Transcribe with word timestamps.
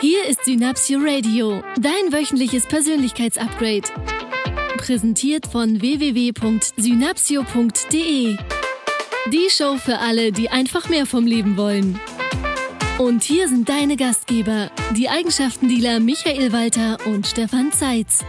Hier 0.00 0.26
ist 0.26 0.44
Synapsio 0.46 0.98
Radio, 1.02 1.62
dein 1.78 2.10
wöchentliches 2.10 2.64
Persönlichkeitsupgrade. 2.64 3.82
Präsentiert 4.78 5.46
von 5.46 5.82
www.synapsio.de. 5.82 8.38
Die 9.30 9.50
Show 9.50 9.76
für 9.76 9.98
alle, 9.98 10.32
die 10.32 10.48
einfach 10.48 10.88
mehr 10.88 11.04
vom 11.04 11.26
Leben 11.26 11.58
wollen. 11.58 12.00
Und 12.96 13.24
hier 13.24 13.46
sind 13.46 13.68
deine 13.68 13.98
Gastgeber, 13.98 14.70
die 14.96 15.10
Eigenschaftendealer 15.10 16.00
Michael 16.00 16.50
Walter 16.50 16.96
und 17.04 17.26
Stefan 17.26 17.70
Zeitz. 17.70 18.20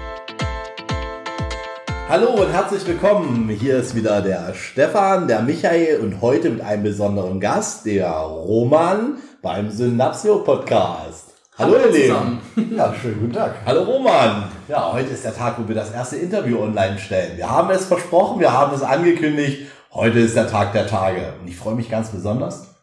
Hallo 2.10 2.44
und 2.44 2.52
herzlich 2.52 2.86
willkommen. 2.86 3.48
Hier 3.48 3.78
ist 3.78 3.96
wieder 3.96 4.22
der 4.22 4.54
Stefan, 4.56 5.30
der 5.30 5.42
Michael 5.42 6.02
und 6.02 6.20
heute 6.20 6.50
mit 6.50 6.60
einem 6.60 6.84
besonderen 6.84 7.40
Gast, 7.40 7.86
der 7.86 8.12
Roman 8.12 9.20
beim 9.42 9.72
Synapsio 9.72 10.40
Podcast. 10.40 11.21
Hallo, 11.62 11.78
Hallo 11.78 11.96
ihr 11.96 12.08
Lieben. 12.08 12.76
Ja, 12.76 12.92
schönen 12.92 13.20
guten 13.20 13.34
Tag. 13.34 13.54
Hallo 13.68 13.84
Roman. 13.84 14.46
Ja, 14.68 14.92
heute 14.94 15.12
ist 15.12 15.24
der 15.24 15.36
Tag, 15.36 15.60
wo 15.60 15.68
wir 15.68 15.76
das 15.76 15.92
erste 15.92 16.16
Interview 16.16 16.60
online 16.60 16.98
stellen. 16.98 17.38
Wir 17.38 17.48
haben 17.48 17.70
es 17.70 17.86
versprochen, 17.86 18.40
wir 18.40 18.52
haben 18.52 18.74
es 18.74 18.82
angekündigt. 18.82 19.68
Heute 19.92 20.22
ist 20.22 20.36
der 20.36 20.48
Tag 20.48 20.74
der 20.74 20.88
Tage. 20.88 21.34
Und 21.40 21.48
ich 21.48 21.56
freue 21.56 21.76
mich 21.76 21.88
ganz 21.88 22.10
besonders, 22.10 22.74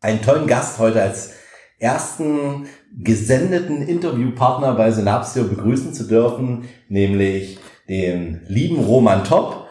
einen 0.00 0.22
tollen 0.22 0.46
Gast 0.46 0.78
heute 0.78 1.02
als 1.02 1.32
ersten 1.80 2.68
gesendeten 2.96 3.82
Interviewpartner 3.82 4.74
bei 4.74 4.92
Synapsio 4.92 5.42
begrüßen 5.42 5.92
zu 5.92 6.06
dürfen, 6.06 6.68
nämlich 6.88 7.58
den 7.88 8.42
lieben 8.46 8.78
Roman 8.78 9.24
Top. 9.24 9.66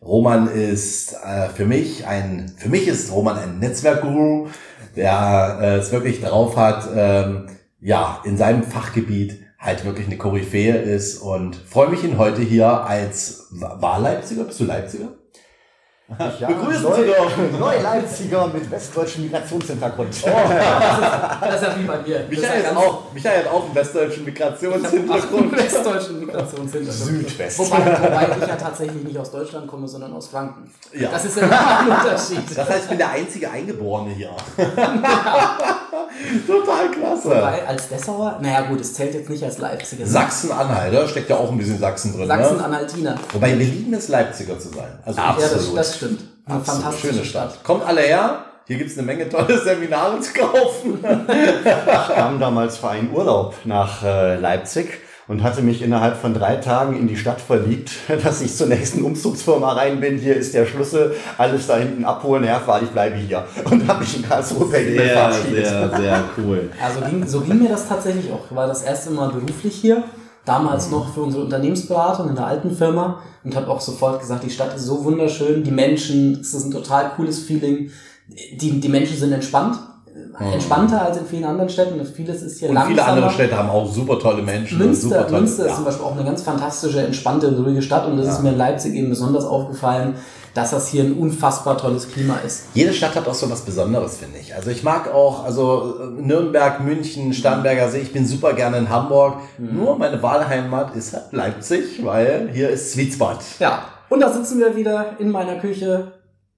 Roman 0.00 0.48
ist 0.48 1.12
äh, 1.12 1.50
für 1.50 1.66
mich 1.66 2.06
ein, 2.06 2.54
für 2.56 2.70
mich 2.70 2.88
ist 2.88 3.12
Roman 3.12 3.36
ein 3.36 3.58
Netzwerkguru, 3.58 4.48
der 4.96 5.58
äh, 5.60 5.76
es 5.76 5.92
wirklich 5.92 6.22
drauf 6.22 6.56
hat, 6.56 6.88
ähm, 6.96 7.48
ja, 7.80 8.20
in 8.24 8.36
seinem 8.36 8.62
Fachgebiet 8.62 9.38
halt 9.58 9.84
wirklich 9.84 10.06
eine 10.06 10.16
Koryphäe 10.16 10.76
ist 10.76 11.18
und 11.18 11.56
freue 11.56 11.88
mich 11.88 12.04
ihn 12.04 12.18
heute 12.18 12.42
hier 12.42 12.68
als 12.68 13.48
Wahlleipziger. 13.50 14.44
Bist 14.44 14.60
du 14.60 14.64
Leipziger? 14.64 15.08
Ja, 16.40 16.46
begrüßen 16.46 16.82
neu, 16.82 16.94
Sie 16.94 17.06
doch. 17.06 17.58
Neu-Leipziger 17.58 18.46
mit 18.46 18.70
westdeutschem 18.70 19.24
Migrationshintergrund. 19.24 20.08
Oh, 20.22 20.28
das, 21.40 21.54
ist, 21.56 21.62
ja 21.62 21.78
wie 21.78 21.84
bei 21.84 21.98
mir. 21.98 22.26
Michael, 22.30 22.60
ist 22.60 22.76
auch, 22.76 23.12
Michael 23.12 23.44
hat 23.44 23.52
auch 23.52 23.64
einen 23.64 23.74
westdeutschen 23.74 24.24
Migrationshintergrund. 24.24 25.52
Einen 25.52 25.64
westdeutschen 25.64 26.20
Migrationshintergrund. 26.20 27.28
Südwest. 27.28 27.58
Wobei, 27.58 27.78
wobei 27.78 28.36
ich 28.40 28.48
ja 28.48 28.56
tatsächlich 28.56 29.02
nicht 29.02 29.18
aus 29.18 29.32
Deutschland 29.32 29.66
komme, 29.66 29.88
sondern 29.88 30.12
aus 30.12 30.28
Franken. 30.28 30.70
Ja. 30.92 31.10
Das 31.10 31.24
ist 31.24 31.38
ja 31.38 31.42
ein 31.42 31.90
Unterschied. 31.90 32.56
Das 32.56 32.68
heißt, 32.68 32.82
ich 32.84 32.88
bin 32.88 32.98
der 32.98 33.10
einzige 33.10 33.50
Eingeborene 33.50 34.14
hier. 34.14 34.30
Total 36.46 36.90
klasse. 36.90 37.24
Wobei, 37.24 37.66
als 37.66 37.88
Dessauer, 37.88 38.38
naja 38.40 38.62
gut, 38.62 38.80
es 38.80 38.94
zählt 38.94 39.14
jetzt 39.14 39.30
nicht 39.30 39.42
als 39.42 39.58
Leipziger. 39.58 40.04
Ne? 40.04 40.10
Sachsen-Anhalt, 40.10 40.94
da 40.94 41.08
steckt 41.08 41.30
ja 41.30 41.36
auch 41.36 41.50
ein 41.50 41.58
bisschen 41.58 41.78
Sachsen 41.78 42.12
drin. 42.12 42.22
Ne? 42.22 42.28
Sachsen-Anhaltiner. 42.28 43.14
Ne? 43.14 43.20
Wobei 43.32 43.58
wir 43.58 43.66
lieben 43.66 43.94
es, 43.94 44.08
Leipziger 44.08 44.58
zu 44.58 44.68
sein. 44.68 44.98
Also 45.04 45.20
Absolut. 45.20 45.50
Ja, 45.50 45.56
das, 45.56 45.74
das 45.74 45.96
stimmt. 45.96 46.24
Eine 46.46 46.56
Absolut. 46.56 46.82
fantastische 46.82 47.12
Schöne 47.14 47.24
Stadt. 47.24 47.50
Stadt. 47.52 47.64
Kommt 47.64 47.86
alle 47.86 48.00
her. 48.00 48.44
Hier 48.66 48.78
gibt 48.78 48.90
es 48.90 48.98
eine 48.98 49.06
Menge 49.06 49.28
tolle 49.28 49.58
Seminare 49.62 50.18
zu 50.20 50.32
kaufen. 50.32 50.98
ich 51.02 52.14
kam 52.14 52.40
damals 52.40 52.78
für 52.78 52.88
einen 52.88 53.12
Urlaub 53.12 53.54
nach 53.64 54.02
äh, 54.02 54.36
Leipzig 54.36 54.88
und 55.28 55.42
hatte 55.42 55.62
mich 55.62 55.82
innerhalb 55.82 56.16
von 56.16 56.34
drei 56.34 56.56
Tagen 56.56 56.96
in 56.96 57.08
die 57.08 57.16
Stadt 57.16 57.40
verliebt, 57.40 57.90
dass 58.24 58.40
ich 58.40 58.54
zur 58.54 58.68
nächsten 58.68 59.02
Umzugsfirma 59.02 59.72
rein 59.72 60.00
bin. 60.00 60.18
Hier 60.18 60.36
ist 60.36 60.54
der 60.54 60.66
Schlüssel, 60.66 61.14
alles 61.38 61.66
da 61.66 61.76
hinten 61.76 62.04
abholen. 62.04 62.44
Ja, 62.44 62.60
fahr, 62.60 62.82
ich 62.82 62.90
bleibe 62.90 63.16
hier. 63.16 63.44
Und 63.70 63.86
habe 63.88 64.00
mich 64.00 64.16
in 64.16 64.22
Karlsruhe 64.22 64.68
sehr, 64.68 65.10
verabschiedet. 65.10 65.66
Sehr, 65.66 65.96
sehr 65.96 66.24
cool. 66.38 66.70
Also 66.82 67.00
ging, 67.00 67.26
so 67.26 67.40
ging 67.40 67.58
mir 67.58 67.68
das 67.68 67.88
tatsächlich 67.88 68.30
auch. 68.32 68.44
Ich 68.48 68.56
war 68.56 68.66
das 68.66 68.82
erste 68.82 69.10
Mal 69.10 69.30
beruflich 69.30 69.74
hier. 69.74 70.04
Damals 70.44 70.92
noch 70.92 71.12
für 71.12 71.22
unsere 71.22 71.42
Unternehmensberatung 71.42 72.28
in 72.28 72.36
der 72.36 72.46
alten 72.46 72.70
Firma 72.70 73.20
und 73.42 73.56
habe 73.56 73.68
auch 73.68 73.80
sofort 73.80 74.20
gesagt, 74.20 74.44
die 74.44 74.50
Stadt 74.50 74.76
ist 74.76 74.84
so 74.84 75.02
wunderschön, 75.02 75.64
die 75.64 75.72
Menschen, 75.72 76.40
es 76.40 76.54
ist 76.54 76.66
ein 76.66 76.70
total 76.70 77.10
cooles 77.16 77.40
Feeling. 77.40 77.90
Die, 78.28 78.80
die 78.80 78.88
Menschen 78.88 79.16
sind 79.16 79.32
entspannt, 79.32 79.74
mhm. 79.74 79.95
Entspannter 80.38 81.02
als 81.02 81.16
in 81.16 81.26
vielen 81.26 81.44
anderen 81.44 81.68
Städten. 81.68 82.04
Vieles 82.04 82.42
ist 82.42 82.58
hier 82.58 82.68
und 82.68 82.74
langsamer. 82.74 82.94
Viele 82.94 83.06
andere 83.06 83.30
Städte 83.30 83.56
haben 83.56 83.70
auch 83.70 83.90
super 83.90 84.18
tolle 84.18 84.42
Menschen. 84.42 84.78
Münster, 84.78 85.26
tolle, 85.26 85.40
Münster 85.40 85.64
ja. 85.64 85.70
ist 85.70 85.76
zum 85.76 85.84
Beispiel 85.84 86.04
auch 86.04 86.12
eine 86.12 86.24
ganz 86.24 86.42
fantastische, 86.42 87.00
entspannte 87.00 87.56
ruhige 87.56 87.82
Stadt. 87.82 88.06
Und 88.06 88.16
das 88.16 88.26
ja. 88.26 88.32
ist 88.32 88.42
mir 88.42 88.50
in 88.50 88.58
Leipzig 88.58 88.94
eben 88.94 89.10
besonders 89.10 89.44
aufgefallen, 89.44 90.14
dass 90.56 90.70
das 90.70 90.88
hier 90.88 91.04
ein 91.04 91.12
unfassbar 91.14 91.76
tolles 91.76 92.10
Klima 92.10 92.38
ist. 92.44 92.68
Jede 92.72 92.94
Stadt 92.94 93.14
hat 93.14 93.28
auch 93.28 93.34
so 93.34 93.50
was 93.50 93.60
Besonderes, 93.60 94.16
finde 94.16 94.38
ich. 94.38 94.54
Also 94.54 94.70
ich 94.70 94.82
mag 94.82 95.12
auch, 95.12 95.44
also 95.44 95.94
Nürnberg, 96.18 96.80
München, 96.80 97.34
Starnberger 97.34 97.90
See, 97.90 98.00
ich 98.00 98.12
bin 98.12 98.26
super 98.26 98.54
gerne 98.54 98.78
in 98.78 98.88
Hamburg. 98.88 99.34
Mhm. 99.58 99.76
Nur 99.76 99.98
meine 99.98 100.22
Wahlheimat 100.22 100.96
ist 100.96 101.12
halt 101.12 101.32
Leipzig, 101.32 102.02
weil 102.04 102.48
hier 102.52 102.70
ist 102.70 102.92
Sweet 102.92 103.12
Spot. 103.12 103.36
Ja. 103.58 103.82
Und 104.08 104.20
da 104.20 104.32
sitzen 104.32 104.58
wir 104.58 104.76
wieder 104.76 105.16
in 105.18 105.30
meiner 105.30 105.56
Küche 105.56 106.12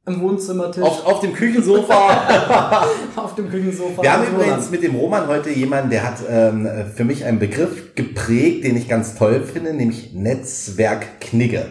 im 0.08 0.20
Wohnzimmertisch. 0.20 0.82
Auf, 0.82 1.06
auf 1.06 1.20
dem 1.20 1.34
Küchensofa. 1.34 2.86
auf 3.16 3.34
dem 3.34 3.50
Küchensofa. 3.50 4.02
Wir 4.02 4.12
haben 4.12 4.26
übrigens 4.26 4.70
mit 4.70 4.82
dem 4.82 4.96
Roman 4.96 5.26
heute 5.28 5.50
jemanden, 5.50 5.90
der 5.90 6.04
hat 6.04 6.16
ähm, 6.28 6.68
für 6.94 7.04
mich 7.04 7.24
einen 7.24 7.38
Begriff 7.38 7.94
geprägt, 7.94 8.64
den 8.64 8.76
ich 8.76 8.88
ganz 8.88 9.14
toll 9.14 9.42
finde, 9.42 9.74
nämlich 9.74 10.12
Netzwerkknigge. 10.14 11.66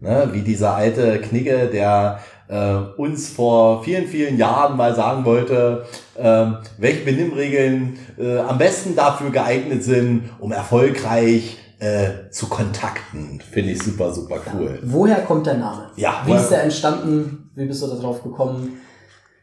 Ne? 0.00 0.28
Wie 0.32 0.42
dieser 0.42 0.74
alte 0.74 1.20
Knigge, 1.20 1.68
der 1.72 2.20
äh, 2.48 2.74
uns 2.96 3.30
vor 3.30 3.82
vielen, 3.82 4.06
vielen 4.06 4.38
Jahren 4.38 4.76
mal 4.76 4.94
sagen 4.94 5.24
wollte, 5.24 5.84
äh, 6.16 6.46
welche 6.78 7.04
Benimmregeln 7.04 7.98
äh, 8.18 8.38
am 8.38 8.58
besten 8.58 8.94
dafür 8.96 9.30
geeignet 9.30 9.82
sind, 9.82 10.30
um 10.38 10.52
erfolgreich 10.52 11.58
äh, 11.80 12.30
zu 12.30 12.48
kontakten. 12.48 13.40
Finde 13.52 13.72
ich 13.72 13.82
super, 13.82 14.12
super 14.12 14.40
cool. 14.52 14.78
Ja. 14.82 14.88
Woher 14.90 15.16
kommt 15.20 15.46
der 15.46 15.58
Name? 15.58 15.90
Ja. 15.96 16.22
Wie 16.26 16.32
ist 16.32 16.48
der 16.48 16.64
entstanden? 16.64 17.37
Wie 17.58 17.66
bist 17.66 17.82
du 17.82 17.88
da 17.88 17.96
drauf 17.96 18.22
gekommen? 18.22 18.80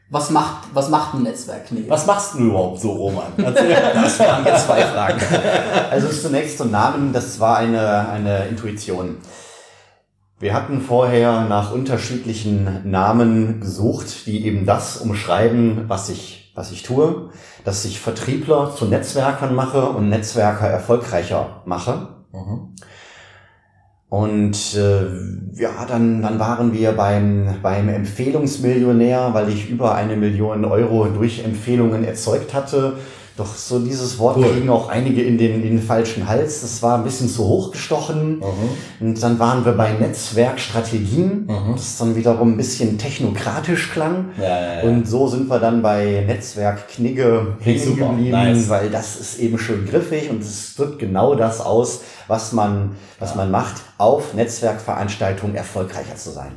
Was 0.09 0.29
macht, 0.29 0.69
was 0.73 0.87
macht 0.87 1.15
ein 1.15 1.23
Netzwerk? 1.23 1.69
Nee. 1.71 1.83
Was 1.89 2.05
machst 2.05 2.35
du 2.35 2.45
überhaupt 2.45 2.79
so, 2.79 2.93
Roman? 2.93 3.25
das 3.37 4.19
waren 4.19 4.45
jetzt 4.45 4.65
zwei 4.65 4.81
Fragen. 4.83 5.19
Also 5.91 6.07
zunächst 6.07 6.57
zum 6.57 6.71
Namen, 6.71 7.11
das 7.11 7.41
war 7.41 7.57
eine, 7.57 8.07
eine 8.07 8.45
Intuition. 8.45 9.17
Wir 10.39 10.53
hatten 10.53 10.79
vorher 10.79 11.41
nach 11.41 11.73
unterschiedlichen 11.73 12.89
Namen 12.89 13.59
gesucht, 13.59 14.25
die 14.27 14.45
eben 14.45 14.65
das 14.65 14.95
umschreiben, 14.95 15.89
was 15.89 16.07
ich, 16.07 16.53
was 16.55 16.71
ich 16.71 16.83
tue, 16.83 17.31
dass 17.65 17.83
ich 17.83 17.99
Vertriebler 17.99 18.73
zu 18.73 18.85
Netzwerkern 18.85 19.53
mache 19.53 19.89
und 19.89 20.07
Netzwerker 20.07 20.67
erfolgreicher 20.67 21.63
mache. 21.65 22.07
Mhm. 22.31 22.75
Und 24.09 24.75
äh, 24.75 25.61
ja, 25.61 25.85
dann, 25.87 26.21
dann 26.21 26.39
waren 26.39 26.73
wir 26.73 26.91
beim, 26.91 27.55
beim 27.61 27.89
Empfehlungsmillionär, 27.89 29.33
weil 29.33 29.49
ich 29.49 29.69
über 29.69 29.95
eine 29.95 30.15
Million 30.15 30.63
Euro 30.63 31.07
durch 31.07 31.43
Empfehlungen 31.43 32.03
erzeugt 32.03 32.53
hatte 32.53 32.97
doch 33.37 33.53
so 33.53 33.79
dieses 33.79 34.17
Wort 34.17 34.37
cool. 34.37 34.49
kriegen 34.49 34.69
auch 34.69 34.87
einige 34.87 35.21
in 35.21 35.37
den, 35.37 35.55
in 35.55 35.77
den 35.77 35.81
falschen 35.81 36.27
Hals. 36.27 36.61
Das 36.61 36.81
war 36.81 36.97
ein 36.97 37.03
bisschen 37.03 37.27
zu 37.27 37.43
hoch 37.43 37.71
gestochen. 37.71 38.39
Mhm. 38.39 39.07
Und 39.07 39.21
dann 39.21 39.39
waren 39.39 39.65
wir 39.65 39.73
bei 39.73 39.91
Netzwerkstrategien, 39.91 41.45
mhm. 41.45 41.73
das 41.73 41.97
dann 41.97 42.15
wiederum 42.15 42.53
ein 42.53 42.57
bisschen 42.57 42.97
technokratisch 42.97 43.91
klang. 43.91 44.29
Ja, 44.37 44.43
ja, 44.43 44.73
ja. 44.75 44.89
Und 44.89 45.05
so 45.05 45.27
sind 45.27 45.49
wir 45.49 45.59
dann 45.59 45.81
bei 45.81 46.23
Netzwerkknigge 46.25 47.57
hängen 47.59 47.95
geblieben, 47.97 48.31
nice. 48.31 48.69
weil 48.69 48.89
das 48.89 49.17
ist 49.17 49.39
eben 49.39 49.57
schön 49.57 49.85
griffig 49.85 50.29
und 50.29 50.41
es 50.41 50.75
drückt 50.75 50.99
genau 50.99 51.35
das 51.35 51.59
aus, 51.59 52.01
was 52.27 52.53
man, 52.53 52.95
was 53.19 53.35
man 53.35 53.51
macht, 53.51 53.81
auf 53.97 54.33
Netzwerkveranstaltungen 54.33 55.57
erfolgreicher 55.57 56.15
zu 56.15 56.31
sein. 56.31 56.53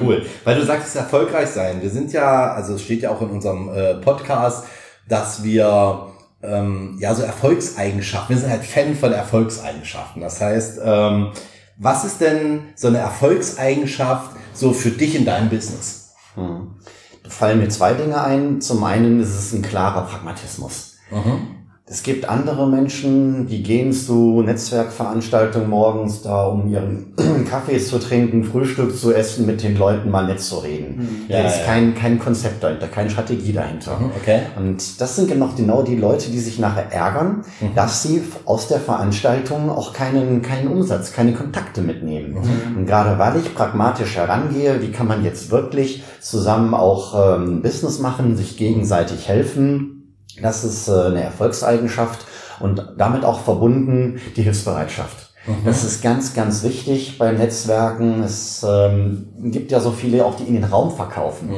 Cool. 0.00 0.22
Weil 0.44 0.56
du 0.56 0.64
sagst, 0.64 0.88
es 0.88 0.96
erfolgreich 0.96 1.48
sein. 1.48 1.80
Wir 1.82 1.90
sind 1.90 2.12
ja, 2.12 2.52
also 2.52 2.74
es 2.74 2.82
steht 2.82 3.02
ja 3.02 3.10
auch 3.10 3.22
in 3.22 3.30
unserem 3.30 3.70
äh, 3.70 3.94
Podcast, 3.94 4.66
dass 5.08 5.42
wir 5.42 6.09
ähm, 6.42 6.96
ja, 6.98 7.14
so 7.14 7.22
Erfolgseigenschaften. 7.22 8.34
Wir 8.34 8.40
sind 8.40 8.50
halt 8.50 8.64
Fan 8.64 8.94
von 8.94 9.12
Erfolgseigenschaften. 9.12 10.22
Das 10.22 10.40
heißt, 10.40 10.80
ähm, 10.82 11.32
was 11.76 12.04
ist 12.04 12.20
denn 12.20 12.60
so 12.74 12.88
eine 12.88 12.98
Erfolgseigenschaft 12.98 14.36
so 14.52 14.72
für 14.72 14.90
dich 14.90 15.14
in 15.14 15.24
deinem 15.24 15.48
Business? 15.48 16.14
Hm. 16.34 16.76
Da 17.22 17.30
fallen 17.30 17.58
mir 17.58 17.68
zwei 17.68 17.94
Dinge 17.94 18.22
ein. 18.22 18.60
Zum 18.60 18.82
einen 18.84 19.20
ist 19.20 19.30
es 19.30 19.52
ein 19.52 19.62
klarer 19.62 20.06
Pragmatismus. 20.06 20.96
Mhm. 21.10 21.59
Es 21.92 22.04
gibt 22.04 22.28
andere 22.28 22.68
Menschen, 22.68 23.48
die 23.48 23.64
gehen 23.64 23.92
zu 23.92 24.42
Netzwerkveranstaltungen 24.42 25.68
morgens 25.68 26.22
da, 26.22 26.46
um 26.46 26.70
ihren 26.70 27.16
Kaffee 27.50 27.80
zu 27.80 27.98
trinken, 27.98 28.44
Frühstück 28.44 28.96
zu 28.96 29.12
essen, 29.12 29.44
mit 29.44 29.64
den 29.64 29.76
Leuten 29.76 30.08
mal 30.08 30.24
nett 30.24 30.40
zu 30.40 30.58
reden. 30.58 30.98
Mhm. 30.98 31.24
Ja, 31.26 31.42
da 31.42 31.48
ist 31.48 31.58
ja. 31.58 31.64
kein, 31.64 31.96
kein 31.96 32.20
Konzept 32.20 32.62
dahinter, 32.62 32.86
keine 32.86 33.10
Strategie 33.10 33.52
dahinter. 33.52 33.98
Mhm, 33.98 34.10
okay. 34.16 34.42
Und 34.56 35.00
das 35.00 35.16
sind 35.16 35.28
genau, 35.28 35.48
genau 35.56 35.82
die 35.82 35.96
Leute, 35.96 36.30
die 36.30 36.38
sich 36.38 36.60
nachher 36.60 36.92
ärgern, 36.92 37.42
mhm. 37.60 37.74
dass 37.74 38.04
sie 38.04 38.22
aus 38.44 38.68
der 38.68 38.78
Veranstaltung 38.78 39.68
auch 39.68 39.92
keinen, 39.92 40.42
keinen 40.42 40.68
Umsatz, 40.68 41.12
keine 41.12 41.32
Kontakte 41.32 41.80
mitnehmen. 41.80 42.34
Mhm. 42.34 42.76
Und 42.76 42.86
gerade 42.86 43.18
weil 43.18 43.36
ich 43.40 43.52
pragmatisch 43.52 44.14
herangehe, 44.16 44.80
wie 44.80 44.92
kann 44.92 45.08
man 45.08 45.24
jetzt 45.24 45.50
wirklich 45.50 46.04
zusammen 46.20 46.72
auch 46.72 47.36
ähm, 47.36 47.62
Business 47.62 47.98
machen, 47.98 48.36
sich 48.36 48.56
gegenseitig 48.56 49.26
helfen, 49.26 49.99
Das 50.42 50.64
ist 50.64 50.88
äh, 50.88 50.92
eine 50.92 51.22
Erfolgseigenschaft 51.22 52.26
und 52.60 52.92
damit 52.96 53.24
auch 53.24 53.40
verbunden 53.40 54.20
die 54.36 54.42
Hilfsbereitschaft. 54.42 55.29
Das 55.64 55.84
ist 55.84 56.02
ganz, 56.02 56.34
ganz 56.34 56.62
wichtig 56.62 57.16
bei 57.16 57.32
Netzwerken. 57.32 58.22
Es 58.22 58.64
ähm, 58.68 59.26
gibt 59.44 59.72
ja 59.72 59.80
so 59.80 59.90
viele, 59.90 60.24
auch 60.24 60.36
die 60.36 60.44
in 60.44 60.54
den 60.54 60.64
Raum 60.64 60.94
verkaufen, 60.94 61.50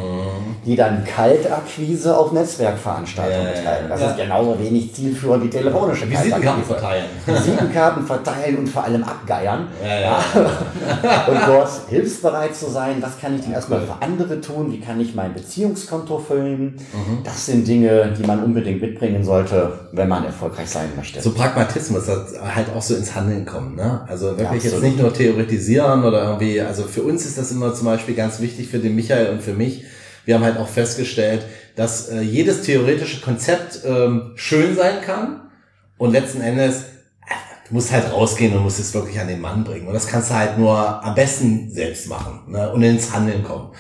die 0.65 0.77
dann 0.77 1.05
Kaltakquise 1.05 2.17
auf 2.17 2.31
Netzwerkveranstaltungen 2.31 3.47
ja, 3.47 3.53
betreiben. 3.53 3.89
Das 3.89 4.01
ja. 4.01 4.11
ist 4.11 4.17
genauso 4.19 4.59
wenig 4.61 4.95
zielführend 4.95 5.45
wie 5.45 5.51
telefonische 5.51 6.09
Visitenkarten 6.09 6.65
verteilen. 6.65 7.05
Visitenkarten 7.27 8.07
verteilen 8.07 8.59
und 8.59 8.69
vor 8.69 8.85
allem 8.85 9.03
abgeiern. 9.03 9.67
Ja, 9.83 10.01
ja. 10.01 10.25
Und 11.33 11.39
dort 11.47 11.69
hilfsbereit 11.89 12.55
zu 12.55 12.71
sein, 12.71 12.97
was 13.01 13.19
kann 13.19 13.37
ich 13.37 13.43
denn 13.43 13.53
erstmal 13.53 13.81
für 13.81 13.95
andere 14.01 14.41
tun, 14.41 14.73
wie 14.73 14.81
kann 14.81 15.01
ich 15.01 15.15
mein 15.15 15.35
Beziehungskonto 15.35 16.19
füllen. 16.19 16.77
Mhm. 16.93 17.23
Das 17.25 17.47
sind 17.47 17.67
Dinge, 17.67 18.13
die 18.19 18.27
man 18.27 18.43
unbedingt 18.43 18.81
mitbringen 18.81 19.25
sollte, 19.25 19.81
wenn 19.93 20.09
man 20.09 20.25
erfolgreich 20.25 20.69
sein 20.69 20.89
möchte. 20.97 21.21
So 21.21 21.33
Pragmatismus, 21.33 22.07
das 22.07 22.35
halt 22.55 22.69
auch 22.77 22.83
so 22.83 22.95
ins 22.95 23.15
Handeln 23.15 23.45
kommen. 23.47 23.77
Ne? 23.77 23.82
Also 24.09 24.39
wirklich 24.39 24.65
jetzt 24.65 24.75
absolut. 24.75 24.83
nicht 24.83 24.99
nur 24.99 25.13
theoretisieren 25.13 26.05
oder 26.05 26.25
irgendwie, 26.25 26.61
also 26.61 26.85
für 26.85 27.03
uns 27.03 27.25
ist 27.25 27.39
das 27.39 27.51
immer 27.51 27.75
zum 27.75 27.87
Beispiel 27.87 28.15
ganz 28.15 28.41
wichtig, 28.41 28.69
für 28.69 28.79
den 28.79 28.95
Michael 28.95 29.33
und 29.33 29.43
für 29.43 29.55
mich. 29.55 29.85
Wir 30.25 30.37
haben 30.37 30.45
halt 30.45 30.59
auch 30.59 30.69
festgestellt, 30.69 31.45
dass 31.75 32.09
äh, 32.09 32.21
jedes 32.21 32.63
theoretische 32.63 33.21
Konzept 33.21 33.81
ähm, 33.85 34.33
schön 34.37 34.77
sein 34.77 35.01
kann 35.05 35.51
und 35.99 36.13
letzten 36.13 36.41
Endes 36.41 36.83
äh, 36.83 37.35
du 37.69 37.75
musst 37.75 37.91
halt 37.93 38.13
rausgehen 38.13 38.55
und 38.57 38.63
musst 38.63 38.79
es 38.79 38.95
wirklich 38.95 39.19
an 39.19 39.29
den 39.29 39.41
Mann 39.41 39.65
bringen. 39.65 39.87
Und 39.87 39.95
das 39.95 40.07
kannst 40.07 40.31
du 40.31 40.35
halt 40.35 40.59
nur 40.59 40.77
am 41.05 41.15
besten 41.15 41.71
selbst 41.71 42.09
machen 42.09 42.43
ne? 42.49 42.73
und 42.73 42.83
ins 42.83 43.13
Handeln 43.13 43.43
kommen. 43.43 43.71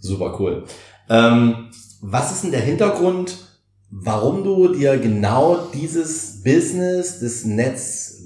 Super 0.00 0.36
cool. 0.40 0.64
Ähm, 1.08 1.70
was 2.00 2.32
ist 2.32 2.44
denn 2.44 2.50
der 2.50 2.60
Hintergrund, 2.60 3.38
warum 3.90 4.42
du 4.42 4.74
dir 4.74 4.98
genau 4.98 5.68
dieses 5.72 6.42
Business 6.42 7.20
des 7.20 7.44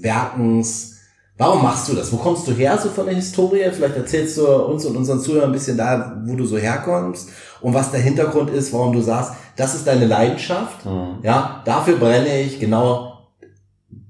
Netzwerkens, 0.01 0.99
warum 1.37 1.63
machst 1.63 1.89
du 1.89 1.93
das? 1.93 2.11
Wo 2.11 2.17
kommst 2.17 2.47
du 2.47 2.51
her 2.51 2.77
so 2.77 2.89
von 2.89 3.05
der 3.05 3.15
Historie? 3.15 3.69
Vielleicht 3.71 3.95
erzählst 3.95 4.37
du 4.37 4.47
uns 4.47 4.85
und 4.85 4.95
unseren 4.95 5.19
Zuhörern 5.19 5.49
ein 5.49 5.53
bisschen 5.53 5.77
da, 5.77 6.21
wo 6.25 6.35
du 6.35 6.45
so 6.45 6.57
herkommst 6.57 7.29
und 7.61 7.73
was 7.73 7.91
der 7.91 8.01
Hintergrund 8.01 8.49
ist, 8.49 8.73
warum 8.73 8.93
du 8.93 9.01
sagst, 9.01 9.33
das 9.55 9.75
ist 9.75 9.87
deine 9.87 10.05
Leidenschaft. 10.05 10.85
Mhm. 10.85 11.19
Ja, 11.23 11.61
dafür 11.65 11.97
brenne 11.97 12.41
ich, 12.41 12.59
genau 12.59 13.29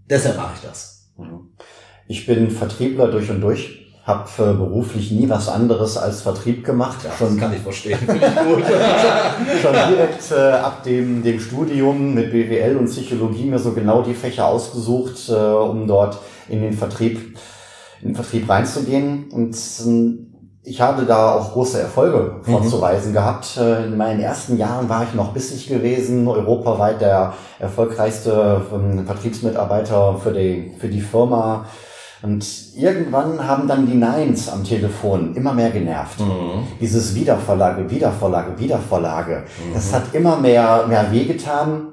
deshalb 0.09 0.37
mache 0.37 0.53
ich 0.55 0.61
das. 0.67 1.09
Ich 2.07 2.25
bin 2.25 2.49
Vertriebler 2.51 3.11
durch 3.11 3.29
und 3.29 3.41
durch, 3.41 3.86
habe 4.07 4.29
äh, 4.37 4.53
beruflich 4.53 5.11
nie 5.11 5.27
was 5.29 5.49
anderes 5.49 5.97
als 5.97 6.21
Vertrieb 6.21 6.63
gemacht. 6.63 6.99
schon, 7.19 7.37
kann 7.37 7.53
ich 7.53 7.59
verstehen. 7.59 7.99
Ich 8.01 8.07
schon 9.61 9.73
direkt 9.89 10.31
äh, 10.31 10.53
ab 10.53 10.83
dem, 10.83 11.21
dem 11.21 11.39
Studium 11.41 12.13
mit 12.13 12.31
BWL 12.31 12.77
und 12.77 12.85
Psychologie 12.85 13.45
mir 13.45 13.59
so 13.59 13.73
genau 13.73 14.01
die 14.01 14.13
Fächer 14.13 14.47
ausgesucht, 14.47 15.27
äh, 15.27 15.33
um 15.33 15.87
dort 15.87 16.19
in 16.47 16.61
den 16.61 16.71
Vertrieb, 16.71 17.37
in 18.01 18.09
den 18.09 18.15
Vertrieb 18.15 18.49
reinzugehen. 18.49 19.25
Und 19.29 19.57
ähm, 19.85 20.27
ich 20.63 20.79
habe 20.79 21.03
da 21.03 21.35
auch 21.35 21.51
große 21.51 21.81
Erfolge 21.81 22.37
vorzuweisen 22.43 23.11
gehabt. 23.11 23.57
Äh, 23.57 23.87
In 23.87 23.97
meinen 23.97 24.21
ersten 24.21 24.57
Jahren 24.57 24.87
war 24.87 25.03
ich 25.03 25.13
noch 25.15 25.33
bissig 25.33 25.67
gewesen, 25.67 26.25
europaweit 26.29 27.01
der 27.01 27.33
erfolgreichste 27.59 28.61
ähm, 28.73 29.05
Vertriebsmitarbeiter 29.05 30.17
für 30.23 30.31
die, 30.31 30.71
für 30.79 30.87
die 30.87 31.01
Firma. 31.01 31.65
Und 32.21 32.75
irgendwann 32.75 33.47
haben 33.47 33.67
dann 33.67 33.85
die 33.85 33.95
Nines 33.95 34.49
am 34.49 34.63
Telefon 34.63 35.35
immer 35.35 35.53
mehr 35.53 35.69
genervt. 35.69 36.19
Dieses 36.81 37.13
Wiedervorlage, 37.13 37.89
Wiedervorlage, 37.89 38.59
Wiedervorlage. 38.59 39.43
Das 39.73 39.93
hat 39.93 40.13
immer 40.13 40.37
mehr, 40.37 40.85
mehr 40.87 41.11
wehgetan. 41.11 41.89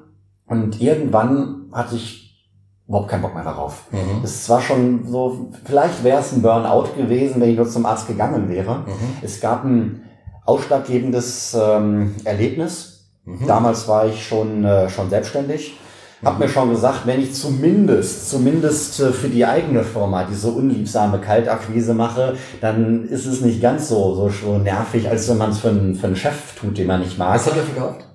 Und 0.47 0.81
irgendwann 0.81 1.67
hatte 1.71 1.95
ich 1.95 2.25
überhaupt 2.87 3.09
keinen 3.09 3.21
Bock 3.21 3.33
mehr 3.33 3.43
darauf. 3.43 3.85
Mhm. 3.91 4.23
Es 4.23 4.47
war 4.49 4.61
schon 4.61 5.05
so, 5.07 5.51
vielleicht 5.63 6.03
wäre 6.03 6.19
es 6.19 6.31
ein 6.31 6.41
Burnout 6.41 6.89
gewesen, 6.95 7.41
wenn 7.41 7.49
ich 7.49 7.57
nur 7.57 7.67
zum 7.67 7.85
Arzt 7.85 8.07
gegangen 8.07 8.47
wäre. 8.49 8.79
Mhm. 8.79 9.17
Es 9.21 9.39
gab 9.39 9.63
ein 9.63 10.03
ausschlaggebendes 10.45 11.57
ähm, 11.59 12.15
Erlebnis. 12.23 13.07
Damals 13.47 13.87
war 13.87 14.05
ich 14.05 14.23
schon, 14.23 14.63
äh, 14.63 14.87
schon 14.87 15.09
selbstständig. 15.09 15.75
Hab 16.23 16.39
mir 16.39 16.47
schon 16.49 16.69
gesagt, 16.71 17.01
wenn 17.05 17.19
ich 17.21 17.33
zumindest, 17.33 18.29
zumindest 18.29 18.99
äh, 18.99 19.11
für 19.11 19.27
die 19.29 19.45
eigene 19.45 19.83
Firma 19.83 20.23
diese 20.23 20.49
unliebsame 20.49 21.19
Kaltakquise 21.19 21.93
mache, 21.93 22.35
dann 22.61 23.07
ist 23.07 23.25
es 23.25 23.41
nicht 23.41 23.61
ganz 23.61 23.89
so, 23.89 24.15
so, 24.15 24.29
so 24.29 24.57
nervig, 24.57 25.07
als 25.09 25.27
wenn 25.29 25.37
man 25.37 25.51
es 25.51 25.59
für, 25.59 25.69
einen- 25.69 25.95
für 25.95 26.07
einen 26.07 26.15
Chef 26.15 26.55
tut, 26.59 26.77
den 26.77 26.87
man 26.87 27.01
nicht 27.01 27.17
mag. 27.17 27.35
Was 27.35 27.45
habt 27.47 27.57
ihr 27.57 27.63
verkauft? 27.63 28.05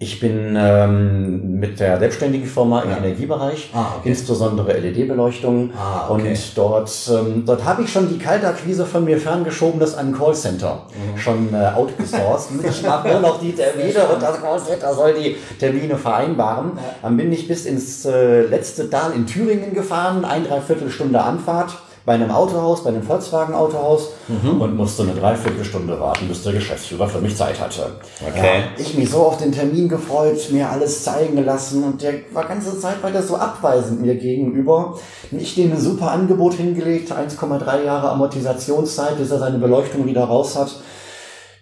Ich 0.00 0.20
bin 0.20 0.54
ähm, 0.56 1.58
mit 1.58 1.80
der 1.80 1.98
selbstständigen 1.98 2.46
Firma 2.46 2.82
im 2.82 2.90
Ja. 2.90 2.98
Energiebereich, 2.98 3.70
Ah, 3.74 3.94
okay. 3.98 4.10
insbesondere 4.10 4.72
LED-Beleuchtung. 4.78 5.70
Ah, 5.76 6.06
okay. 6.08 6.28
Und 6.30 6.56
dort, 6.56 7.10
ähm, 7.12 7.42
dort 7.44 7.64
habe 7.64 7.82
ich 7.82 7.90
schon 7.92 8.08
die 8.08 8.16
Kaltakquise 8.16 8.86
von 8.86 9.04
mir 9.04 9.18
ferngeschoben, 9.18 9.80
das 9.80 9.96
an 9.96 10.08
ein 10.10 10.16
Callcenter 10.16 10.82
Mhm. 11.14 11.18
schon 11.18 11.52
äh, 11.52 11.72
outgesourced. 11.74 12.50
ich 12.70 12.82
mache 12.84 13.08
nur 13.08 13.18
noch 13.20 13.40
die 13.40 13.52
Termine 13.52 14.06
und 14.14 14.22
das 14.22 14.40
Callcenter 14.40 14.94
soll 14.94 15.14
die 15.14 15.34
Termine 15.58 15.96
vereinbaren. 15.96 16.78
Dann 17.02 17.16
bin 17.16 17.32
ich 17.32 17.48
bis 17.48 17.66
ins 17.66 18.04
äh, 18.04 18.42
letzte 18.42 18.88
Tal 18.88 19.10
in 19.16 19.26
Thüringen 19.26 19.74
gefahren, 19.74 20.24
ein 20.24 20.44
Dreiviertelstunde 20.46 21.20
Anfahrt 21.20 21.72
bei 22.08 22.14
einem 22.14 22.30
Autohaus, 22.30 22.82
bei 22.82 22.88
einem 22.88 23.02
Volkswagen-Autohaus 23.02 24.08
Mhm. 24.28 24.62
und 24.62 24.76
musste 24.76 25.02
eine 25.02 25.12
Dreiviertelstunde 25.12 26.00
warten, 26.00 26.26
bis 26.26 26.42
der 26.42 26.54
Geschäftsführer 26.54 27.06
für 27.06 27.20
mich 27.20 27.36
Zeit 27.36 27.60
hatte. 27.60 27.82
Okay. 28.26 28.60
Ja, 28.60 28.82
ich 28.82 28.96
mich 28.96 29.10
so 29.10 29.18
auf 29.18 29.36
den 29.36 29.52
Termin 29.52 29.90
gefreut, 29.90 30.38
mir 30.50 30.70
alles 30.70 31.04
zeigen 31.04 31.44
lassen 31.44 31.84
und 31.84 32.00
der 32.00 32.14
war 32.32 32.46
ganze 32.48 32.80
Zeit 32.80 33.02
weiter 33.02 33.22
so 33.22 33.36
abweisend 33.36 34.00
mir 34.00 34.14
gegenüber. 34.14 34.98
Ich 35.30 35.54
dem 35.54 35.70
ein 35.72 35.78
super 35.78 36.10
Angebot 36.10 36.54
hingelegt, 36.54 37.12
1,3 37.12 37.84
Jahre 37.84 38.08
Amortisationszeit, 38.08 39.18
bis 39.18 39.30
er 39.30 39.38
seine 39.40 39.58
Beleuchtung 39.58 40.06
wieder 40.06 40.24
raus 40.24 40.56
hat, 40.56 40.76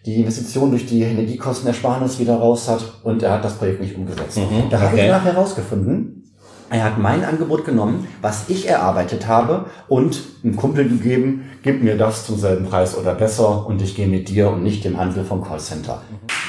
die 0.04 0.20
Investition 0.20 0.70
durch 0.70 0.86
die 0.86 1.02
Energiekostenersparnis 1.02 2.20
wieder 2.20 2.36
raus 2.36 2.68
hat 2.68 2.84
und 3.02 3.24
er 3.24 3.32
hat 3.32 3.44
das 3.44 3.54
Projekt 3.54 3.80
nicht 3.80 3.96
umgesetzt. 3.96 4.36
Mhm, 4.38 4.70
da 4.70 4.78
habe 4.78 4.92
okay. 4.92 5.06
ich 5.06 5.10
nachher 5.10 5.32
herausgefunden, 5.32 6.22
er 6.70 6.84
hat 6.84 6.98
mein 6.98 7.24
Angebot 7.24 7.64
genommen, 7.64 8.06
was 8.22 8.48
ich 8.48 8.68
erarbeitet 8.68 9.26
habe 9.26 9.66
und 9.88 10.20
einem 10.42 10.56
Kumpel 10.56 10.88
gegeben, 10.88 11.50
gib 11.62 11.82
mir 11.82 11.96
das 11.96 12.26
zum 12.26 12.38
selben 12.38 12.66
Preis 12.66 12.96
oder 12.96 13.14
besser 13.14 13.66
und 13.66 13.80
ich 13.82 13.94
gehe 13.94 14.08
mit 14.08 14.28
dir 14.28 14.50
und 14.50 14.62
nicht 14.62 14.84
dem 14.84 14.98
Handel 14.98 15.24
vom 15.24 15.42
Callcenter. 15.44 16.02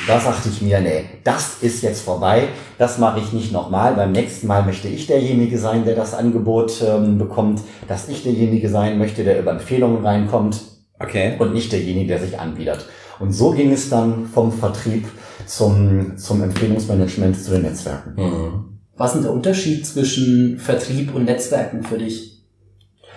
Da 0.08 0.20
sagte 0.20 0.50
ich 0.50 0.62
mir, 0.62 0.80
nee, 0.80 1.06
das 1.24 1.58
ist 1.62 1.82
jetzt 1.84 2.02
vorbei, 2.02 2.48
das 2.78 2.98
mache 2.98 3.20
ich 3.20 3.34
nicht 3.34 3.52
nochmal. 3.52 3.94
Beim 3.94 4.12
nächsten 4.12 4.48
Mal 4.48 4.64
möchte 4.64 4.88
ich 4.88 5.08
derjenige 5.08 5.58
sein, 5.58 5.86
der 5.86 5.96
das 5.96 6.14
Angebot 6.14 6.82
ähm, 6.88 7.18
bekommt, 7.18 7.62
dass 7.88 8.08
ich 8.08 8.24
derjenige 8.24 8.70
sein 8.70 8.98
möchte, 8.98 9.24
der 9.24 9.40
über 9.40 9.52
Empfehlungen 9.52 10.06
reinkommt 10.06 10.62
Okay. 11.00 11.36
und 11.38 11.54
nicht 11.54 11.72
derjenige, 11.72 12.08
der 12.08 12.20
sich 12.20 12.40
anbietet. 12.40 12.88
Und 13.20 13.32
so 13.32 13.52
ging 13.52 13.72
es 13.72 13.90
dann 13.90 14.26
vom 14.28 14.52
Vertrieb 14.52 15.08
zum, 15.46 16.18
zum 16.18 16.44
Empfehlungsmanagement 16.44 17.42
zu 17.42 17.52
den 17.52 17.64
Netzwerken. 17.64 18.14
Mhm. 18.16 18.77
Was 18.98 19.12
ist 19.12 19.18
denn 19.18 19.24
der 19.24 19.34
Unterschied 19.34 19.86
zwischen 19.86 20.58
Vertrieb 20.58 21.14
und 21.14 21.26
Netzwerken 21.26 21.84
für 21.84 22.00
dich? 22.00 22.44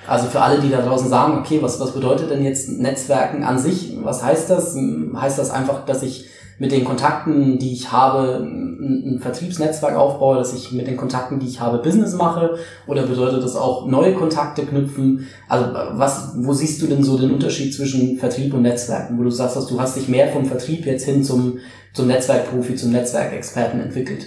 Also 0.07 0.27
für 0.27 0.41
alle, 0.41 0.61
die 0.61 0.71
da 0.71 0.83
draußen 0.83 1.09
sagen, 1.09 1.39
okay, 1.39 1.59
was, 1.63 1.81
was 1.81 1.93
bedeutet 1.93 2.31
denn 2.31 2.45
jetzt 2.45 2.69
Netzwerken 2.69 3.45
an 3.45 3.59
sich? 3.59 3.97
Was 4.03 4.23
heißt 4.23 4.51
das? 4.51 4.77
Heißt 5.15 5.39
das 5.39 5.51
einfach, 5.51 5.87
dass 5.87 6.03
ich 6.03 6.27
mit 6.59 6.73
den 6.73 6.85
Kontakten, 6.85 7.59
die 7.59 7.73
ich 7.73 7.91
habe, 7.91 8.47
ein, 8.47 9.19
Vertriebsnetzwerk 9.21 9.97
aufbaue, 9.97 10.37
dass 10.37 10.53
ich 10.53 10.73
mit 10.73 10.87
den 10.87 10.97
Kontakten, 10.97 11.39
die 11.39 11.47
ich 11.47 11.61
habe, 11.61 11.79
Business 11.79 12.15
mache? 12.15 12.59
Oder 12.87 13.07
bedeutet 13.07 13.43
das 13.43 13.57
auch 13.57 13.87
neue 13.87 14.15
Kontakte 14.15 14.67
knüpfen? 14.67 15.27
Also 15.49 15.67
was, 15.93 16.33
wo 16.37 16.53
siehst 16.53 16.83
du 16.83 16.87
denn 16.87 17.03
so 17.03 17.17
den 17.17 17.31
Unterschied 17.31 17.75
zwischen 17.75 18.19
Vertrieb 18.19 18.53
und 18.53 18.63
Netzwerken? 18.63 19.19
Wo 19.19 19.23
du 19.23 19.31
sagst, 19.31 19.57
dass 19.57 19.67
du 19.67 19.81
hast 19.81 19.97
dich 19.97 20.09
mehr 20.09 20.29
vom 20.29 20.45
Vertrieb 20.45 20.85
jetzt 20.85 21.05
hin 21.05 21.25
zum, 21.25 21.59
zum 21.95 22.09
Netzwerkprofi, 22.09 22.75
zum 22.75 22.91
Netzwerkexperten 22.93 23.81
entwickelt? 23.81 24.27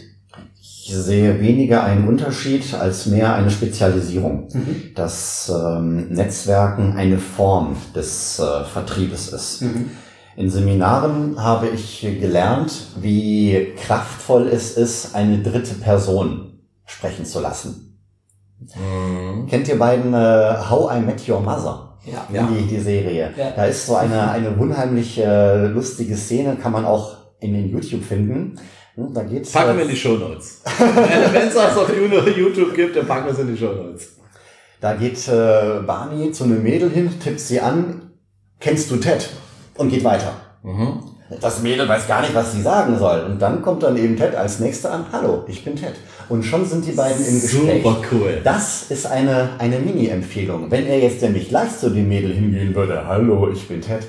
Ich 0.85 0.93
sehe 0.93 1.39
weniger 1.39 1.85
einen 1.85 2.09
Unterschied 2.09 2.73
als 2.73 3.05
mehr 3.05 3.33
eine 3.33 3.49
Spezialisierung. 3.49 4.49
Mhm. 4.51 4.91
Dass 4.95 5.49
ähm, 5.49 6.09
Netzwerken 6.09 6.97
eine 6.97 7.19
Form 7.19 7.77
des 7.95 8.37
äh, 8.39 8.65
Vertriebes 8.65 9.29
ist. 9.29 9.61
Mhm. 9.61 9.91
In 10.35 10.49
Seminaren 10.49 11.41
habe 11.41 11.69
ich 11.69 12.01
gelernt, 12.01 12.87
wie 12.99 13.73
kraftvoll 13.77 14.49
es 14.49 14.75
ist, 14.75 15.15
eine 15.15 15.37
dritte 15.41 15.75
Person 15.75 16.59
sprechen 16.85 17.23
zu 17.23 17.39
lassen. 17.39 17.97
Mhm. 18.59 19.47
Kennt 19.47 19.69
ihr 19.69 19.79
beiden 19.79 20.13
äh, 20.13 20.55
How 20.69 20.97
I 20.97 20.99
Met 20.99 21.29
Your 21.29 21.39
Mother? 21.39 21.97
Ja. 22.05 22.27
Ja. 22.33 22.49
Die, 22.51 22.67
die 22.67 22.81
Serie. 22.81 23.31
Ja. 23.37 23.51
Da 23.55 23.65
ist 23.65 23.85
so 23.85 23.95
eine, 23.95 24.29
eine 24.29 24.49
unheimlich 24.49 25.17
äh, 25.17 25.67
lustige 25.67 26.17
Szene, 26.17 26.57
kann 26.61 26.73
man 26.73 26.83
auch 26.83 27.15
in 27.39 27.53
den 27.53 27.69
YouTube 27.69 28.03
finden. 28.03 28.59
Hm, 28.95 29.13
Da 29.13 29.23
geht's, 29.23 29.51
Packen 29.51 29.75
wir 29.77 29.83
in 29.83 29.89
die 29.89 29.95
Shownotes. 29.95 30.61
Wenn 31.31 31.47
es 31.47 31.55
was 31.55 31.77
auf 31.77 31.89
YouTube 32.37 32.73
gibt, 32.75 32.95
dann 32.95 33.07
packen 33.07 33.25
wir 33.25 33.33
es 33.33 33.39
in 33.39 33.47
die 33.53 33.57
Shownotes. 33.57 34.09
Da 34.79 34.93
geht 34.93 35.27
äh, 35.27 35.79
Barney 35.85 36.31
zu 36.31 36.43
einem 36.43 36.61
Mädel 36.61 36.89
hin, 36.89 37.09
tippt 37.19 37.39
sie 37.39 37.59
an, 37.59 38.11
kennst 38.59 38.91
du 38.91 38.97
Ted? 38.97 39.29
Und 39.75 39.89
geht 39.89 40.03
weiter. 40.03 40.33
Mhm. 40.61 40.99
Das 41.41 41.61
Mädel 41.63 41.87
weiß 41.87 42.07
gar 42.07 42.21
nicht, 42.21 42.35
was 42.35 42.51
sie 42.51 42.61
sagen 42.61 42.99
soll. 42.99 43.21
Und 43.21 43.41
dann 43.41 43.61
kommt 43.61 43.81
dann 43.81 43.97
eben 43.97 44.15
Ted 44.15 44.35
als 44.35 44.59
Nächster 44.59 44.91
an. 44.91 45.05
Hallo, 45.11 45.45
ich 45.47 45.63
bin 45.65 45.75
Ted. 45.75 45.95
Und 46.29 46.43
schon 46.43 46.65
sind 46.65 46.85
die 46.85 46.91
beiden 46.91 47.25
im 47.25 47.41
Gespräch. 47.41 47.81
Super 47.83 48.01
cool. 48.11 48.41
Das 48.43 48.91
ist 48.91 49.07
eine, 49.07 49.51
eine 49.57 49.79
Mini-Empfehlung. 49.79 50.69
Wenn 50.69 50.85
er 50.85 50.99
jetzt 50.99 51.21
nämlich 51.21 51.49
gleich 51.49 51.75
zu 51.79 51.89
dem 51.89 52.07
Mädel 52.07 52.33
hingehen 52.33 52.75
würde, 52.75 53.07
hallo, 53.07 53.49
ich 53.51 53.67
bin 53.67 53.81
Ted, 53.81 54.05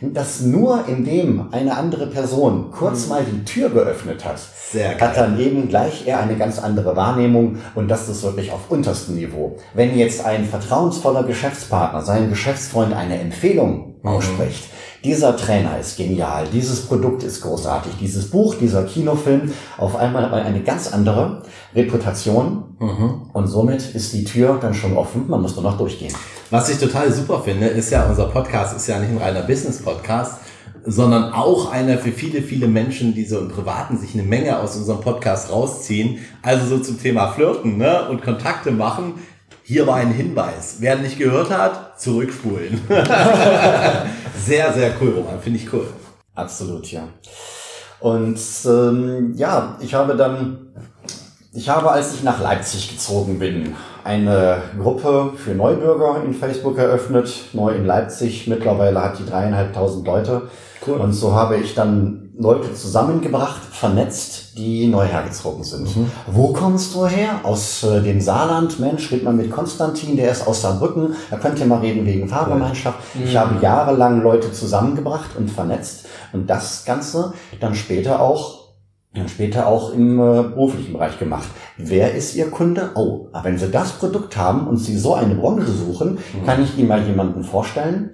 dass 0.00 0.42
nur 0.42 0.84
indem 0.88 1.52
eine 1.52 1.76
andere 1.76 2.06
Person 2.08 2.70
kurz 2.70 3.08
mal 3.08 3.24
die 3.24 3.44
Tür 3.44 3.70
geöffnet 3.70 4.24
hat, 4.24 4.40
hat 5.00 5.16
dann 5.16 5.38
eben 5.38 5.68
gleich 5.68 6.06
er 6.06 6.20
eine 6.20 6.36
ganz 6.36 6.58
andere 6.58 6.96
Wahrnehmung 6.96 7.58
und 7.74 7.88
das 7.88 8.08
ist 8.08 8.22
wirklich 8.22 8.52
auf 8.52 8.70
unterstem 8.70 9.14
Niveau. 9.14 9.56
Wenn 9.74 9.96
jetzt 9.96 10.24
ein 10.24 10.44
vertrauensvoller 10.44 11.24
Geschäftspartner 11.24 12.02
seinem 12.02 12.30
Geschäftsfreund 12.30 12.92
eine 12.92 13.18
Empfehlung 13.18 13.94
ausspricht, 14.02 14.64
dieser 15.04 15.36
Trainer 15.36 15.78
ist 15.78 15.96
genial, 15.96 16.46
dieses 16.52 16.86
Produkt 16.86 17.22
ist 17.22 17.40
großartig, 17.40 17.92
dieses 18.00 18.30
Buch, 18.30 18.56
dieser 18.56 18.82
Kinofilm, 18.84 19.52
auf 19.78 19.94
einmal 19.96 20.24
hat 20.24 20.30
man 20.32 20.42
eine 20.42 20.62
ganz 20.62 20.92
andere 20.92 21.42
Reputation 21.74 22.76
und 23.32 23.46
somit 23.46 23.94
ist 23.94 24.12
die 24.12 24.24
Tür 24.24 24.58
dann 24.60 24.74
schon 24.74 24.96
offen, 24.96 25.26
man 25.28 25.42
muss 25.42 25.54
nur 25.54 25.62
noch 25.62 25.78
durchgehen. 25.78 26.12
Was 26.50 26.68
ich 26.68 26.78
total 26.78 27.12
super 27.12 27.42
finde, 27.42 27.66
ist 27.66 27.90
ja, 27.90 28.04
unser 28.04 28.26
Podcast 28.26 28.76
ist 28.76 28.86
ja 28.86 29.00
nicht 29.00 29.10
ein 29.10 29.18
reiner 29.18 29.42
Business-Podcast, 29.42 30.38
sondern 30.84 31.32
auch 31.32 31.72
einer 31.72 31.98
für 31.98 32.12
viele, 32.12 32.40
viele 32.40 32.68
Menschen, 32.68 33.14
die 33.14 33.24
so 33.24 33.40
im 33.40 33.48
Privaten 33.48 33.98
sich 33.98 34.14
eine 34.14 34.22
Menge 34.22 34.60
aus 34.60 34.76
unserem 34.76 35.00
Podcast 35.00 35.50
rausziehen. 35.50 36.20
Also 36.42 36.66
so 36.66 36.78
zum 36.78 37.02
Thema 37.02 37.32
Flirten 37.32 37.78
ne? 37.78 38.08
und 38.08 38.22
Kontakte 38.22 38.70
machen. 38.70 39.14
Hier 39.64 39.88
war 39.88 39.96
ein 39.96 40.12
Hinweis. 40.12 40.76
Wer 40.78 40.96
nicht 40.98 41.18
gehört 41.18 41.50
hat, 41.50 42.00
zurückspulen. 42.00 42.80
sehr, 44.46 44.72
sehr 44.72 44.92
cool, 45.00 45.14
Roman. 45.16 45.40
Finde 45.40 45.58
ich 45.58 45.72
cool. 45.72 45.88
Absolut, 46.36 46.92
ja. 46.92 47.08
Und 47.98 48.38
ähm, 48.66 49.34
ja, 49.34 49.76
ich 49.80 49.94
habe 49.94 50.14
dann, 50.14 50.68
ich 51.52 51.68
habe, 51.68 51.90
als 51.90 52.14
ich 52.14 52.22
nach 52.22 52.40
Leipzig 52.40 52.90
gezogen 52.90 53.40
bin, 53.40 53.74
eine 54.06 54.62
Gruppe 54.80 55.32
für 55.36 55.50
Neubürger 55.50 56.22
in 56.24 56.32
Facebook 56.32 56.78
eröffnet, 56.78 57.28
neu 57.52 57.72
in 57.72 57.84
Leipzig. 57.84 58.46
Mittlerweile 58.46 59.02
hat 59.02 59.18
die 59.18 59.26
dreieinhalbtausend 59.26 60.06
Leute. 60.06 60.42
Cool. 60.86 60.98
Und 60.98 61.12
so 61.12 61.34
habe 61.34 61.56
ich 61.56 61.74
dann 61.74 62.30
Leute 62.38 62.72
zusammengebracht, 62.72 63.62
vernetzt, 63.72 64.56
die 64.56 64.86
neu 64.86 65.04
hergezogen 65.04 65.64
sind. 65.64 65.88
Wo 66.26 66.52
kommst 66.52 66.94
du 66.94 67.06
her? 67.06 67.40
Aus 67.42 67.82
äh, 67.82 68.00
dem 68.00 68.20
Saarland. 68.20 68.78
Mensch, 68.78 69.10
red 69.10 69.24
mal 69.24 69.32
mit 69.32 69.50
Konstantin, 69.50 70.16
der 70.16 70.30
ist 70.30 70.46
aus 70.46 70.62
Saarbrücken. 70.62 71.16
Da 71.30 71.38
könnt 71.38 71.58
ihr 71.58 71.66
mal 71.66 71.80
reden 71.80 72.06
wegen 72.06 72.28
Fahrgemeinschaft. 72.28 72.98
Ich 73.24 73.36
habe 73.36 73.56
jahrelang 73.60 74.22
Leute 74.22 74.52
zusammengebracht 74.52 75.30
und 75.36 75.50
vernetzt 75.50 76.06
und 76.32 76.48
das 76.48 76.84
Ganze 76.84 77.32
dann 77.58 77.74
später 77.74 78.20
auch 78.20 78.65
dann 79.16 79.28
später 79.28 79.66
auch 79.66 79.92
im 79.92 80.18
äh, 80.18 80.42
beruflichen 80.42 80.92
Bereich 80.92 81.18
gemacht. 81.18 81.48
Wer 81.76 82.14
ist 82.14 82.34
Ihr 82.36 82.50
Kunde? 82.50 82.90
Oh, 82.94 83.28
aber 83.32 83.44
wenn 83.44 83.58
Sie 83.58 83.70
das 83.70 83.92
Produkt 83.92 84.36
haben 84.36 84.66
und 84.66 84.78
Sie 84.78 84.96
so 84.96 85.14
eine 85.14 85.34
Branche 85.34 85.66
suchen, 85.66 86.18
kann 86.44 86.62
ich 86.62 86.78
Ihnen 86.78 86.88
mal 86.88 87.02
jemanden 87.02 87.44
vorstellen. 87.44 88.10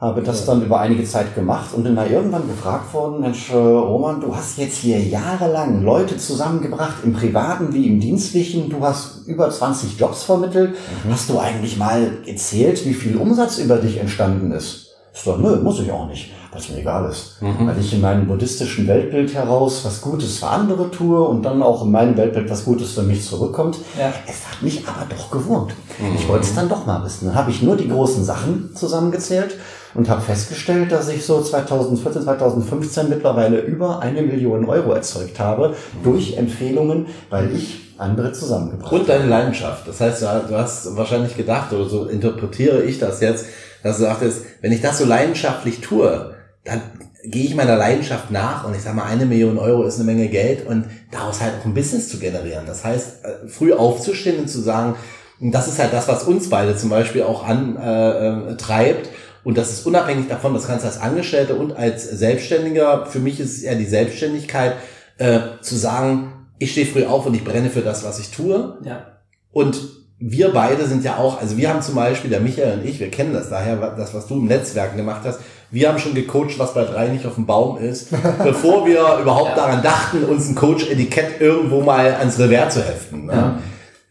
Habe 0.00 0.22
das 0.22 0.46
dann 0.46 0.62
über 0.62 0.78
einige 0.78 1.02
Zeit 1.02 1.34
gemacht 1.34 1.74
und 1.74 1.82
bin 1.82 1.96
da 1.96 2.06
irgendwann 2.06 2.46
gefragt 2.46 2.94
worden, 2.94 3.20
Mensch, 3.20 3.50
äh, 3.50 3.56
Roman, 3.56 4.20
du 4.20 4.34
hast 4.34 4.56
jetzt 4.56 4.76
hier 4.76 5.00
jahrelang 5.00 5.82
Leute 5.82 6.16
zusammengebracht, 6.16 7.02
im 7.02 7.12
Privaten 7.12 7.74
wie 7.74 7.88
im 7.88 7.98
Dienstlichen, 7.98 8.70
du 8.70 8.80
hast 8.80 9.26
über 9.26 9.50
20 9.50 9.98
Jobs 9.98 10.22
vermittelt. 10.22 10.76
Hast 11.10 11.28
du 11.28 11.40
eigentlich 11.40 11.78
mal 11.78 12.12
erzählt, 12.26 12.84
wie 12.86 12.94
viel 12.94 13.16
Umsatz 13.16 13.58
über 13.58 13.78
dich 13.78 13.98
entstanden 13.98 14.52
ist? 14.52 14.87
Ich 15.18 15.24
sag, 15.24 15.40
nö, 15.40 15.56
muss 15.56 15.80
ich 15.80 15.90
auch 15.90 16.06
nicht, 16.06 16.30
weil 16.52 16.60
es 16.60 16.68
mir 16.68 16.78
egal 16.78 17.10
ist. 17.10 17.38
Weil 17.40 17.76
ich 17.80 17.92
in 17.92 18.00
meinem 18.00 18.28
buddhistischen 18.28 18.86
Weltbild 18.86 19.34
heraus 19.34 19.84
was 19.84 20.00
Gutes 20.00 20.38
für 20.38 20.46
andere 20.46 20.92
tue 20.92 21.20
und 21.20 21.42
dann 21.42 21.60
auch 21.60 21.84
in 21.84 21.90
meinem 21.90 22.16
Weltbild 22.16 22.48
was 22.48 22.64
Gutes 22.64 22.92
für 22.92 23.02
mich 23.02 23.26
zurückkommt. 23.26 23.78
Ja. 23.98 24.12
Es 24.28 24.46
hat 24.48 24.62
mich 24.62 24.86
aber 24.86 25.06
doch 25.10 25.32
gewurmt. 25.32 25.72
Ich 26.16 26.28
wollte 26.28 26.44
es 26.44 26.54
dann 26.54 26.68
doch 26.68 26.86
mal 26.86 27.04
wissen. 27.04 27.26
Dann 27.26 27.34
habe 27.34 27.50
ich 27.50 27.62
nur 27.62 27.76
die 27.76 27.88
großen 27.88 28.24
Sachen 28.24 28.70
zusammengezählt 28.76 29.56
und 29.94 30.08
habe 30.08 30.20
festgestellt, 30.20 30.92
dass 30.92 31.08
ich 31.08 31.26
so 31.26 31.42
2014, 31.42 32.22
2015 32.22 33.08
mittlerweile 33.08 33.58
über 33.58 33.98
eine 33.98 34.22
Million 34.22 34.66
Euro 34.66 34.92
erzeugt 34.92 35.40
habe 35.40 35.74
durch 36.04 36.36
Empfehlungen, 36.36 37.06
weil 37.28 37.52
ich 37.52 37.94
andere 37.98 38.32
zusammengebracht 38.32 38.92
habe. 38.92 39.00
Und 39.00 39.08
deine 39.08 39.26
Leidenschaft. 39.26 39.88
Das 39.88 40.00
heißt, 40.00 40.22
du 40.22 40.56
hast 40.56 40.96
wahrscheinlich 40.96 41.36
gedacht, 41.36 41.72
oder 41.72 41.88
so 41.88 42.04
interpretiere 42.04 42.84
ich 42.84 43.00
das 43.00 43.20
jetzt, 43.20 43.46
dass 43.82 43.98
du 43.98 44.04
sagtest, 44.04 44.42
wenn 44.60 44.72
ich 44.72 44.80
das 44.80 44.98
so 44.98 45.04
leidenschaftlich 45.04 45.80
tue, 45.80 46.34
dann 46.64 46.82
gehe 47.24 47.44
ich 47.44 47.54
meiner 47.54 47.76
Leidenschaft 47.76 48.30
nach 48.30 48.64
und 48.64 48.74
ich 48.74 48.82
sage 48.82 48.96
mal, 48.96 49.04
eine 49.04 49.26
Million 49.26 49.58
Euro 49.58 49.84
ist 49.84 49.96
eine 49.96 50.04
Menge 50.04 50.28
Geld 50.28 50.66
und 50.66 50.84
daraus 51.10 51.40
halt 51.40 51.54
auch 51.60 51.64
ein 51.64 51.74
Business 51.74 52.08
zu 52.08 52.18
generieren. 52.18 52.64
Das 52.66 52.84
heißt, 52.84 53.24
äh, 53.24 53.48
früh 53.48 53.72
aufzustehen 53.72 54.38
und 54.38 54.48
zu 54.48 54.60
sagen, 54.60 54.94
das 55.40 55.68
ist 55.68 55.78
halt 55.78 55.92
das, 55.92 56.08
was 56.08 56.24
uns 56.24 56.50
beide 56.50 56.76
zum 56.76 56.90
Beispiel 56.90 57.22
auch 57.22 57.44
antreibt. 57.44 58.50
Äh, 58.50 58.56
treibt. 58.56 59.08
und 59.44 59.56
das 59.56 59.72
ist 59.72 59.86
unabhängig 59.86 60.28
davon, 60.28 60.54
das 60.54 60.66
kannst 60.66 60.84
du 60.84 60.88
als 60.88 61.00
Angestellter 61.00 61.58
und 61.58 61.76
als 61.76 62.04
Selbstständiger, 62.04 63.06
für 63.06 63.20
mich 63.20 63.38
ist 63.40 63.58
es 63.58 63.62
eher 63.62 63.76
die 63.76 63.84
Selbstständigkeit, 63.84 64.74
äh, 65.18 65.40
zu 65.60 65.76
sagen, 65.76 66.32
ich 66.58 66.72
stehe 66.72 66.86
früh 66.86 67.04
auf 67.04 67.26
und 67.26 67.34
ich 67.34 67.44
brenne 67.44 67.70
für 67.70 67.82
das, 67.82 68.04
was 68.04 68.18
ich 68.18 68.30
tue. 68.30 68.78
Ja. 68.84 69.18
Und 69.52 69.80
wir 70.20 70.52
beide 70.52 70.86
sind 70.86 71.04
ja 71.04 71.16
auch, 71.18 71.40
also 71.40 71.56
wir 71.56 71.68
haben 71.68 71.80
zum 71.80 71.94
Beispiel, 71.94 72.28
der 72.30 72.40
Michael 72.40 72.80
und 72.80 72.84
ich, 72.86 72.98
wir 72.98 73.10
kennen 73.10 73.32
das 73.32 73.50
daher, 73.50 73.76
das, 73.96 74.14
was 74.14 74.26
du 74.26 74.34
im 74.34 74.46
Netzwerken 74.46 74.96
gemacht 74.96 75.22
hast, 75.24 75.38
wir 75.70 75.88
haben 75.88 75.98
schon 75.98 76.14
gecoacht, 76.14 76.58
was 76.58 76.74
bei 76.74 76.84
drei 76.84 77.08
nicht 77.08 77.24
auf 77.26 77.34
dem 77.34 77.46
Baum 77.46 77.78
ist, 77.78 78.08
bevor 78.42 78.84
wir 78.86 79.18
überhaupt 79.20 79.50
Ja. 79.50 79.54
daran 79.56 79.82
dachten, 79.82 80.24
uns 80.24 80.48
ein 80.48 80.54
Coach-Etikett 80.54 81.40
irgendwo 81.40 81.82
mal 81.82 82.14
ans 82.14 82.38
Revers 82.38 82.74
zu 82.74 82.82
heften. 82.82 83.26
Ne? 83.26 83.32
Ja. 83.32 83.58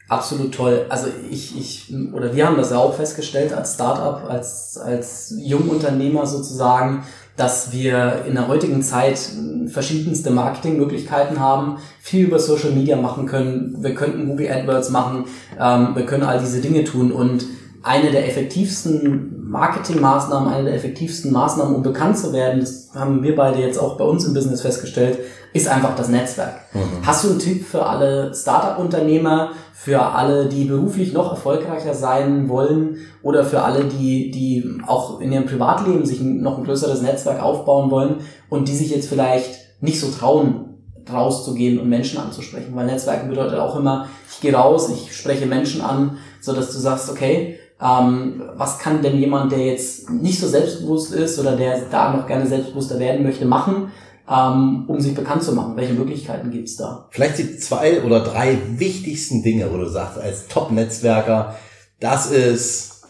Absolut 0.10 0.54
toll. 0.56 0.86
Also 0.88 1.08
ich, 1.30 1.58
ich, 1.60 1.94
oder 2.14 2.34
wir 2.34 2.46
haben 2.48 2.56
das 2.56 2.70
ja 2.72 2.78
auch 2.78 2.94
festgestellt 2.96 3.52
als 3.52 3.74
Startup, 3.74 4.30
als, 4.30 4.78
als 4.78 5.34
Jungunternehmer 5.38 6.26
sozusagen, 6.26 7.04
dass 7.38 7.72
wir 7.72 8.26
in 8.28 8.34
der 8.34 8.48
heutigen 8.48 8.82
Zeit 8.82 9.20
verschiedenste 9.68 10.32
Marketingmöglichkeiten 10.32 11.40
haben, 11.40 11.78
viel 12.00 12.26
über 12.26 12.40
Social 12.40 12.72
Media 12.72 12.98
machen 12.98 13.28
können. 13.28 13.78
Wir 13.80 13.94
könnten 13.94 14.28
Google 14.28 14.52
AdWords 14.52 14.90
machen, 14.90 15.26
ähm, 15.60 15.96
wir 15.96 16.06
können 16.06 16.24
all 16.24 16.40
diese 16.40 16.62
Dinge 16.62 16.84
tun 16.84 17.12
und 17.12 17.46
eine 17.84 18.12
der 18.12 18.28
effektivsten 18.28 19.37
Marketingmaßnahmen, 19.48 20.52
eine 20.52 20.66
der 20.66 20.76
effektivsten 20.76 21.32
Maßnahmen, 21.32 21.76
um 21.76 21.84
bekannt 21.84 22.18
zu 22.18 22.34
werden, 22.34 22.60
das 22.60 22.90
haben 22.94 23.24
wir 23.24 23.36
beide 23.36 23.60
jetzt 23.60 23.80
auch 23.80 23.98
bei 23.98 24.04
uns 24.04 24.26
im 24.26 24.34
Business 24.34 24.62
festgestellt, 24.62 25.20
ist 25.54 25.68
einfach 25.68 25.96
das 25.96 26.10
Netzwerk. 26.10 26.60
Hast 27.04 27.24
du 27.24 27.30
einen 27.30 27.40
Tipp 27.40 27.66
für 27.66 27.86
alle 27.86 28.34
Startup-Unternehmer, 28.34 29.52
für 29.74 30.02
alle, 30.02 30.48
die 30.48 30.66
beruflich 30.66 31.14
noch 31.14 31.32
erfolgreicher 31.32 31.94
sein 31.94 32.50
wollen 32.50 32.98
oder 33.24 33.44
für 33.44 33.62
alle, 33.62 33.86
die, 33.86 34.32
die 34.32 34.82
auch 34.86 35.22
in 35.22 35.32
ihrem 35.32 35.46
Privatleben 35.46 36.06
sich 36.06 36.20
noch 36.22 36.58
ein 36.58 36.66
größeres 36.66 37.02
Netzwerk 37.02 37.42
aufbauen 37.42 37.90
wollen 37.90 38.16
und 38.50 38.68
die 38.68 38.76
sich 38.76 38.90
jetzt 38.90 39.08
vielleicht 39.08 39.82
nicht 39.82 40.00
so 40.00 40.08
trauen, 40.10 40.66
rauszugehen 41.12 41.80
und 41.80 41.88
Menschen 41.88 42.20
anzusprechen? 42.20 42.76
Weil 42.76 42.88
Netzwerken 42.88 43.30
bedeutet 43.30 43.60
auch 43.60 43.78
immer, 43.78 44.10
ich 44.30 44.42
gehe 44.42 44.54
raus, 44.54 44.90
ich 44.90 45.16
spreche 45.16 45.46
Menschen 45.46 45.82
an, 45.82 46.18
so 46.42 46.54
dass 46.54 46.74
du 46.74 46.80
sagst, 46.80 47.10
okay, 47.10 47.58
ähm, 47.82 48.42
was 48.56 48.80
kann 48.80 49.02
denn 49.02 49.18
jemand, 49.18 49.52
der 49.52 49.66
jetzt 49.66 50.10
nicht 50.10 50.40
so 50.40 50.48
selbstbewusst 50.48 51.14
ist 51.14 51.38
oder 51.40 51.56
der 51.56 51.82
da 51.92 52.16
noch 52.16 52.26
gerne 52.26 52.48
selbstbewusster 52.48 53.00
werden 53.00 53.24
möchte, 53.24 53.46
machen, 53.46 53.92
ähm, 54.30 54.86
um 54.88 55.00
sich 55.00 55.14
bekannt 55.14 55.44
zu 55.44 55.54
machen? 55.54 55.76
Welche 55.76 55.94
Möglichkeiten 55.94 56.50
gibt's 56.50 56.76
da? 56.76 57.08
Vielleicht 57.12 57.38
die 57.38 57.58
zwei 57.58 58.04
oder 58.04 58.22
drei 58.22 58.58
wichtigsten 58.78 59.44
Dinge, 59.44 59.72
wo 59.72 59.78
du 59.78 59.88
sagst, 59.88 60.18
als 60.18 60.48
Top-Netzwerker, 60.48 61.56
das 62.00 62.32
ist 62.32 63.06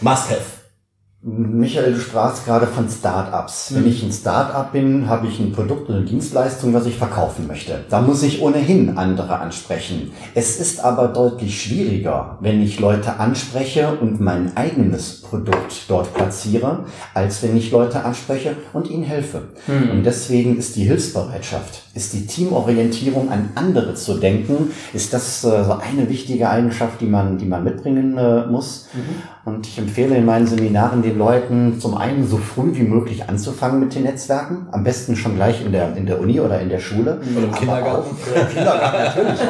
Must-Have. 0.00 0.57
Michael, 1.30 1.92
du 1.92 2.00
sprachst 2.00 2.46
gerade 2.46 2.66
von 2.66 2.88
Startups. 2.88 3.74
Wenn 3.74 3.86
ich 3.86 4.02
ein 4.02 4.12
Startup 4.12 4.72
bin, 4.72 5.08
habe 5.08 5.26
ich 5.26 5.38
ein 5.38 5.52
Produkt 5.52 5.88
oder 5.88 5.98
eine 5.98 6.06
Dienstleistung, 6.06 6.72
was 6.72 6.86
ich 6.86 6.96
verkaufen 6.96 7.46
möchte. 7.46 7.84
Da 7.90 8.00
muss 8.00 8.22
ich 8.22 8.40
ohnehin 8.40 8.96
andere 8.96 9.38
ansprechen. 9.38 10.12
Es 10.34 10.58
ist 10.58 10.82
aber 10.82 11.08
deutlich 11.08 11.60
schwieriger, 11.60 12.38
wenn 12.40 12.62
ich 12.62 12.80
Leute 12.80 13.20
anspreche 13.20 13.98
und 14.00 14.20
mein 14.20 14.56
eigenes 14.56 15.20
Produkt 15.20 15.84
dort 15.88 16.14
platziere, 16.14 16.84
als 17.12 17.42
wenn 17.42 17.56
ich 17.58 17.70
Leute 17.72 18.04
anspreche 18.04 18.56
und 18.72 18.88
ihnen 18.88 19.04
helfe. 19.04 19.42
Und 19.92 20.04
deswegen 20.04 20.56
ist 20.56 20.76
die 20.76 20.84
Hilfsbereitschaft, 20.84 21.82
ist 21.94 22.14
die 22.14 22.26
Teamorientierung 22.26 23.30
an 23.30 23.50
andere 23.54 23.94
zu 23.94 24.14
denken, 24.14 24.70
ist 24.94 25.12
das 25.12 25.44
äh, 25.44 25.64
so 25.64 25.72
eine 25.72 26.08
wichtige 26.08 26.48
Eigenschaft, 26.48 27.00
die 27.02 27.06
man, 27.06 27.36
die 27.36 27.44
man 27.44 27.64
mitbringen 27.64 28.16
äh, 28.16 28.46
muss. 28.46 28.88
Und 29.48 29.66
ich 29.66 29.78
empfehle 29.78 30.14
in 30.14 30.26
meinen 30.26 30.46
Seminaren 30.46 31.00
den 31.00 31.16
Leuten 31.16 31.80
zum 31.80 31.96
einen 31.96 32.28
so 32.28 32.36
früh 32.36 32.74
wie 32.74 32.82
möglich 32.82 33.30
anzufangen 33.30 33.80
mit 33.80 33.94
den 33.94 34.02
Netzwerken. 34.02 34.66
Am 34.72 34.84
besten 34.84 35.16
schon 35.16 35.36
gleich 35.36 35.64
in 35.64 35.72
der, 35.72 35.96
in 35.96 36.04
der 36.04 36.20
Uni 36.20 36.38
oder 36.38 36.60
in 36.60 36.68
der 36.68 36.80
Schule. 36.80 37.18
Oder 37.34 37.46
im 37.46 37.54
Kindergarten. 37.54 38.10
Auch, 38.10 38.36
Im 38.36 38.48
Kindergarten 38.48 39.04
natürlich. 39.04 39.40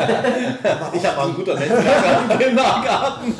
Ich 0.92 1.06
habe 1.06 1.18
auch 1.18 1.28
ein 1.28 1.34
guter 1.34 1.54
Netzwerker 1.54 2.20
im 2.30 2.38
Kindergarten. 2.38 3.34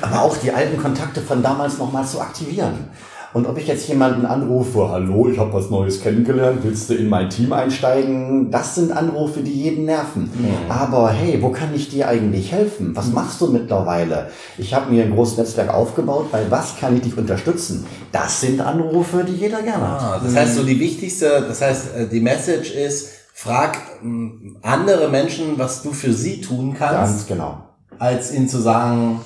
Aber 0.00 0.22
auch 0.22 0.36
die 0.36 0.52
alten 0.52 0.80
Kontakte 0.80 1.20
von 1.20 1.42
damals 1.42 1.76
nochmal 1.78 2.04
zu 2.04 2.20
aktivieren. 2.20 2.88
Und 3.34 3.48
ob 3.48 3.58
ich 3.58 3.66
jetzt 3.66 3.88
jemanden 3.88 4.26
anrufe, 4.26 4.88
hallo, 4.90 5.28
ich 5.28 5.40
habe 5.40 5.52
was 5.52 5.68
Neues 5.68 6.00
kennengelernt, 6.00 6.60
willst 6.62 6.88
du 6.88 6.94
in 6.94 7.08
mein 7.08 7.28
Team 7.28 7.52
einsteigen? 7.52 8.48
Das 8.52 8.76
sind 8.76 8.92
Anrufe, 8.92 9.40
die 9.40 9.50
jeden 9.50 9.86
nerven. 9.86 10.30
Mhm. 10.32 10.70
Aber 10.70 11.10
hey, 11.10 11.42
wo 11.42 11.48
kann 11.48 11.74
ich 11.74 11.88
dir 11.88 12.06
eigentlich 12.06 12.52
helfen? 12.52 12.94
Was 12.94 13.10
machst 13.10 13.40
du 13.40 13.48
mittlerweile? 13.48 14.30
Ich 14.56 14.72
habe 14.72 14.92
mir 14.92 15.02
ein 15.02 15.12
großes 15.12 15.36
Netzwerk 15.36 15.74
aufgebaut, 15.74 16.30
bei 16.30 16.48
was 16.48 16.78
kann 16.78 16.94
ich 16.94 17.02
dich 17.02 17.18
unterstützen? 17.18 17.84
Das 18.12 18.40
sind 18.40 18.60
Anrufe, 18.60 19.24
die 19.24 19.34
jeder 19.34 19.62
gerne 19.62 19.90
hat. 19.90 20.00
Ah, 20.00 20.20
das 20.22 20.36
heißt 20.36 20.54
so 20.54 20.62
die 20.62 20.78
wichtigste, 20.78 21.44
das 21.48 21.60
heißt 21.60 21.96
äh, 21.96 22.06
die 22.06 22.20
Message 22.20 22.70
ist, 22.70 23.08
frag 23.32 23.78
hm, 24.00 24.58
andere 24.62 25.08
Menschen, 25.08 25.58
was 25.58 25.82
du 25.82 25.90
für 25.90 26.12
sie 26.12 26.40
tun 26.40 26.76
kannst. 26.78 26.94
Ganz 26.94 27.26
genau. 27.26 27.64
Als 27.98 28.32
ihnen 28.32 28.48
zu 28.48 28.58
sagen, 28.58 29.22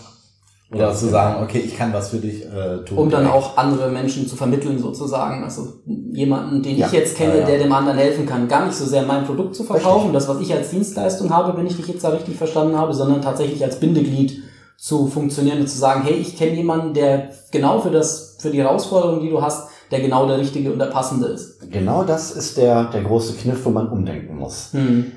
oder 0.70 0.94
zu 0.94 1.08
sagen, 1.08 1.42
okay, 1.42 1.60
ich 1.60 1.76
kann 1.76 1.92
was 1.94 2.10
für 2.10 2.18
dich 2.18 2.44
äh, 2.44 2.84
tun. 2.84 2.98
Um 2.98 3.10
dann 3.10 3.26
auch 3.26 3.56
andere 3.56 3.90
Menschen 3.90 4.26
zu 4.26 4.36
vermitteln, 4.36 4.78
sozusagen. 4.78 5.42
Also 5.42 5.80
jemanden, 6.12 6.62
den 6.62 6.76
ja. 6.76 6.86
ich 6.86 6.92
jetzt 6.92 7.16
kenne, 7.16 7.34
ja, 7.34 7.40
ja. 7.40 7.46
der 7.46 7.58
dem 7.60 7.72
anderen 7.72 7.96
helfen 7.96 8.26
kann. 8.26 8.48
Gar 8.48 8.66
nicht 8.66 8.76
so 8.76 8.84
sehr 8.84 9.02
mein 9.02 9.24
Produkt 9.24 9.54
zu 9.54 9.64
verkaufen, 9.64 10.10
richtig. 10.10 10.12
das, 10.12 10.28
was 10.28 10.40
ich 10.40 10.52
als 10.52 10.70
Dienstleistung 10.70 11.30
habe, 11.30 11.56
wenn 11.56 11.66
ich 11.66 11.76
dich 11.76 11.88
jetzt 11.88 12.04
da 12.04 12.10
richtig 12.10 12.36
verstanden 12.36 12.76
habe, 12.76 12.92
sondern 12.92 13.22
tatsächlich 13.22 13.64
als 13.64 13.80
Bindeglied 13.80 14.42
zu 14.76 15.06
funktionieren 15.06 15.60
und 15.60 15.68
zu 15.68 15.78
sagen, 15.78 16.02
hey, 16.02 16.14
ich 16.14 16.36
kenne 16.36 16.54
jemanden, 16.54 16.92
der 16.92 17.30
genau 17.50 17.80
für 17.80 17.90
das, 17.90 18.36
für 18.38 18.50
die 18.50 18.58
Herausforderung, 18.58 19.20
die 19.20 19.30
du 19.30 19.40
hast, 19.40 19.70
der 19.90 20.00
genau 20.00 20.26
der 20.26 20.38
richtige 20.38 20.72
und 20.72 20.78
der 20.78 20.86
passende 20.86 21.28
ist. 21.28 21.70
Genau 21.70 22.04
das 22.04 22.30
ist 22.30 22.56
der, 22.56 22.84
der 22.84 23.02
große 23.02 23.34
Kniff, 23.34 23.64
wo 23.64 23.70
man 23.70 23.88
umdenken 23.88 24.36
muss. 24.36 24.72
Mhm. 24.72 25.12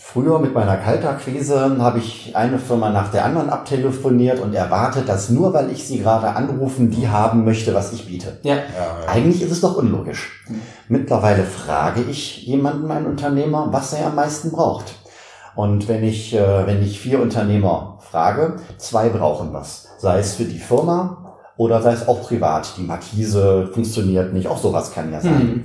Früher 0.00 0.38
mit 0.38 0.54
meiner 0.54 0.76
Kaltakquise 0.76 1.76
habe 1.78 1.98
ich 1.98 2.34
eine 2.34 2.58
Firma 2.58 2.90
nach 2.90 3.10
der 3.10 3.24
anderen 3.24 3.50
abtelefoniert 3.50 4.40
und 4.40 4.54
erwartet, 4.54 5.08
dass 5.08 5.30
nur 5.30 5.52
weil 5.54 5.70
ich 5.70 5.86
sie 5.86 5.98
gerade 5.98 6.28
anrufen, 6.28 6.90
die 6.90 7.08
haben 7.08 7.44
möchte, 7.44 7.74
was 7.74 7.92
ich 7.92 8.06
biete. 8.06 8.38
Ja. 8.42 8.56
ja, 8.56 8.60
ja. 8.64 9.08
Eigentlich 9.08 9.42
ist 9.42 9.52
es 9.52 9.60
doch 9.60 9.76
unlogisch. 9.76 10.44
Mhm. 10.48 10.60
Mittlerweile 10.88 11.44
frage 11.44 12.02
ich 12.02 12.46
jemanden, 12.46 12.90
einen 12.90 13.06
Unternehmer, 13.06 13.68
was 13.70 13.92
er 13.94 14.06
am 14.06 14.16
meisten 14.16 14.50
braucht. 14.50 14.94
Und 15.56 15.88
wenn 15.88 16.02
ich, 16.02 16.34
äh, 16.34 16.66
wenn 16.66 16.82
ich 16.82 17.00
vier 17.00 17.20
Unternehmer 17.20 17.98
frage, 18.00 18.56
zwei 18.78 19.08
brauchen 19.08 19.52
was. 19.52 19.88
Sei 19.98 20.18
es 20.18 20.34
für 20.34 20.44
die 20.44 20.58
Firma, 20.58 21.23
oder 21.56 21.82
sei 21.82 21.92
es 21.92 22.08
auch 22.08 22.22
privat. 22.22 22.74
Die 22.78 22.82
Markise 22.82 23.68
funktioniert 23.72 24.32
nicht. 24.32 24.48
Auch 24.48 24.58
sowas 24.58 24.92
kann 24.92 25.12
ja 25.12 25.20
sein. 25.20 25.62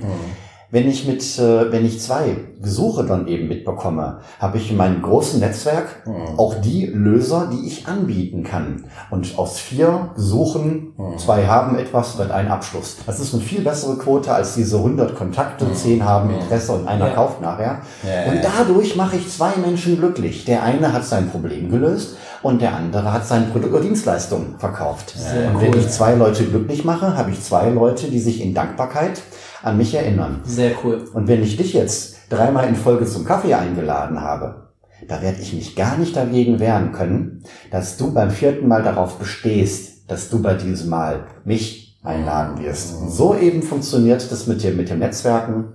Wenn 0.72 0.88
ich 0.88 1.06
mit, 1.06 1.22
äh, 1.38 1.72
wenn 1.72 1.84
ich 1.84 2.00
zwei 2.00 2.36
Gesuche 2.62 3.04
dann 3.04 3.26
eben 3.26 3.48
mitbekomme, 3.48 4.20
habe 4.38 4.58
ich 4.58 4.70
in 4.70 4.76
meinem 4.76 5.02
großen 5.02 5.40
Netzwerk 5.40 6.06
mhm. 6.06 6.38
auch 6.38 6.54
die 6.60 6.86
Löser, 6.86 7.50
die 7.52 7.66
ich 7.66 7.88
anbieten 7.88 8.44
kann. 8.44 8.84
Und 9.10 9.36
aus 9.36 9.58
vier 9.58 10.10
Gesuchen, 10.14 10.92
mhm. 10.96 11.18
zwei 11.18 11.46
haben 11.46 11.76
etwas, 11.76 12.18
wird 12.18 12.30
ein 12.30 12.48
Abschluss. 12.48 12.98
Das 13.04 13.18
ist 13.18 13.34
eine 13.34 13.42
viel 13.42 13.62
bessere 13.62 13.96
Quote 13.96 14.32
als 14.32 14.54
diese 14.54 14.76
100 14.76 15.16
Kontakte, 15.16 15.64
mhm. 15.64 15.74
zehn 15.74 16.04
haben 16.04 16.28
mhm. 16.28 16.40
Interesse 16.40 16.72
und 16.72 16.86
einer 16.86 17.08
ja. 17.08 17.14
kauft 17.14 17.40
nachher. 17.40 17.80
Ja, 18.04 18.30
und 18.30 18.40
dadurch 18.42 18.94
mache 18.94 19.16
ich 19.16 19.28
zwei 19.28 19.56
Menschen 19.56 19.98
glücklich. 19.98 20.44
Der 20.44 20.62
eine 20.62 20.92
hat 20.92 21.04
sein 21.04 21.30
Problem 21.30 21.68
gelöst 21.70 22.16
und 22.42 22.62
der 22.62 22.76
andere 22.76 23.12
hat 23.12 23.26
sein 23.26 23.50
Produkt 23.50 23.74
oder 23.74 23.82
Dienstleistung 23.82 24.54
verkauft. 24.58 25.14
Sehr 25.16 25.50
und 25.50 25.60
wenn 25.60 25.76
ich 25.76 25.88
zwei 25.88 26.14
Leute 26.14 26.44
glücklich 26.44 26.84
mache, 26.84 27.16
habe 27.16 27.30
ich 27.30 27.42
zwei 27.42 27.70
Leute, 27.70 28.08
die 28.08 28.20
sich 28.20 28.40
in 28.40 28.54
Dankbarkeit 28.54 29.20
an 29.62 29.76
mich 29.76 29.94
erinnern. 29.94 30.40
Sehr 30.44 30.72
cool. 30.84 31.08
Und 31.12 31.28
wenn 31.28 31.42
ich 31.42 31.56
dich 31.56 31.72
jetzt 31.72 32.16
dreimal 32.28 32.68
in 32.68 32.76
Folge 32.76 33.06
zum 33.06 33.24
Kaffee 33.24 33.54
eingeladen 33.54 34.20
habe, 34.20 34.68
da 35.08 35.22
werde 35.22 35.40
ich 35.40 35.52
mich 35.52 35.76
gar 35.76 35.96
nicht 35.96 36.16
dagegen 36.16 36.60
wehren 36.60 36.92
können, 36.92 37.42
dass 37.70 37.96
du 37.96 38.12
beim 38.12 38.30
vierten 38.30 38.68
Mal 38.68 38.82
darauf 38.82 39.18
bestehst, 39.18 40.10
dass 40.10 40.28
du 40.28 40.42
bei 40.42 40.54
diesem 40.54 40.90
Mal 40.90 41.26
mich 41.44 41.98
einladen 42.02 42.62
wirst. 42.62 42.96
Und 42.96 43.10
so 43.10 43.34
eben 43.34 43.62
funktioniert 43.62 44.30
das 44.30 44.46
mit 44.46 44.62
dem, 44.62 44.76
mit 44.76 44.90
dem 44.90 44.98
Netzwerken. 44.98 45.74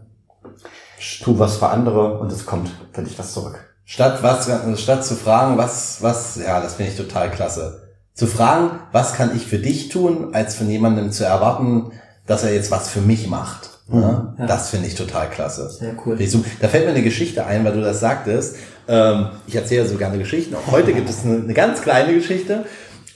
Tu 1.22 1.38
was 1.38 1.58
für 1.58 1.70
andere 1.70 2.20
und 2.20 2.32
es 2.32 2.46
kommt 2.46 2.72
für 2.92 3.04
dich 3.04 3.18
was 3.20 3.34
zurück. 3.34 3.60
Statt 3.84 4.24
was, 4.24 4.50
statt 4.82 5.06
zu 5.06 5.16
fragen, 5.16 5.58
was, 5.58 6.02
was, 6.02 6.38
ja, 6.38 6.60
das 6.60 6.76
finde 6.76 6.92
ich 6.92 6.98
total 6.98 7.30
klasse. 7.30 7.84
Zu 8.14 8.28
fragen, 8.28 8.80
was 8.92 9.14
kann 9.14 9.36
ich 9.36 9.46
für 9.46 9.60
dich 9.60 9.90
tun, 9.90 10.34
als 10.34 10.56
von 10.56 10.70
jemandem 10.70 11.12
zu 11.12 11.26
erwarten, 11.26 11.92
dass 12.26 12.44
er 12.44 12.54
jetzt 12.54 12.72
was 12.72 12.90
für 12.90 13.02
mich 13.02 13.28
macht. 13.28 13.75
Mhm. 13.88 14.36
Ja, 14.40 14.46
Das 14.48 14.70
finde 14.70 14.88
ich 14.88 14.96
total 14.96 15.30
klasse. 15.30 15.70
Sehr 15.70 15.94
cool. 16.06 16.18
Da 16.60 16.68
fällt 16.68 16.86
mir 16.86 16.92
eine 16.92 17.04
Geschichte 17.04 17.46
ein, 17.46 17.64
weil 17.64 17.74
du 17.74 17.82
das 17.82 18.00
sagtest. 18.00 18.58
Ähm, 18.88 19.28
ich 19.48 19.56
erzähle 19.56 19.86
so 19.86 19.96
gerne 19.96 20.18
Geschichten. 20.18 20.56
Auch 20.56 20.72
heute 20.72 20.94
gibt 20.94 21.10
es 21.10 21.24
eine, 21.24 21.54
ganz 21.54 21.82
kleine 21.82 22.14
Geschichte. 22.14 22.66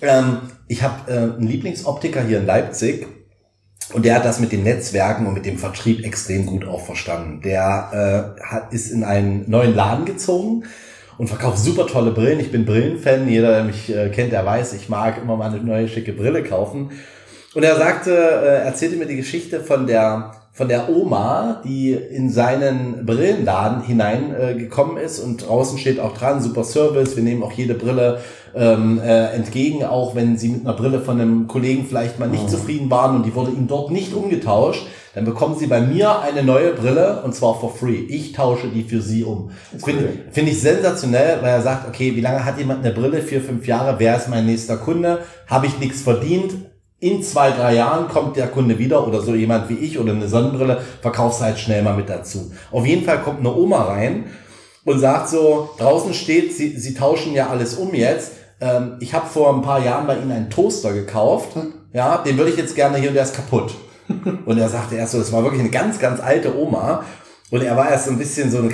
Ähm, 0.02 0.38
ich 0.68 0.84
habe 0.84 1.12
äh, 1.12 1.18
einen 1.18 1.48
Lieblingsoptiker 1.48 2.24
hier 2.24 2.40
in 2.40 2.46
Leipzig 2.46 3.08
und 3.94 4.06
der 4.06 4.16
hat 4.16 4.26
das 4.26 4.40
mit 4.40 4.52
den 4.52 4.64
Netzwerken 4.64 5.26
und 5.26 5.34
mit 5.34 5.46
dem 5.46 5.58
Vertrieb 5.58 6.06
extrem 6.06 6.46
gut 6.46 6.66
auch 6.68 6.86
verstanden. 6.86 7.42
Der 7.42 8.36
äh, 8.38 8.42
hat, 8.44 8.72
ist 8.72 8.92
in 8.92 9.04
einen 9.04 9.50
neuen 9.50 9.76
Laden 9.76 10.06
gezogen 10.06 10.66
und 11.18 11.28
verkauft 11.28 11.58
super 11.58 11.88
tolle 11.88 12.12
Brillen. 12.12 12.40
Ich 12.40 12.52
bin 12.52 12.66
Brillenfan. 12.66 13.28
Jeder, 13.28 13.52
der 13.52 13.64
mich 13.64 13.94
äh, 13.94 14.10
kennt, 14.10 14.32
der 14.32 14.46
weiß, 14.46 14.74
ich 14.74 14.90
mag 14.90 15.20
immer 15.22 15.36
mal 15.36 15.52
eine 15.52 15.62
neue 15.64 15.88
schicke 15.88 16.14
Brille 16.14 16.44
kaufen. 16.44 16.92
Und 17.56 17.64
er 17.64 17.76
sagte, 17.76 18.12
äh, 18.12 18.66
erzählte 18.66 18.96
mir 18.96 19.08
die 19.08 19.16
Geschichte 19.16 19.60
von 19.62 19.88
der 19.88 20.34
von 20.60 20.68
der 20.68 20.90
Oma, 20.90 21.62
die 21.64 21.94
in 21.94 22.30
seinen 22.30 23.06
Brillenladen 23.06 23.82
hineingekommen 23.82 24.98
äh, 24.98 25.06
ist 25.06 25.20
und 25.20 25.48
draußen 25.48 25.78
steht 25.78 26.02
auch 26.02 26.14
dran, 26.14 26.42
super 26.42 26.66
Service, 26.66 27.16
wir 27.16 27.24
nehmen 27.24 27.44
auch 27.44 27.54
jede 27.54 27.76
Brille 27.76 28.20
ähm, 28.54 29.00
äh, 29.00 29.28
entgegen, 29.28 29.86
auch 29.86 30.16
wenn 30.16 30.38
sie 30.38 30.50
mit 30.50 30.66
einer 30.66 30.74
Brille 30.74 31.00
von 31.00 31.22
einem 31.22 31.48
Kollegen 31.48 31.86
vielleicht 31.88 32.20
mal 32.20 32.28
nicht 32.28 32.44
mhm. 32.44 32.50
zufrieden 32.50 32.92
waren 32.92 33.16
und 33.16 33.26
die 33.26 33.34
wurde 33.36 33.52
ihnen 33.52 33.70
dort 33.70 33.92
nicht 33.92 34.14
umgetauscht, 34.14 34.86
dann 35.16 35.24
bekommen 35.24 35.56
sie 35.58 35.68
bei 35.68 35.80
mir 35.80 36.20
eine 36.20 36.44
neue 36.44 36.74
Brille 36.74 37.22
und 37.24 37.34
zwar 37.34 37.58
for 37.58 37.74
free. 37.74 38.02
Ich 38.10 38.34
tausche 38.34 38.68
die 38.68 38.84
für 38.84 39.02
sie 39.02 39.24
um. 39.24 39.52
Das 39.72 39.86
finde 39.86 40.04
cool. 40.04 40.20
find 40.30 40.50
ich 40.50 40.60
sensationell, 40.60 41.38
weil 41.42 41.52
er 41.52 41.62
sagt, 41.62 41.88
okay, 41.88 42.18
wie 42.18 42.22
lange 42.22 42.44
hat 42.44 42.58
jemand 42.58 42.84
eine 42.84 42.94
Brille? 42.94 43.22
Vier, 43.22 43.40
fünf 43.40 43.66
Jahre, 43.66 43.96
wer 43.98 44.18
ist 44.18 44.28
mein 44.28 44.46
nächster 44.46 44.76
Kunde? 44.76 45.20
Habe 45.48 45.68
ich 45.68 45.80
nichts 45.80 46.02
verdient? 46.02 46.54
In 47.00 47.24
zwei, 47.24 47.52
drei 47.52 47.76
Jahren 47.76 48.10
kommt 48.10 48.36
der 48.36 48.48
Kunde 48.48 48.78
wieder 48.78 49.08
oder 49.08 49.22
so 49.22 49.34
jemand 49.34 49.70
wie 49.70 49.76
ich 49.76 50.00
oder 50.00 50.12
eine 50.12 50.28
Sonnenbrille, 50.28 50.82
verkaufst 51.02 51.42
halt 51.42 51.58
schnell 51.58 51.82
mal 51.82 51.96
mit 51.96 52.10
dazu. 52.10 52.52
Auf 52.72 52.86
jeden 52.86 53.06
Fall 53.06 53.22
kommt 53.22 53.40
eine 53.40 53.54
Oma 53.54 53.84
rein 53.84 54.26
und 54.84 55.00
sagt 55.00 55.30
so, 55.30 55.70
draußen 55.78 56.14
steht, 56.14 56.54
sie, 56.54 56.78
sie 56.78 56.94
tauschen 56.94 57.34
ja 57.34 57.48
alles 57.48 57.76
um 57.76 57.94
jetzt. 57.94 58.34
Ähm, 58.60 58.98
ich 59.00 59.14
habe 59.14 59.28
vor 59.28 59.54
ein 59.54 59.62
paar 59.62 59.84
Jahren 59.84 60.08
bei 60.08 60.18
Ihnen 60.18 60.32
einen 60.32 60.50
Toaster 60.50 60.92
gekauft. 60.94 61.58
Ja, 61.94 62.18
den 62.18 62.38
würde 62.38 62.52
ich 62.52 62.58
jetzt 62.58 62.76
gerne 62.76 62.98
hier 62.98 63.10
und 63.10 63.16
der 63.16 63.24
ist 63.24 63.36
kaputt. 63.36 63.74
Und 64.46 64.58
er 64.58 64.70
sagte 64.70 64.96
erst 64.96 65.12
so, 65.12 65.20
das 65.20 65.32
war 65.32 65.44
wirklich 65.44 65.62
eine 65.62 65.70
ganz, 65.70 66.00
ganz 66.00 66.20
alte 66.20 66.58
Oma. 66.58 67.04
Und 67.52 67.62
er 67.62 67.78
war 67.78 67.92
erst 67.92 68.06
so 68.06 68.12
ein 68.12 68.18
bisschen 68.18 68.50
so 68.50 68.58
eine, 68.58 68.70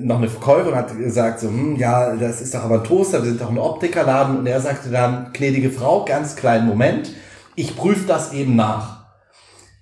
noch 0.00 0.18
eine 0.18 0.28
Verkäuferin 0.28 0.72
und 0.72 0.76
hat 0.76 0.98
gesagt 0.98 1.38
so, 1.38 1.46
hm, 1.46 1.76
ja, 1.76 2.14
das 2.16 2.40
ist 2.40 2.54
doch 2.54 2.64
aber 2.64 2.76
ein 2.76 2.84
Toaster, 2.84 3.22
wir 3.22 3.30
sind 3.30 3.40
doch 3.40 3.50
ein 3.50 3.58
Optikerladen. 3.58 4.36
Und 4.38 4.46
er 4.46 4.60
sagte 4.60 4.90
dann, 4.90 5.30
gnädige 5.32 5.70
Frau, 5.70 6.04
ganz 6.04 6.34
kleinen 6.34 6.66
Moment 6.66 7.12
ich 7.56 7.76
prüfe 7.76 8.06
das 8.06 8.32
eben 8.32 8.56
nach. 8.56 9.04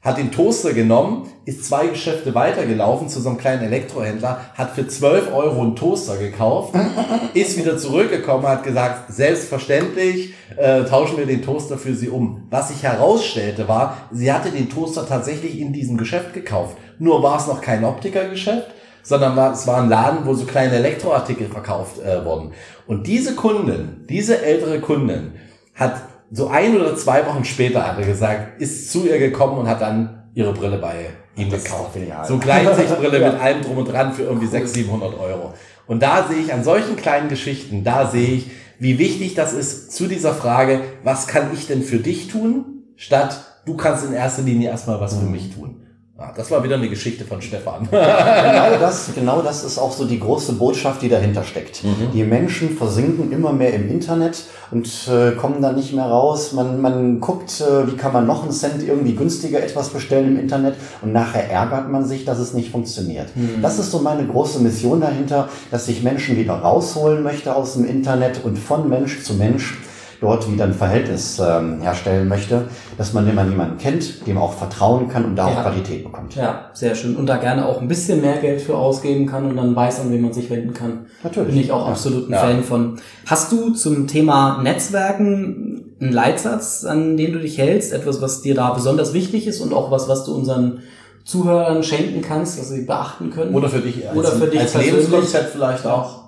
Hat 0.03 0.19
den 0.19 0.33
Toaster 0.33 0.73
genommen, 0.73 1.29
ist 1.45 1.65
zwei 1.65 1.87
Geschäfte 1.87 2.35
weitergelaufen 2.35 3.09
zu 3.09 3.21
so 3.21 3.29
einem 3.29 3.39
kleinen 3.39 3.63
Elektrohändler, 3.63 4.41
hat 4.55 4.75
für 4.75 4.89
12 4.89 5.33
Euro 5.33 5.63
einen 5.63 5.77
Toaster 5.77 6.17
gekauft, 6.17 6.75
ist 7.35 7.57
wieder 7.57 7.79
zurückgekommen, 7.79 8.45
hat 8.49 8.65
gesagt, 8.65 9.13
selbstverständlich 9.13 10.35
äh, 10.57 10.83
tauschen 10.85 11.19
wir 11.19 11.27
den 11.27 11.43
Toaster 11.43 11.79
für 11.79 11.95
sie 11.95 12.09
um. 12.09 12.49
Was 12.51 12.69
sich 12.69 12.83
herausstellte 12.83 13.69
war, 13.69 13.97
sie 14.11 14.33
hatte 14.33 14.51
den 14.51 14.69
Toaster 14.69 15.07
tatsächlich 15.07 15.61
in 15.61 15.73
diesem 15.73 15.97
Geschäft 15.97 16.35
gekauft. 16.35 16.77
Nur 16.99 17.23
war 17.23 17.39
es 17.39 17.47
noch 17.47 17.61
kein 17.61 17.85
Optikergeschäft, 17.85 18.73
sondern 19.05 19.37
war, 19.37 19.53
es 19.53 19.69
war 19.69 19.83
ein 19.83 19.89
Laden, 19.89 20.27
wo 20.27 20.35
so 20.35 20.47
kleine 20.47 20.75
Elektroartikel 20.75 21.47
verkauft 21.47 22.01
äh, 22.01 22.25
wurden. 22.25 22.53
Und 22.89 23.07
diese 23.07 23.37
Kundin, 23.37 24.05
diese 24.09 24.43
ältere 24.43 24.81
Kundin, 24.81 25.35
hat 25.75 26.12
so 26.33 26.49
ein 26.49 26.75
oder 26.75 26.97
zwei 26.97 27.27
Wochen 27.27 27.45
später 27.45 27.87
hat 27.87 27.99
er 27.99 28.07
gesagt, 28.07 28.61
ist 28.61 28.91
zu 28.91 29.07
ihr 29.07 29.19
gekommen 29.19 29.59
und 29.59 29.69
hat 29.69 29.83
dann 29.83 30.25
ihre 30.35 30.53
Brille 30.53 30.79
bei 30.79 31.11
ihm 31.37 31.51
das 31.51 31.65
gekauft. 31.65 31.97
So 32.27 32.39
Kleinsichtbrille 32.39 33.21
ja. 33.21 33.33
mit 33.33 33.41
allem 33.41 33.63
drum 33.63 33.79
und 33.79 33.85
dran 33.85 34.15
für 34.15 34.23
irgendwie 34.23 34.47
cool. 34.47 34.53
600, 34.53 34.75
700 34.75 35.21
Euro. 35.21 35.55
Und 35.87 36.03
da 36.03 36.27
sehe 36.27 36.39
ich 36.39 36.53
an 36.53 36.65
solchen 36.65 36.97
kleinen 36.97 37.29
Geschichten, 37.29 37.85
da 37.85 38.11
sehe 38.11 38.29
ich, 38.29 38.51
wie 38.79 38.99
wichtig 38.99 39.35
das 39.35 39.53
ist 39.53 39.93
zu 39.93 40.07
dieser 40.07 40.33
Frage, 40.33 40.81
was 41.05 41.27
kann 41.27 41.51
ich 41.53 41.67
denn 41.67 41.83
für 41.83 41.99
dich 41.99 42.29
tun, 42.29 42.85
statt 42.97 43.61
du 43.67 43.77
kannst 43.77 44.05
in 44.05 44.15
erster 44.15 44.43
Linie 44.43 44.71
erstmal 44.71 45.01
was 45.01 45.15
für 45.15 45.25
mhm. 45.25 45.33
mich 45.33 45.55
tun. 45.55 45.82
Ah, 46.23 46.31
das 46.37 46.53
war 46.53 46.63
wieder 46.63 46.77
eine 46.77 46.89
Geschichte 46.89 47.25
von 47.25 47.43
Stefan. 47.43 47.89
genau, 47.91 48.79
das, 48.79 49.11
genau 49.13 49.43
das 49.43 49.65
ist 49.65 49.77
auch 49.77 49.91
so 49.91 50.05
die 50.05 50.21
große 50.21 50.53
Botschaft, 50.53 51.03
die 51.03 51.09
dahinter 51.09 51.43
steckt. 51.43 51.83
Mhm. 51.83 52.13
Die 52.15 52.23
Menschen 52.23 52.77
versinken 52.77 53.33
immer 53.33 53.53
mehr 53.53 53.75
im 53.75 53.91
Internet 53.91 54.45
und 54.71 54.87
äh, 55.09 55.33
kommen 55.33 55.61
da 55.61 55.73
nicht 55.73 55.93
mehr 55.93 56.05
raus. 56.05 56.53
Man, 56.53 56.81
man 56.81 57.19
guckt, 57.19 57.61
äh, 57.61 57.89
wie 57.91 57.97
kann 57.97 58.13
man 58.13 58.29
noch 58.29 58.45
einen 58.45 58.53
Cent 58.53 58.87
irgendwie 58.87 59.17
günstiger 59.17 59.61
etwas 59.61 59.89
bestellen 59.89 60.37
im 60.37 60.39
Internet 60.39 60.77
und 61.01 61.13
nachher 61.13 61.51
ärgert 61.51 61.91
man 61.91 62.05
sich, 62.05 62.25
dass 62.25 62.39
es 62.39 62.55
nicht 62.55 62.71
funktioniert. 62.71 63.37
Mhm. 63.37 63.61
Das 63.61 63.81
ist 63.81 63.91
so 63.91 63.99
meine 63.99 64.25
große 64.25 64.61
Mission 64.61 65.01
dahinter, 65.01 65.49
dass 65.73 65.89
ich 65.89 66.05
Menschen 66.05 66.37
wieder 66.37 66.55
rausholen 66.55 67.25
möchte 67.25 67.57
aus 67.57 67.73
dem 67.73 67.85
Internet 67.85 68.45
und 68.45 68.61
von 68.61 68.89
Mensch 68.89 69.25
zu 69.25 69.35
Mensch 69.35 69.77
dort 70.23 70.51
wieder 70.51 70.65
ein 70.65 70.73
Verhältnis 70.73 71.39
ähm, 71.45 71.83
herstellen 71.83 72.29
möchte, 72.29 72.63
dass 72.97 73.13
man, 73.13 73.27
wenn 73.27 73.35
man 73.35 73.51
jemanden 73.51 73.77
kennt, 73.77 74.27
dem 74.27 74.39
auch 74.39 74.55
vertrauen 74.55 75.09
kann 75.09 75.25
und 75.27 75.37
da 75.37 75.51
Ja. 75.51 75.59
auch 75.59 75.63
Qualität 75.63 76.05
bekommt. 76.05 76.35
Ja, 76.37 76.71
sehr 76.73 76.95
schön. 76.95 77.17
Und 77.17 77.27
da 77.27 77.37
gerne 77.37 77.67
auch 77.67 77.83
ein 77.83 77.89
bisschen 77.89 78.21
mehr 78.23 78.37
Geld 78.39 78.61
für 78.63 78.77
ausgeben 78.77 79.27
kann 79.27 79.45
und 79.45 79.57
dann 79.57 79.77
weiß, 79.77 80.01
an 80.01 80.11
wen 80.13 80.23
man 80.23 80.33
sich 80.33 80.49
wenden 80.49 80.73
kann. 80.73 81.07
Natürlich. 81.23 81.51
Bin 81.51 81.61
ich 81.61 81.73
auch 81.73 81.87
Ja. 81.87 81.93
absolut 81.93 82.29
ein 82.29 82.33
Ja. 82.33 82.39
Fan 82.39 82.63
von. 82.63 82.99
Hast 83.27 83.53
du 83.53 83.71
zum 83.75 84.07
Thema 84.07 84.63
Netzwerken 84.63 85.97
einen 86.01 86.13
Leitsatz, 86.13 86.85
an 86.85 87.17
den 87.17 87.33
du 87.33 87.41
dich 87.41 87.59
hältst? 87.59 87.93
Etwas, 87.93 88.23
was 88.23 88.43
dir 88.43 88.55
da 88.55 88.71
besonders 88.71 89.13
wichtig 89.13 89.47
ist 89.47 89.61
und 89.61 89.75
auch 89.75 89.91
was, 89.91 90.09
was 90.09 90.25
du 90.25 90.35
unseren 90.35 90.79
Zuhörern 91.25 91.83
schenken 91.83 92.23
kannst, 92.23 92.59
dass 92.59 92.69
sie 92.71 92.83
beachten 92.85 93.31
können? 93.31 93.55
Oder 93.55 93.69
für 93.69 93.81
dich 93.81 94.09
als, 94.09 94.17
Oder 94.19 94.29
für 94.33 94.47
dich 94.47 94.61
als. 94.61 94.75
Lebenskonzept 94.75 95.51
vielleicht 95.53 95.87
auch. 95.87 96.22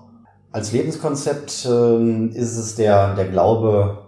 Als 0.54 0.70
Lebenskonzept 0.72 1.66
ähm, 1.68 2.30
ist 2.32 2.56
es 2.56 2.76
der, 2.76 3.14
der 3.14 3.24
Glaube 3.26 3.98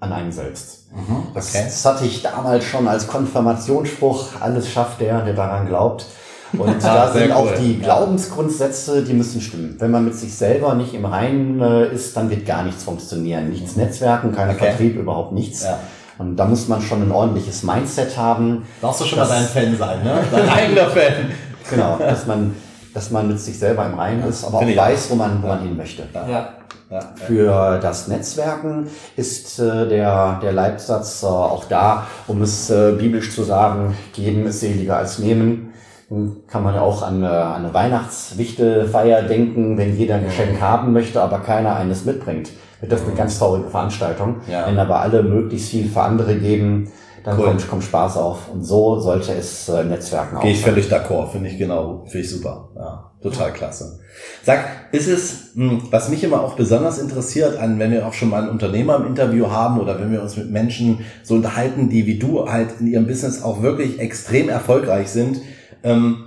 an 0.00 0.12
einen 0.14 0.32
selbst. 0.32 0.86
Das, 1.34 1.54
Okay. 1.54 1.64
das 1.66 1.84
hatte 1.84 2.06
ich 2.06 2.22
damals 2.22 2.64
schon 2.64 2.88
als 2.88 3.06
Konfirmationsspruch. 3.06 4.28
Alles 4.40 4.68
schafft 4.70 5.00
der, 5.02 5.20
der 5.20 5.34
daran 5.34 5.66
glaubt. 5.66 6.06
Und 6.54 6.68
da 6.82 7.12
sehr 7.12 7.22
sind 7.24 7.32
auch 7.32 7.44
cool. 7.44 7.54
die 7.60 7.78
Glaubensgrundsätze, 7.80 9.02
die 9.04 9.12
müssen 9.12 9.42
stimmen. 9.42 9.76
Wenn 9.78 9.90
man 9.90 10.04
mit 10.06 10.14
sich 10.14 10.34
selber 10.34 10.74
nicht 10.74 10.94
im 10.94 11.04
Reinen 11.04 11.60
äh, 11.60 11.92
ist, 11.92 12.16
dann 12.16 12.30
wird 12.30 12.46
gar 12.46 12.62
nichts 12.62 12.82
funktionieren. 12.82 13.50
Nichts 13.50 13.76
Netzwerken, 13.76 14.32
kein 14.34 14.48
Mhm. 14.48 14.54
Okay. 14.54 14.66
Vertrieb, 14.70 14.96
überhaupt 14.96 15.32
nichts. 15.32 15.64
Ja. 15.64 15.78
Und 16.16 16.36
da 16.36 16.46
muss 16.46 16.66
man 16.66 16.80
schon 16.80 17.02
ein 17.02 17.12
ordentliches 17.12 17.62
Mindset 17.62 18.16
haben. 18.16 18.64
Darfst 18.80 19.02
du 19.02 19.04
schon 19.04 19.18
mal 19.18 19.28
dein 19.28 19.44
Fan 19.44 19.76
sein, 19.76 20.02
ne? 20.02 20.18
Dein 20.32 20.48
eigener 20.58 20.88
Fan. 20.88 21.30
Genau, 21.68 21.98
dass 21.98 22.26
man, 22.26 22.56
dass 22.94 23.10
man 23.10 23.28
mit 23.28 23.40
sich 23.40 23.58
selber 23.58 23.86
im 23.86 23.94
Reinen 23.94 24.28
ist, 24.28 24.44
aber 24.44 24.58
auch 24.58 24.62
weiß, 24.66 25.10
wo 25.10 25.14
man, 25.14 25.42
wo 25.42 25.46
man 25.46 25.60
hin 25.60 25.76
möchte. 25.76 26.02
ja. 26.28 26.48
Ja. 26.90 27.00
Für 27.14 27.78
das 27.78 28.08
Netzwerken 28.08 28.88
ist 29.14 29.60
äh, 29.60 29.88
der, 29.88 30.40
der 30.42 30.52
Leitsatz 30.52 31.22
äh, 31.22 31.26
auch 31.26 31.66
da, 31.66 32.08
um 32.26 32.42
es 32.42 32.68
äh, 32.68 32.90
biblisch 32.98 33.32
zu 33.32 33.44
sagen, 33.44 33.96
geben 34.12 34.44
ist 34.46 34.58
seliger 34.58 34.96
als 34.96 35.20
nehmen. 35.20 35.72
Dann 36.08 36.38
Kann 36.48 36.64
man 36.64 36.74
ja 36.74 36.80
auch 36.80 37.02
an, 37.02 37.22
äh, 37.22 37.26
an 37.26 37.64
eine 37.64 37.72
Weihnachtswichtelfeier 37.72 39.22
denken, 39.22 39.78
wenn 39.78 39.96
jeder 39.96 40.16
ein 40.16 40.24
Geschenk 40.24 40.60
haben 40.60 40.92
möchte, 40.92 41.22
aber 41.22 41.38
keiner 41.38 41.76
eines 41.76 42.04
mitbringt. 42.04 42.50
Wird 42.80 42.90
das 42.90 43.04
eine 43.04 43.14
ganz 43.14 43.38
traurige 43.38 43.68
Veranstaltung. 43.68 44.40
Ja. 44.50 44.66
Wenn 44.66 44.76
aber 44.76 44.98
alle 45.00 45.22
möglichst 45.22 45.68
viel 45.68 45.88
für 45.88 46.02
andere 46.02 46.34
geben, 46.34 46.90
dann 47.24 47.38
Cool. 47.38 47.46
kommt, 47.46 47.68
kommt 47.68 47.84
Spaß 47.84 48.16
auf. 48.16 48.48
Und 48.52 48.64
so 48.64 48.98
sollte 48.98 49.32
es 49.32 49.68
äh, 49.68 49.84
Netzwerken 49.84 50.36
auch 50.36 50.42
Gehe 50.42 50.52
ich 50.52 50.62
völlig 50.62 50.90
d'accord, 50.90 51.30
finde 51.30 51.48
ich 51.50 51.58
genau, 51.58 52.04
finde 52.06 52.20
ich 52.24 52.30
super. 52.30 52.68
Ja, 52.76 53.10
total 53.22 53.52
klasse. 53.52 54.00
Sag, 54.44 54.64
ist 54.92 55.06
es, 55.08 55.50
mh, 55.54 55.82
was 55.90 56.08
mich 56.08 56.24
immer 56.24 56.42
auch 56.42 56.54
besonders 56.54 56.98
interessiert, 56.98 57.58
an, 57.58 57.78
wenn 57.78 57.90
wir 57.92 58.06
auch 58.06 58.12
schon 58.14 58.30
mal 58.30 58.42
einen 58.42 58.50
Unternehmer 58.50 58.96
im 58.96 59.06
Interview 59.06 59.50
haben 59.50 59.78
oder 59.80 60.00
wenn 60.00 60.12
wir 60.12 60.22
uns 60.22 60.36
mit 60.36 60.50
Menschen 60.50 61.04
so 61.22 61.34
unterhalten, 61.34 61.88
die 61.90 62.06
wie 62.06 62.18
du 62.18 62.48
halt 62.48 62.80
in 62.80 62.86
ihrem 62.86 63.06
Business 63.06 63.42
auch 63.42 63.62
wirklich 63.62 64.00
extrem 64.00 64.48
erfolgreich 64.48 65.08
sind, 65.10 65.40
ähm, 65.82 66.24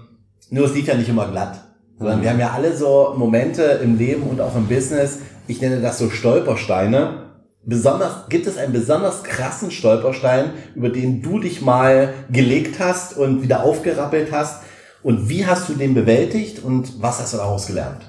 nur 0.49 0.65
es 0.65 0.73
lief 0.75 0.88
ja 0.88 0.95
nicht 0.95 1.10
immer 1.10 1.27
glatt. 1.27 1.60
Sondern 1.97 2.21
wir 2.21 2.29
haben 2.32 2.39
ja 2.39 2.51
alle 2.51 2.75
so 2.75 3.13
Momente 3.17 3.62
im 3.84 3.97
Leben 3.97 4.23
und 4.23 4.41
auch 4.41 4.56
im 4.56 4.67
Business, 4.67 5.19
ich 5.47 5.62
nenne 5.62 5.79
das 5.82 5.97
so 5.99 6.10
Stolpersteine, 6.10 7.33
Besonders, 7.65 8.28
gibt 8.28 8.45
es 8.45 8.58
einen 8.58 8.73
besonders 8.73 9.23
krassen 9.23 9.71
Stolperstein, 9.71 10.52
über 10.76 10.89
den 10.89 11.21
du 11.21 11.39
dich 11.39 11.62
mal 11.62 12.13
gelegt 12.30 12.80
hast 12.80 13.15
und 13.15 13.41
wieder 13.41 13.63
aufgerappelt 13.63 14.34
hast? 14.34 14.63
Und 15.02 15.30
wie 15.30 15.45
hast 15.45 15.69
du 15.69 15.73
den 15.73 15.93
bewältigt 15.93 16.62
und 16.63 17.02
was 17.02 17.19
hast 17.19 17.34
du 17.34 17.38
daraus 17.38 17.67
gelernt? 17.67 18.02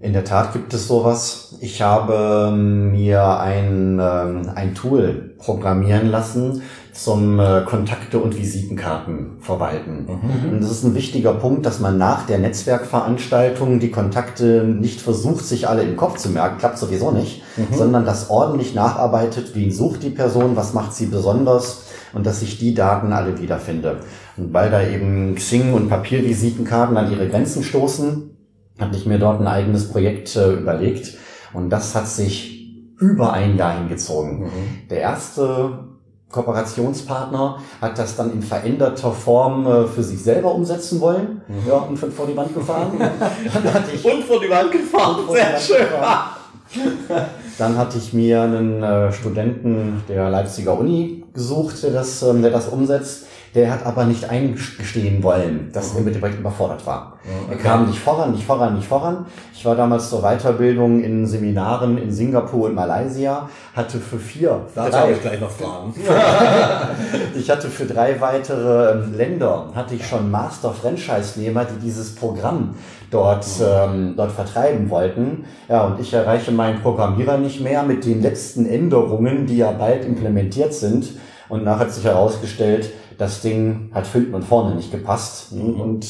In 0.00 0.12
der 0.12 0.24
Tat 0.24 0.52
gibt 0.52 0.74
es 0.74 0.88
sowas. 0.88 1.56
Ich 1.60 1.80
habe 1.80 2.50
mir 2.52 3.38
ein, 3.40 3.98
ähm, 4.00 4.50
ein 4.54 4.74
Tool 4.74 5.34
programmieren 5.38 6.08
lassen 6.08 6.62
zum 6.96 7.38
äh, 7.38 7.62
Kontakte- 7.66 8.18
und 8.18 8.36
Visitenkarten 8.36 9.36
verwalten. 9.40 10.06
Und 10.50 10.60
das 10.62 10.70
ist 10.70 10.84
ein 10.84 10.94
wichtiger 10.94 11.34
Punkt, 11.34 11.66
dass 11.66 11.80
man 11.80 11.98
nach 11.98 12.26
der 12.26 12.38
Netzwerkveranstaltung 12.38 13.80
die 13.80 13.90
Kontakte 13.90 14.64
nicht 14.64 15.00
versucht, 15.00 15.44
sich 15.44 15.68
alle 15.68 15.82
im 15.82 15.96
Kopf 15.96 16.16
zu 16.18 16.30
merken, 16.30 16.58
klappt 16.58 16.78
sowieso 16.78 17.10
nicht, 17.10 17.42
sondern 17.70 18.04
das 18.04 18.30
ordentlich 18.30 18.74
nacharbeitet, 18.74 19.54
wen 19.54 19.70
sucht 19.70 20.02
die 20.02 20.10
Person, 20.10 20.56
was 20.56 20.74
macht 20.74 20.94
sie 20.94 21.06
besonders 21.06 21.84
und 22.12 22.24
dass 22.24 22.42
ich 22.42 22.58
die 22.58 22.74
Daten 22.74 23.12
alle 23.12 23.38
wiederfinde. 23.40 24.00
Und 24.36 24.52
weil 24.52 24.70
da 24.70 24.86
eben 24.86 25.34
Xing 25.34 25.74
und 25.74 25.88
Papiervisitenkarten 25.88 26.96
an 26.96 27.10
ihre 27.12 27.28
Grenzen 27.28 27.62
stoßen, 27.62 28.30
habe 28.78 28.96
ich 28.96 29.06
mir 29.06 29.18
dort 29.18 29.40
ein 29.40 29.46
eigenes 29.46 29.88
Projekt 29.88 30.34
äh, 30.36 30.52
überlegt 30.52 31.14
und 31.52 31.70
das 31.70 31.94
hat 31.94 32.08
sich 32.08 32.56
über 32.98 33.32
ein 33.32 33.56
Jahr 33.56 33.78
hingezogen. 33.78 34.50
Der 34.90 35.00
erste 35.00 35.95
Kooperationspartner 36.30 37.58
hat 37.80 37.98
das 37.98 38.16
dann 38.16 38.32
in 38.32 38.42
veränderter 38.42 39.12
Form 39.12 39.66
äh, 39.66 39.86
für 39.86 40.02
sich 40.02 40.22
selber 40.22 40.54
umsetzen 40.54 41.00
wollen 41.00 41.40
ja, 41.66 41.74
und 41.74 41.96
vor 41.96 42.26
die 42.26 42.36
Wand 42.36 42.52
gefahren. 42.54 42.92
dann, 42.98 43.74
hatte 43.74 43.92
ich, 43.94 44.04
Und 44.04 44.24
vor 44.24 44.40
die 44.40 44.50
Wand 44.50 44.72
gefahren, 44.72 45.20
sehr 45.32 45.52
Wand 45.52 45.60
schön. 45.60 45.78
gefahren. 45.78 46.30
dann 47.58 47.78
hatte 47.78 47.98
ich 47.98 48.12
mir 48.12 48.42
einen 48.42 48.82
äh, 48.82 49.12
Studenten 49.12 50.02
der 50.08 50.28
Leipziger 50.30 50.78
Uni 50.78 51.24
gesucht, 51.32 51.82
der 51.82 51.90
das, 51.90 52.22
ähm, 52.22 52.42
der 52.42 52.50
das 52.50 52.68
umsetzt. 52.68 53.26
Der 53.56 53.72
hat 53.72 53.86
aber 53.86 54.04
nicht 54.04 54.28
eingestehen 54.28 55.22
wollen, 55.22 55.70
dass 55.72 55.94
er 55.94 56.02
mit 56.02 56.14
dem 56.14 56.20
Projekt 56.20 56.40
überfordert 56.40 56.86
war. 56.86 57.14
Er 57.50 57.56
kam 57.56 57.86
nicht 57.86 57.98
voran, 57.98 58.32
nicht 58.32 58.44
voran, 58.44 58.74
nicht 58.74 58.86
voran. 58.86 59.24
Ich 59.54 59.64
war 59.64 59.74
damals 59.74 60.10
zur 60.10 60.20
Weiterbildung 60.20 61.02
in 61.02 61.26
Seminaren 61.26 61.96
in 61.96 62.12
Singapur 62.12 62.68
und 62.68 62.74
Malaysia, 62.74 63.48
hatte 63.74 63.98
für 63.98 64.18
vier, 64.18 64.60
Dazu 64.74 64.90
drei- 64.90 65.00
habe 65.00 65.12
ich 65.12 65.20
gleich 65.22 65.40
noch 65.40 65.50
Fragen. 65.50 65.94
ich 67.34 67.50
hatte 67.50 67.68
für 67.68 67.86
drei 67.86 68.20
weitere 68.20 68.92
ähm, 68.92 69.14
Länder, 69.16 69.70
hatte 69.74 69.94
ich 69.94 70.06
schon 70.06 70.30
Master-Franchise-Nehmer, 70.30 71.64
die 71.64 71.80
dieses 71.82 72.14
Programm 72.14 72.74
dort, 73.10 73.46
ähm, 73.64 74.12
dort 74.18 74.32
vertreiben 74.32 74.90
wollten. 74.90 75.46
Ja, 75.68 75.86
und 75.86 75.98
ich 75.98 76.12
erreiche 76.12 76.52
meinen 76.52 76.82
Programmierer 76.82 77.38
nicht 77.38 77.62
mehr 77.62 77.82
mit 77.84 78.04
den 78.04 78.20
letzten 78.20 78.66
Änderungen, 78.66 79.46
die 79.46 79.56
ja 79.56 79.72
bald 79.72 80.04
implementiert 80.04 80.74
sind. 80.74 81.08
Und 81.48 81.64
nachher 81.64 81.80
hat 81.86 81.92
sich 81.92 82.04
herausgestellt, 82.04 82.90
das 83.18 83.40
Ding 83.40 83.90
hat 83.92 84.06
hinten 84.06 84.34
und 84.34 84.44
vorne 84.44 84.74
nicht 84.74 84.90
gepasst. 84.90 85.52
Und 85.52 86.06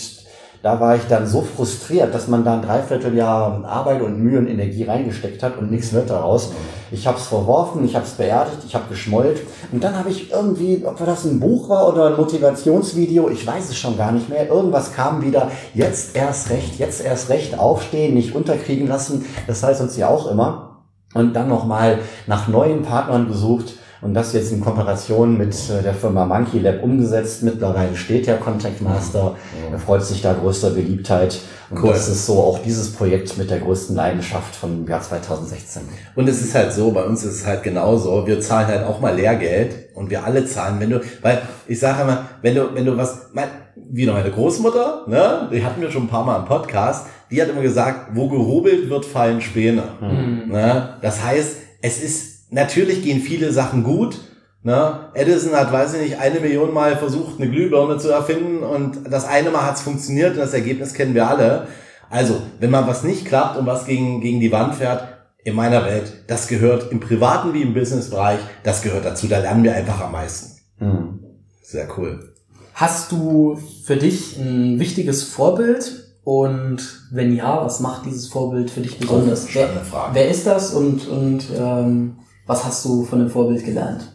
da 0.63 0.81
war 0.81 0.97
ich 0.97 1.03
dann 1.09 1.27
so 1.27 1.43
frustriert, 1.43 2.13
dass 2.13 2.27
man 2.27 2.45
da 2.45 2.55
ein 2.55 2.63
Dreivierteljahr 2.63 3.65
Arbeit 3.65 4.03
und 4.03 4.19
Mühe 4.19 4.39
und 4.39 4.49
Energie 4.49 4.83
reingesteckt 4.83 5.43
hat 5.43 5.57
und 5.59 5.71
nichts 5.71 5.93
wird 5.93 6.11
daraus. 6.11 6.53
Ich 6.91 7.07
habe 7.07 7.19
es 7.19 7.27
verworfen, 7.27 7.85
ich 7.85 7.95
habe 7.95 8.05
es 8.05 8.15
beerdigt, 8.15 8.59
ich 8.67 8.75
habe 8.75 8.89
geschmollt. 8.89 9.43
Und 9.71 9.85
dann 9.85 9.97
habe 9.97 10.11
ich 10.11 10.33
irgendwie, 10.33 10.83
ob 10.85 10.99
das 10.99 11.25
ein 11.25 11.39
Buch 11.39 11.69
war 11.69 11.89
oder 11.89 12.09
ein 12.09 12.17
Motivationsvideo, 12.17 13.29
ich 13.29 13.47
weiß 13.47 13.69
es 13.69 13.77
schon 13.77 13.97
gar 13.97 14.11
nicht 14.11 14.29
mehr, 14.29 14.49
irgendwas 14.49 14.93
kam 14.93 15.23
wieder, 15.23 15.53
jetzt 15.75 16.17
erst 16.17 16.51
recht, 16.51 16.81
jetzt 16.81 17.05
erst 17.05 17.29
recht, 17.29 17.57
aufstehen, 17.59 18.15
nicht 18.15 18.35
unterkriegen 18.35 18.89
lassen, 18.89 19.25
das 19.47 19.63
heißt 19.63 19.81
uns 19.81 19.97
ja 19.97 20.09
auch 20.09 20.29
immer. 20.29 20.85
Und 21.15 21.35
dann 21.35 21.49
nochmal 21.49 22.01
nach 22.27 22.49
neuen 22.49 22.83
Partnern 22.83 23.29
gesucht 23.29 23.75
und 24.01 24.15
das 24.15 24.33
jetzt 24.33 24.53
in 24.53 24.61
Kooperation 24.61 25.37
mit 25.39 25.55
äh, 25.71 25.83
der 25.83 25.95
Firma 25.95 26.25
Monkey 26.25 26.59
Lab 26.59 26.83
umgesetzt. 26.83 27.43
Mittlerweile 27.43 27.97
steht 27.97 28.27
der 28.27 28.37
Contact 28.37 28.81
Master, 28.83 29.37
er 29.71 29.79
freut 29.79 30.05
sich 30.05 30.23
da 30.23 30.33
größter 30.33 30.71
Beliebtheit. 30.71 31.41
Und 31.69 31.83
Cool. 31.83 31.91
das 31.91 32.09
ist 32.09 32.27
so 32.27 32.39
auch 32.39 32.61
dieses 32.61 32.93
Projekt 32.93 33.37
mit 33.39 33.51
der 33.51 33.59
größten 33.59 33.97
Leidenschaft 33.97 34.55
vom 34.55 34.87
Jahr 34.87 35.03
2016. 35.03 35.83
Und 36.15 36.29
es 36.29 36.41
ist 36.41 36.55
halt 36.55 36.73
so, 36.73 36.93
bei 36.93 37.03
uns 37.03 37.25
ist 37.25 37.41
es 37.41 37.47
halt 37.47 37.65
genauso, 37.65 38.25
wir 38.25 38.41
zahlen 38.41 38.69
halt 38.69 38.85
auch 38.85 39.01
mal 39.01 39.17
Lehrgeld 39.17 39.89
und 39.95 40.09
wir 40.09 40.25
alle 40.25 40.47
zahlen, 40.47 40.79
wenn 40.79 40.91
du, 40.91 41.01
weil 41.23 41.43
ich 41.67 41.81
sage 41.81 42.03
immer, 42.03 42.27
wenn 42.41 42.55
du, 42.55 42.73
wenn 42.73 42.85
du 42.85 42.97
was, 42.97 43.31
mein, 43.33 43.49
wie 43.75 44.07
noch 44.07 44.15
meine 44.15 44.31
Großmutter, 44.31 45.07
ne, 45.09 45.49
die 45.53 45.65
hatten 45.65 45.81
wir 45.81 45.91
schon 45.91 46.05
ein 46.05 46.09
paar 46.09 46.25
Mal 46.25 46.39
im 46.39 46.45
Podcast, 46.45 47.07
die 47.33 47.43
hat 47.43 47.49
immer 47.49 47.63
gesagt, 47.63 48.11
wo 48.15 48.29
gehobelt 48.29 48.89
wird, 48.89 49.05
fallen 49.05 49.41
Späne. 49.41 49.83
Ne? 50.01 50.91
Das 51.03 51.25
heißt, 51.25 51.57
es 51.83 52.01
ist, 52.01 52.36
natürlich 52.57 53.03
gehen 53.05 53.21
viele 53.21 53.53
Sachen 53.53 53.85
gut, 53.85 54.19
Ne? 54.63 55.11
Edison 55.15 55.55
hat, 55.55 55.73
weiß 55.73 55.95
ich 55.95 56.01
nicht, 56.01 56.19
eine 56.19 56.41
Million 56.41 56.75
Mal 56.75 56.97
versucht, 56.97 57.41
eine 57.41 57.49
Glühbirne 57.49 57.99
zu 57.99 58.09
erfinden 58.11 58.65
und 58.65 58.99
das 59.09 59.25
eine 59.25 59.51
Mal 59.51 59.65
hat 59.65 59.77
es 59.77 59.83
funktioniert 59.83 60.33
und 60.33 60.39
das 60.39 60.55
Ergebnis 60.55 60.93
kennen 60.93 61.15
wir 61.15 61.31
alle. 61.31 61.69
Also, 62.11 62.43
wenn 62.59 62.73
mal 62.73 62.85
was 62.89 63.05
nicht 63.05 63.27
klappt 63.27 63.57
und 63.57 63.67
was 63.67 63.87
gegen, 63.87 64.21
gegen 64.21 64.41
die 64.41 64.51
Wand 64.51 64.75
fährt, 64.75 65.07
in 65.45 65.55
meiner 65.55 65.85
Welt, 65.85 66.25
das 66.27 66.49
gehört 66.49 66.91
im 66.91 66.99
privaten 66.99 67.55
wie 67.55 67.63
im 67.63 67.75
Businessbereich, 67.75 68.41
das 68.65 68.83
gehört 68.83 69.05
dazu, 69.05 69.29
da 69.29 69.39
lernen 69.39 69.63
wir 69.63 69.73
einfach 69.73 70.01
am 70.01 70.11
meisten. 70.11 70.61
Hm. 70.79 71.21
Sehr 71.63 71.87
cool. 71.97 72.35
Hast 72.75 73.13
du 73.13 73.57
für 73.85 73.97
dich 73.97 74.37
ein 74.37 74.81
wichtiges 74.81 75.23
Vorbild? 75.23 76.07
Und 76.25 77.07
wenn 77.13 77.37
ja, 77.37 77.65
was 77.65 77.79
macht 77.79 78.05
dieses 78.05 78.27
Vorbild 78.27 78.69
für 78.69 78.81
dich 78.81 78.99
besonders? 78.99 79.45
Oh, 79.45 79.51
wer, 79.55 79.69
Frage. 79.69 80.15
wer 80.15 80.29
ist 80.29 80.45
das 80.45 80.75
und, 80.75 81.07
und 81.07 81.45
ähm, 81.57 82.17
was 82.47 82.65
hast 82.65 82.85
du 82.85 83.05
von 83.05 83.19
dem 83.19 83.31
Vorbild 83.31 83.65
gelernt? 83.65 84.13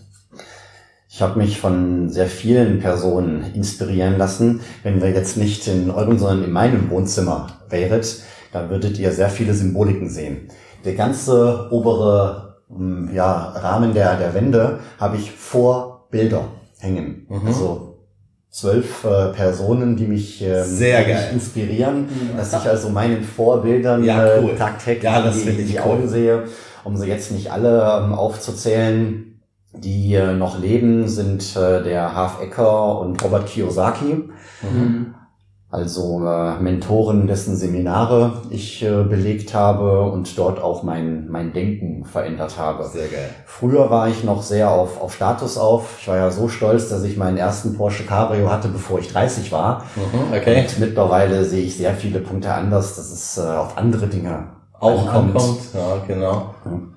Ich 1.09 1.21
habe 1.21 1.37
mich 1.39 1.59
von 1.59 2.09
sehr 2.09 2.27
vielen 2.27 2.79
Personen 2.79 3.43
inspirieren 3.53 4.17
lassen. 4.17 4.61
Wenn 4.83 5.01
wir 5.01 5.09
jetzt 5.09 5.35
nicht 5.37 5.67
in 5.67 5.91
eurem, 5.91 6.17
sondern 6.17 6.45
in 6.45 6.51
meinem 6.51 6.89
Wohnzimmer 6.89 7.47
wäret, 7.69 8.21
dann 8.53 8.69
würdet 8.69 8.97
ihr 8.97 9.11
sehr 9.11 9.29
viele 9.29 9.53
Symboliken 9.53 10.09
sehen. 10.09 10.47
Der 10.85 10.93
ganze 10.95 11.67
obere 11.71 12.55
ähm, 12.71 13.09
ja, 13.13 13.33
Rahmen 13.49 13.93
der, 13.93 14.15
der 14.17 14.33
Wände 14.33 14.79
habe 14.99 15.17
ich 15.17 15.31
Vorbilder 15.31 16.45
hängen. 16.79 17.25
Mhm. 17.29 17.47
Also 17.47 17.97
zwölf 18.49 19.03
äh, 19.03 19.27
Personen, 19.33 19.95
die 19.97 20.07
mich, 20.07 20.41
ähm, 20.41 20.63
Sehr 20.65 21.03
die 21.03 21.11
mich 21.13 21.31
inspirieren, 21.33 22.03
Mhm. 22.03 22.37
dass 22.37 22.53
ich 22.53 22.67
also 22.69 22.89
meinen 22.89 23.23
Vorbildern 23.23 24.03
Ja, 24.03 24.25
äh, 24.25 24.41
cool. 24.41 24.55
tagtäglich 24.57 25.03
Ja, 25.03 25.21
das 25.21 25.37
in 25.41 25.57
die, 25.57 25.63
die 25.65 25.75
cool. 25.75 25.81
Augen 25.91 26.07
sehe. 26.09 26.43
Um 26.83 26.97
sie 26.97 27.07
jetzt 27.07 27.31
nicht 27.31 27.51
alle 27.51 28.01
ähm, 28.03 28.13
aufzuzählen, 28.13 29.31
die 29.73 30.19
noch 30.37 30.59
leben, 30.59 31.07
sind 31.07 31.55
äh, 31.55 31.81
der 31.81 32.13
Half 32.15 32.41
Ecker 32.41 32.99
und 32.99 33.23
Robert 33.23 33.47
Kiyosaki. 33.47 34.29
Mhm. 34.61 35.15
Also 35.69 36.21
äh, 36.25 36.59
Mentoren, 36.59 37.27
dessen 37.27 37.55
Seminare 37.55 38.41
ich 38.49 38.83
äh, 38.83 39.03
belegt 39.03 39.53
habe 39.53 40.01
und 40.01 40.37
dort 40.37 40.61
auch 40.61 40.83
mein, 40.83 41.29
mein 41.29 41.53
Denken 41.53 42.03
verändert 42.03 42.57
habe. 42.57 42.83
Sehr 42.89 43.07
geil. 43.07 43.29
Früher 43.45 43.89
war 43.89 44.09
ich 44.09 44.25
noch 44.25 44.43
sehr 44.43 44.69
auf, 44.69 45.01
auf 45.01 45.15
Status 45.15 45.57
auf. 45.57 45.95
Ich 46.01 46.09
war 46.09 46.17
ja 46.17 46.29
so 46.29 46.49
stolz, 46.49 46.89
dass 46.89 47.03
ich 47.03 47.15
meinen 47.15 47.37
ersten 47.37 47.77
Porsche 47.77 48.03
Cabrio 48.03 48.51
hatte, 48.51 48.67
bevor 48.67 48.99
ich 48.99 49.13
30 49.13 49.53
war. 49.53 49.85
Mhm, 49.95 50.37
okay. 50.37 50.59
Und 50.59 50.79
mittlerweile 50.79 51.45
sehe 51.45 51.63
ich 51.63 51.77
sehr 51.77 51.93
viele 51.93 52.19
Punkte 52.19 52.53
anders, 52.53 52.97
dass 52.97 53.09
es 53.09 53.39
auf 53.39 53.77
andere 53.77 54.07
Dinge 54.07 54.49
Auch 54.81 55.13
ankommt. 55.13 55.59
Ja, 55.75 56.03
genau. 56.07 56.55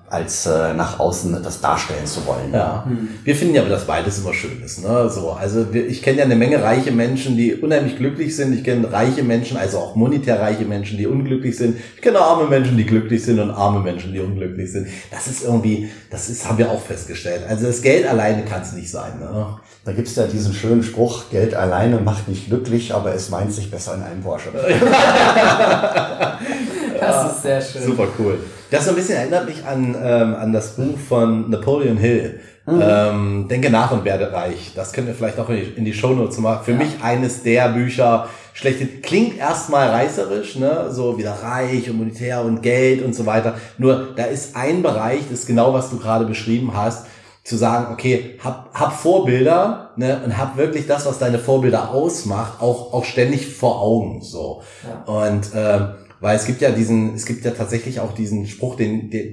als 0.09 0.47
äh, 0.47 0.73
nach 0.73 0.99
außen 0.99 1.39
das 1.43 1.61
darstellen 1.61 2.05
zu 2.05 2.25
wollen. 2.25 2.51
Ja. 2.51 2.83
Mhm. 2.87 3.09
Wir 3.23 3.35
finden 3.35 3.53
ja, 3.53 3.63
dass 3.63 3.85
beides 3.85 4.17
immer 4.17 4.33
schön 4.33 4.59
ist. 4.63 4.83
Ne? 4.83 5.07
So, 5.07 5.31
also 5.31 5.71
wir, 5.71 5.85
ich 5.85 6.01
kenne 6.01 6.17
ja 6.17 6.23
eine 6.23 6.35
Menge 6.35 6.63
reiche 6.63 6.91
Menschen, 6.91 7.37
die 7.37 7.53
unheimlich 7.53 7.95
glücklich 7.95 8.35
sind. 8.35 8.55
Ich 8.55 8.63
kenne 8.63 8.91
reiche 8.91 9.21
Menschen, 9.21 9.57
also 9.57 9.77
auch 9.77 9.95
monetär 9.95 10.39
reiche 10.39 10.65
Menschen, 10.65 10.97
die 10.97 11.05
unglücklich 11.05 11.57
sind. 11.57 11.77
Ich 11.95 12.01
kenne 12.01 12.19
arme 12.19 12.49
Menschen, 12.49 12.75
die 12.75 12.85
glücklich 12.85 13.23
sind 13.23 13.39
und 13.39 13.51
arme 13.51 13.81
Menschen, 13.81 14.13
die 14.13 14.19
unglücklich 14.19 14.71
sind. 14.71 14.87
Das 15.11 15.27
ist 15.27 15.43
irgendwie, 15.43 15.91
das 16.09 16.27
ist, 16.27 16.49
haben 16.49 16.57
wir 16.57 16.71
auch 16.71 16.81
festgestellt. 16.81 17.43
Also 17.47 17.67
das 17.67 17.83
Geld 17.83 18.07
alleine 18.07 18.45
kann 18.45 18.63
es 18.63 18.73
nicht 18.73 18.89
sein. 18.89 19.19
Ne? 19.19 19.59
Da 19.83 19.91
gibt's 19.91 20.15
ja 20.15 20.25
diesen 20.25 20.55
schönen 20.55 20.81
Spruch, 20.81 21.29
Geld 21.29 21.53
alleine 21.53 21.99
macht 21.99 22.27
nicht 22.27 22.47
glücklich, 22.47 22.95
aber 22.95 23.13
es 23.13 23.29
meint 23.29 23.53
sich 23.53 23.69
besser 23.69 23.93
in 23.93 24.01
einem 24.01 24.21
Porsche. 24.21 24.49
Das 27.07 27.35
ist 27.35 27.41
sehr 27.43 27.61
schön. 27.61 27.83
Super 27.83 28.07
cool. 28.19 28.39
Das 28.71 28.85
so 28.85 28.91
ein 28.91 28.95
bisschen 28.95 29.17
erinnert 29.17 29.45
mich 29.45 29.63
an, 29.65 29.95
ähm, 30.01 30.35
an 30.35 30.51
das 30.53 30.75
Buch 30.75 30.97
von 31.07 31.49
Napoleon 31.49 31.97
Hill. 31.97 32.39
Ähm, 32.67 33.47
Denke 33.47 33.69
nach 33.69 33.91
und 33.91 34.03
werde 34.05 34.31
reich. 34.33 34.71
Das 34.75 34.91
können 34.91 35.05
wir 35.05 35.13
vielleicht 35.13 35.37
auch 35.37 35.49
in 35.49 35.57
die, 35.57 35.61
in 35.77 35.85
die 35.85 35.93
Shownotes 35.93 36.39
machen. 36.39 36.65
Für 36.65 36.71
Ja. 36.71 36.77
mich 36.77 37.03
eines 37.03 37.43
der 37.43 37.69
Bücher 37.69 38.27
schlechthin. 38.53 39.01
Klingt 39.03 39.37
erstmal 39.37 39.89
reißerisch, 39.89 40.55
ne? 40.55 40.87
So 40.89 41.15
wieder 41.17 41.33
reich 41.43 41.87
und 41.91 41.97
monetär 41.97 42.41
und 42.43 42.63
Geld 42.63 43.05
und 43.05 43.13
so 43.13 43.27
weiter. 43.27 43.53
Nur 43.77 44.07
da 44.15 44.23
ist 44.23 44.55
ein 44.55 44.81
Bereich, 44.81 45.19
das 45.29 45.41
ist 45.41 45.47
genau, 45.47 45.73
was 45.75 45.91
du 45.91 45.99
gerade 45.99 46.25
beschrieben 46.25 46.71
hast, 46.75 47.05
zu 47.43 47.55
sagen, 47.55 47.93
okay, 47.93 48.39
hab, 48.43 48.73
hab 48.73 48.93
Vorbilder, 48.93 49.91
ne, 49.97 50.19
und 50.25 50.35
hab 50.35 50.57
wirklich 50.57 50.87
das, 50.87 51.05
was 51.05 51.19
deine 51.19 51.37
Vorbilder 51.37 51.91
ausmacht, 51.91 52.59
auch, 52.59 52.91
auch 52.91 53.05
ständig 53.05 53.55
vor 53.55 53.79
Augen, 53.79 54.21
so. 54.23 54.63
Ja. 54.83 55.13
Und 55.13 55.49
ähm, 55.55 55.89
weil 56.21 56.35
es 56.35 56.45
gibt 56.45 56.61
ja 56.61 56.71
diesen, 56.71 57.13
es 57.15 57.25
gibt 57.25 57.45
ja 57.45 57.51
tatsächlich 57.51 57.99
auch 57.99 58.13
diesen 58.13 58.47
Spruch, 58.47 58.75
den 58.75 59.09
der, 59.09 59.23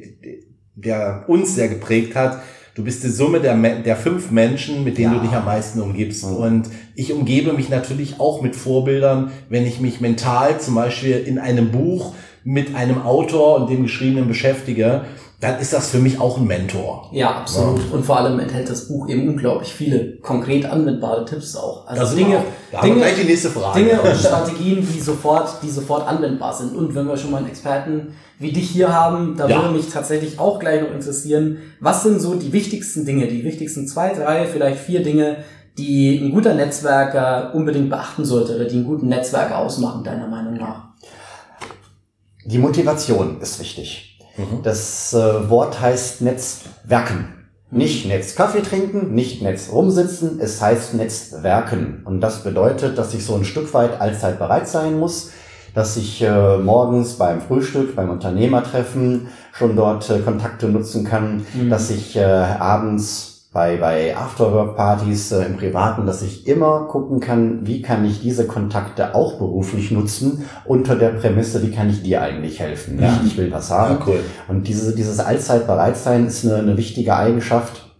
der 0.74 1.24
uns 1.28 1.54
sehr 1.54 1.68
geprägt 1.68 2.14
hat. 2.14 2.42
Du 2.74 2.82
bist 2.84 3.04
die 3.04 3.08
Summe 3.10 3.40
der, 3.40 3.54
der 3.56 3.96
fünf 3.96 4.30
Menschen, 4.30 4.82
mit 4.82 4.96
denen 4.96 5.12
Ja. 5.12 5.18
du 5.18 5.26
dich 5.26 5.36
am 5.36 5.44
meisten 5.44 5.80
umgibst. 5.80 6.24
Mhm. 6.24 6.36
Und 6.36 6.70
ich 6.94 7.12
umgebe 7.12 7.52
mich 7.52 7.68
natürlich 7.68 8.18
auch 8.18 8.40
mit 8.40 8.56
Vorbildern, 8.56 9.30
wenn 9.50 9.66
ich 9.66 9.80
mich 9.80 10.00
mental 10.00 10.58
zum 10.60 10.74
Beispiel 10.74 11.16
in 11.18 11.38
einem 11.38 11.70
Buch 11.70 12.14
mit 12.44 12.74
einem 12.74 13.02
Autor 13.02 13.56
und 13.60 13.70
dem 13.70 13.82
Geschriebenen 13.82 14.26
beschäftige, 14.26 15.04
dann 15.42 15.58
ist 15.58 15.72
das 15.72 15.90
für 15.90 15.98
mich 15.98 16.20
auch 16.20 16.38
ein 16.38 16.46
Mentor. 16.46 17.08
Ja, 17.10 17.30
absolut. 17.38 17.92
Und 17.92 18.06
vor 18.06 18.16
allem 18.18 18.38
enthält 18.38 18.70
das 18.70 18.86
Buch 18.86 19.08
eben 19.08 19.28
unglaublich 19.28 19.72
viele 19.74 20.16
konkret 20.18 20.64
anwendbare 20.66 21.24
Tipps 21.24 21.56
auch. 21.56 21.84
Also 21.88 22.00
Das 22.02 22.14
Dinge, 22.14 22.38
auch- 22.72 22.80
Dinge, 22.80 22.96
gleich 22.98 23.16
die 23.20 23.24
nächste 23.26 23.50
Frage. 23.50 23.80
Dinge 23.80 24.00
und 24.00 24.16
Strategien, 24.16 24.86
die 24.94 25.00
sofort, 25.00 25.60
die 25.64 25.68
sofort 25.68 26.06
anwendbar 26.06 26.54
sind. 26.54 26.76
Und 26.76 26.94
wenn 26.94 27.08
wir 27.08 27.16
schon 27.16 27.32
mal 27.32 27.38
einen 27.38 27.48
Experten 27.48 28.14
wie 28.38 28.52
dich 28.52 28.70
hier 28.70 28.94
haben, 28.94 29.36
da 29.36 29.48
Ja. 29.48 29.62
würde 29.62 29.74
mich 29.74 29.88
tatsächlich 29.88 30.38
auch 30.38 30.60
gleich 30.60 30.80
noch 30.80 30.92
interessieren, 30.92 31.58
was 31.80 32.04
sind 32.04 32.20
so 32.20 32.36
die 32.36 32.52
wichtigsten 32.52 33.04
Dinge, 33.04 33.26
die 33.26 33.42
wichtigsten 33.44 33.88
zwei, 33.88 34.14
drei, 34.14 34.46
vielleicht 34.46 34.78
vier 34.80 35.02
Dinge, 35.02 35.38
die 35.76 36.18
ein 36.22 36.30
guter 36.32 36.54
Netzwerker 36.54 37.52
unbedingt 37.52 37.90
beachten 37.90 38.24
sollte 38.24 38.54
oder 38.54 38.66
die 38.66 38.76
einen 38.76 38.84
guten 38.84 39.08
Netzwerker 39.08 39.58
ausmachen, 39.58 40.04
deiner 40.04 40.28
Meinung 40.28 40.54
nach? 40.54 40.84
Die 42.44 42.58
Motivation 42.58 43.40
ist 43.40 43.58
wichtig. 43.60 44.11
Mhm. 44.36 44.62
Das 44.62 45.12
äh, 45.14 45.50
Wort 45.50 45.80
heißt 45.80 46.20
Netzwerken. 46.22 47.28
Nicht 47.70 48.06
Netz 48.06 48.34
Kaffee 48.34 48.60
trinken, 48.60 49.14
nicht 49.14 49.40
Netz 49.40 49.70
rumsitzen, 49.72 50.40
es 50.40 50.60
heißt 50.60 50.94
Netzwerken. 50.94 52.02
Und 52.04 52.20
das 52.20 52.44
bedeutet, 52.44 52.98
dass 52.98 53.14
ich 53.14 53.24
so 53.24 53.34
ein 53.34 53.44
Stück 53.44 53.72
weit 53.72 53.98
allzeit 53.98 54.38
bereit 54.38 54.68
sein 54.68 54.98
muss, 54.98 55.30
dass 55.74 55.96
ich 55.96 56.20
äh, 56.22 56.58
morgens 56.58 57.14
beim 57.14 57.40
Frühstück, 57.40 57.96
beim 57.96 58.10
Unternehmertreffen 58.10 59.28
schon 59.54 59.74
dort 59.74 60.10
äh, 60.10 60.18
Kontakte 60.18 60.68
nutzen 60.68 61.04
kann, 61.04 61.46
Mhm. 61.54 61.70
dass 61.70 61.88
ich 61.90 62.14
äh, 62.16 62.22
abends 62.22 63.31
bei, 63.52 63.76
bei 63.76 64.16
Afterwork-Partys 64.16 65.32
äh, 65.32 65.44
im 65.44 65.56
Privaten, 65.56 66.06
dass 66.06 66.22
ich 66.22 66.46
immer 66.46 66.86
gucken 66.88 67.20
kann, 67.20 67.66
wie 67.66 67.82
kann 67.82 68.04
ich 68.04 68.20
diese 68.22 68.46
Kontakte 68.46 69.14
auch 69.14 69.34
beruflich 69.38 69.90
nutzen, 69.90 70.46
unter 70.64 70.96
der 70.96 71.10
Prämisse, 71.10 71.62
wie 71.62 71.70
kann 71.70 71.90
ich 71.90 72.02
dir 72.02 72.22
eigentlich 72.22 72.60
helfen? 72.60 72.98
Ja. 72.98 73.12
Nicht, 73.12 73.32
ich 73.32 73.36
will 73.36 73.52
was 73.52 73.70
haben. 73.70 73.98
Ja, 74.00 74.06
cool. 74.06 74.20
Und 74.48 74.68
diese, 74.68 74.94
dieses 74.94 75.20
Allzeitbereitsein 75.20 76.26
ist 76.26 76.46
eine, 76.46 76.56
eine 76.56 76.76
wichtige 76.78 77.14
Eigenschaft. 77.14 77.90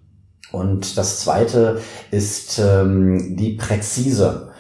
Und 0.53 0.97
das 0.97 1.21
zweite 1.21 1.81
ist 2.11 2.59
ähm, 2.59 3.37
die 3.37 3.53
präzise, 3.53 4.53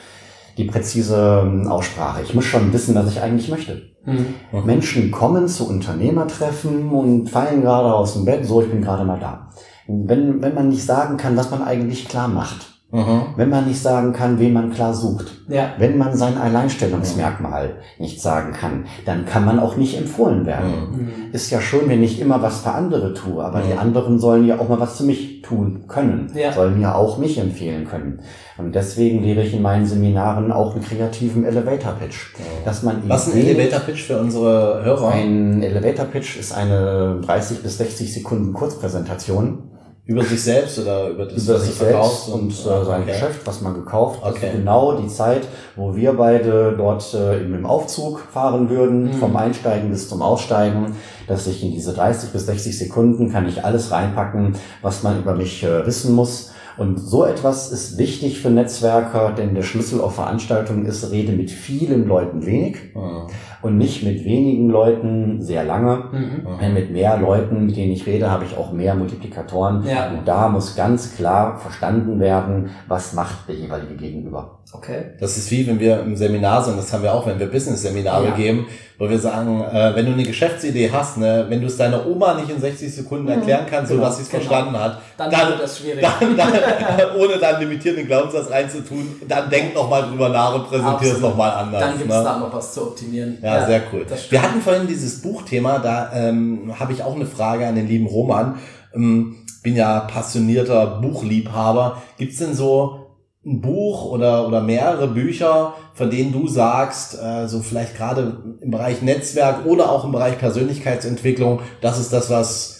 die 0.58 0.64
präzise 0.64 1.42
ähm, 1.44 1.68
Aussprache. 1.68 2.22
Ich 2.22 2.34
muss 2.34 2.44
schon 2.44 2.72
wissen, 2.72 2.94
was 2.94 3.10
ich 3.10 3.20
eigentlich 3.22 3.48
möchte. 3.48 3.92
Mhm. 4.04 4.34
Mhm. 4.52 4.66
Menschen 4.66 5.10
kommen 5.10 5.48
zu 5.48 5.68
Unternehmertreffen 5.68 6.90
und 6.90 7.30
fallen 7.30 7.62
gerade 7.62 7.94
aus 7.94 8.12
dem 8.14 8.26
Bett, 8.26 8.44
so, 8.44 8.60
ich 8.60 8.68
bin 8.68 8.82
gerade 8.82 9.04
mal 9.04 9.18
da. 9.18 9.48
Wenn, 9.86 10.42
wenn 10.42 10.54
man 10.54 10.68
nicht 10.68 10.84
sagen 10.84 11.16
kann, 11.16 11.36
was 11.36 11.50
man 11.50 11.62
eigentlich 11.62 12.08
klar 12.08 12.28
macht, 12.28 12.71
Mhm. 12.94 13.22
wenn 13.36 13.48
man 13.48 13.66
nicht 13.66 13.80
sagen 13.80 14.12
kann, 14.12 14.38
wen 14.38 14.52
man 14.52 14.70
klar 14.70 14.92
sucht, 14.92 15.26
Ja. 15.48 15.70
wenn 15.78 15.96
man 15.96 16.14
sein 16.14 16.36
Alleinstellungsmerkmal 16.36 17.76
nicht 17.98 18.20
sagen 18.20 18.52
kann, 18.52 18.84
dann 19.06 19.24
kann 19.24 19.44
man 19.46 19.58
auch 19.58 19.76
nicht 19.76 19.96
empfohlen 19.96 20.44
werden. 20.44 20.70
Mhm. 20.92 20.98
Mhm. 20.98 21.10
Ist 21.32 21.50
ja 21.50 21.60
schön, 21.62 21.88
wenn 21.88 22.02
ich 22.02 22.20
immer 22.20 22.42
was 22.42 22.60
für 22.60 22.70
andere 22.72 23.14
tue, 23.14 23.42
aber 23.42 23.60
Mhm. 23.60 23.62
die 23.72 23.78
anderen 23.78 24.18
sollen 24.18 24.46
ja 24.46 24.58
auch 24.60 24.68
mal 24.68 24.78
was 24.78 24.98
für 24.98 25.04
mich 25.04 25.40
tun 25.40 25.84
können, 25.88 26.30
Ja. 26.34 26.52
sollen 26.52 26.80
ja 26.82 26.94
auch 26.94 27.16
mich 27.18 27.38
empfehlen 27.38 27.86
können. 27.86 28.20
Und 28.58 28.74
deswegen 28.74 29.22
lehre 29.22 29.42
ich 29.42 29.54
in 29.54 29.62
meinen 29.62 29.86
Seminaren 29.86 30.52
auch 30.52 30.74
einen 30.74 30.84
kreativen 30.84 31.44
Elevator 31.44 31.92
Pitch, 31.92 32.34
dass 32.66 32.82
man 32.82 33.02
Was 33.08 33.26
ist 33.28 33.34
ein 33.34 33.40
Elevator 33.46 33.80
Pitch 33.80 34.02
für 34.04 34.20
unsere 34.20 34.84
Hörer? 34.84 35.08
Ein 35.12 35.62
Elevator 35.62 36.04
Pitch 36.04 36.38
ist 36.38 36.52
eine 36.52 37.20
30 37.24 37.62
bis 37.62 37.78
60 37.78 38.12
Sekunden 38.12 38.52
Kurzpräsentation 38.52 39.70
über 40.04 40.24
sich 40.24 40.42
selbst 40.42 40.78
oder 40.80 41.10
über 41.10 41.26
das, 41.26 41.44
über 41.44 41.54
was 41.54 41.64
sich 41.64 41.74
selbst 41.74 41.92
verkaufst 41.92 42.28
und 42.28 42.50
äh, 42.50 42.84
sein 42.84 43.02
okay. 43.02 43.12
Geschäft, 43.12 43.40
was 43.44 43.60
man 43.60 43.74
gekauft. 43.74 44.20
Das 44.22 44.32
Okay. 44.32 44.46
ist 44.48 44.52
genau 44.56 44.96
die 45.00 45.06
Zeit, 45.08 45.42
wo 45.76 45.94
wir 45.94 46.12
beide 46.14 46.74
dort 46.76 47.14
äh, 47.14 47.38
im 47.40 47.54
im 47.54 47.66
Aufzug 47.66 48.18
fahren 48.20 48.68
würden, 48.68 49.04
Mhm. 49.04 49.12
vom 49.14 49.36
Einsteigen 49.36 49.90
bis 49.90 50.08
zum 50.08 50.20
Aussteigen, 50.20 50.96
dass 51.28 51.46
ich 51.46 51.62
in 51.62 51.70
diese 51.70 51.92
30 51.94 52.30
bis 52.30 52.46
60 52.46 52.76
Sekunden 52.76 53.30
kann 53.30 53.48
ich 53.48 53.64
alles 53.64 53.92
reinpacken, 53.92 54.56
was 54.82 55.02
man 55.04 55.20
über 55.20 55.34
mich 55.36 55.62
äh, 55.62 55.86
wissen 55.86 56.14
muss. 56.16 56.50
Und 56.78 56.98
so 56.98 57.24
etwas 57.24 57.70
ist 57.70 57.98
wichtig 57.98 58.40
für 58.40 58.48
Netzwerker, 58.50 59.32
denn 59.36 59.54
der 59.54 59.62
Schlüssel 59.62 60.00
auf 60.00 60.14
Veranstaltungen 60.14 60.86
ist, 60.86 61.10
rede 61.12 61.32
mit 61.32 61.50
vielen 61.50 62.08
Leuten 62.08 62.44
wenig 62.46 62.76
Mhm. 62.94 63.26
Und 63.62 63.78
nicht 63.78 64.02
mit 64.02 64.24
wenigen 64.24 64.68
Leuten 64.68 65.40
sehr 65.40 65.64
lange. 65.64 66.04
Mhm. 66.12 66.58
Denn 66.60 66.74
mit 66.74 66.90
mehr 66.90 67.16
Leuten, 67.16 67.66
mit 67.66 67.76
denen 67.76 67.92
ich 67.92 68.06
rede, 68.06 68.30
habe 68.30 68.44
ich 68.44 68.56
auch 68.56 68.72
mehr 68.72 68.94
Multiplikatoren. 68.94 69.84
Ja. 69.86 70.10
Und 70.10 70.26
da 70.26 70.48
muss 70.48 70.74
ganz 70.76 71.14
klar 71.16 71.58
verstanden 71.58 72.18
werden, 72.20 72.70
was 72.88 73.12
macht 73.14 73.48
der 73.48 73.54
jeweilige 73.54 73.94
Gegenüber. 73.94 74.58
Okay. 74.74 75.10
Das 75.20 75.36
ist 75.36 75.50
wie 75.50 75.66
wenn 75.66 75.78
wir 75.78 76.00
im 76.00 76.16
Seminar 76.16 76.62
sind, 76.64 76.78
das 76.78 76.92
haben 76.92 77.02
wir 77.02 77.12
auch, 77.12 77.26
wenn 77.26 77.38
wir 77.38 77.46
Business-Seminare 77.50 78.28
Ja. 78.28 78.30
geben, 78.34 78.66
wo 78.98 79.10
wir 79.10 79.18
sagen, 79.18 79.60
äh, 79.62 79.94
wenn 79.94 80.06
du 80.06 80.12
eine 80.12 80.22
Geschäftsidee 80.22 80.90
hast, 80.90 81.18
ne, 81.18 81.44
wenn 81.48 81.60
du 81.60 81.66
es 81.66 81.76
deiner 81.76 82.06
Oma 82.06 82.34
nicht 82.34 82.48
in 82.48 82.58
60 82.58 82.94
Sekunden 82.94 83.28
erklären 83.28 83.66
kannst, 83.68 83.90
so 83.90 83.96
Genau, 83.96 84.06
dass 84.06 84.16
sie 84.16 84.22
es 84.22 84.30
genau. 84.30 84.44
verstanden 84.44 84.78
hat, 84.80 84.98
Dann, 85.18 85.30
dann, 85.30 85.48
wird 85.48 85.62
das 85.62 85.78
schwierig. 85.78 86.00
dann, 86.02 86.36
dann 86.36 86.52
ohne 87.18 87.36
da 87.38 87.48
einen 87.50 87.68
limitierenden 87.68 88.06
Glaubenssatz 88.06 88.50
reinzutun, 88.50 89.06
dann 89.28 89.50
denk 89.50 89.74
noch 89.74 89.90
mal 89.90 90.02
drüber 90.02 90.28
nach 90.30 90.54
und 90.54 90.68
präsentier 90.68 90.92
es 91.02 91.08
Absolut. 91.16 91.22
noch 91.22 91.36
mal 91.36 91.50
anders. 91.50 91.80
Dann 91.80 91.98
gibt 91.98 92.10
es 92.10 92.16
ne? 92.16 92.24
da 92.24 92.38
noch 92.38 92.54
was 92.54 92.72
zu 92.72 92.82
optimieren. 92.82 93.38
Ja, 93.42 93.51
sehr 93.66 93.82
cool. 93.92 94.06
Wir 94.30 94.42
hatten 94.42 94.60
vorhin 94.60 94.86
dieses 94.86 95.22
Buchthema, 95.22 95.78
da 95.78 96.12
ähm, 96.14 96.72
habe 96.78 96.92
ich 96.92 97.02
auch 97.02 97.14
eine 97.14 97.26
Frage 97.26 97.66
an 97.66 97.74
den 97.74 97.88
lieben 97.88 98.06
Roman. 98.06 98.58
Ähm, 98.94 99.36
bin 99.62 99.76
ja 99.76 100.00
passionierter 100.00 101.00
Buchliebhaber. 101.00 102.02
Gibt's 102.18 102.38
denn 102.38 102.54
so 102.54 103.02
ein 103.44 103.60
Buch 103.60 104.06
oder, 104.06 104.46
oder 104.46 104.60
mehrere 104.60 105.08
Bücher, 105.08 105.74
von 105.94 106.10
denen 106.10 106.32
du 106.32 106.46
sagst, 106.48 107.20
äh, 107.20 107.48
so 107.48 107.60
vielleicht 107.60 107.96
gerade 107.96 108.56
im 108.60 108.70
Bereich 108.70 109.02
Netzwerk 109.02 109.66
oder 109.66 109.90
auch 109.90 110.04
im 110.04 110.12
Bereich 110.12 110.38
Persönlichkeitsentwicklung, 110.38 111.60
das 111.80 111.98
ist 111.98 112.12
das, 112.12 112.30
was 112.30 112.71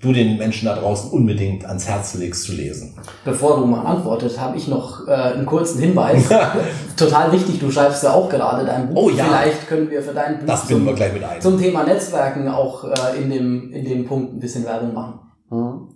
du 0.00 0.12
den 0.12 0.38
Menschen 0.38 0.66
da 0.66 0.76
draußen 0.76 1.10
unbedingt 1.10 1.64
ans 1.64 1.88
Herz 1.88 2.14
legst 2.14 2.44
zu 2.44 2.52
lesen? 2.52 2.94
Bevor 3.24 3.58
du 3.58 3.66
mal 3.66 3.84
antwortet, 3.84 4.38
habe 4.40 4.56
ich 4.56 4.68
noch 4.68 5.06
äh, 5.08 5.12
einen 5.12 5.46
kurzen 5.46 5.80
Hinweis. 5.80 6.28
Total 6.96 7.32
wichtig, 7.32 7.58
du 7.58 7.70
schreibst 7.70 8.02
ja 8.04 8.12
auch 8.12 8.28
gerade 8.28 8.64
dein 8.64 8.88
Buch. 8.88 9.04
Oh 9.04 9.10
ja. 9.10 9.24
Vielleicht 9.24 9.66
können 9.66 9.90
wir 9.90 10.02
für 10.02 10.14
dein 10.14 10.38
Buch 10.38 10.46
Das 10.46 10.66
binden 10.66 10.86
wir 10.86 10.94
gleich 10.94 11.12
mit 11.12 11.24
ein. 11.24 11.40
zum 11.40 11.58
Thema 11.58 11.84
Netzwerken 11.84 12.48
auch 12.48 12.84
äh, 12.84 13.20
in, 13.20 13.30
dem, 13.30 13.72
in 13.72 13.84
dem 13.84 14.04
Punkt 14.06 14.34
ein 14.34 14.38
bisschen 14.40 14.64
Werbung 14.64 14.94
machen. 14.94 15.20
Mhm. 15.50 15.88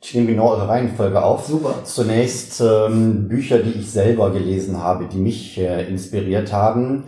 Ich 0.00 0.14
nehme 0.14 0.28
genau 0.28 0.50
eure 0.50 0.68
Reihenfolge 0.68 1.20
auf. 1.22 1.46
Super. 1.46 1.74
Zunächst 1.84 2.60
ähm, 2.60 3.26
Bücher, 3.28 3.58
die 3.58 3.80
ich 3.80 3.90
selber 3.90 4.30
gelesen 4.30 4.80
habe, 4.80 5.06
die 5.06 5.18
mich 5.18 5.58
äh, 5.58 5.88
inspiriert 5.88 6.52
haben. 6.52 7.04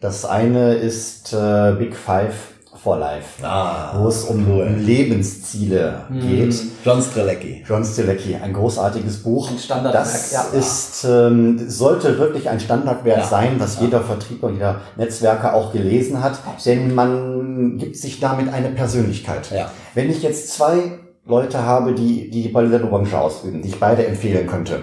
Das 0.00 0.24
eine 0.24 0.74
ist 0.74 1.32
äh, 1.32 1.76
Big 1.78 1.94
Five 1.94 2.51
for 2.82 2.98
Life, 2.98 3.44
Ah, 3.44 3.92
wo 3.96 4.08
es 4.08 4.24
um 4.24 4.44
cool. 4.50 4.66
Lebensziele 4.78 6.02
geht. 6.10 6.54
John 6.84 7.00
Strelecki. 7.02 7.64
John 7.66 7.84
Stilecki, 7.84 8.34
ein 8.36 8.52
großartiges 8.52 9.22
Buch. 9.22 9.50
Ein 9.50 9.58
Standardwerk, 9.58 10.04
Das 10.04 10.32
ja. 10.32 10.42
ist, 10.52 11.04
ähm, 11.04 11.58
sollte 11.68 12.18
wirklich 12.18 12.48
ein 12.48 12.58
Standardwerk 12.60 13.18
Ja. 13.20 13.24
sein, 13.26 13.54
was 13.58 13.78
jeder 13.80 14.00
Vertriebler, 14.00 14.50
jeder 14.50 14.80
Netzwerker 14.96 15.54
auch 15.54 15.72
gelesen 15.72 16.22
hat, 16.22 16.38
denn 16.66 16.94
man 16.94 17.78
gibt 17.78 17.96
sich 17.96 18.20
damit 18.20 18.52
eine 18.52 18.70
Persönlichkeit. 18.70 19.50
Ja. 19.52 19.70
Wenn 19.94 20.10
ich 20.10 20.22
jetzt 20.22 20.52
zwei 20.52 20.98
Leute 21.24 21.62
habe, 21.64 21.94
die 21.94 22.30
die 22.30 22.48
bei 22.48 22.64
der 22.64 22.78
Branche 22.80 23.18
ausüben, 23.18 23.62
die 23.62 23.68
ich 23.68 23.78
beide 23.80 24.06
empfehlen 24.06 24.46
könnte, 24.46 24.82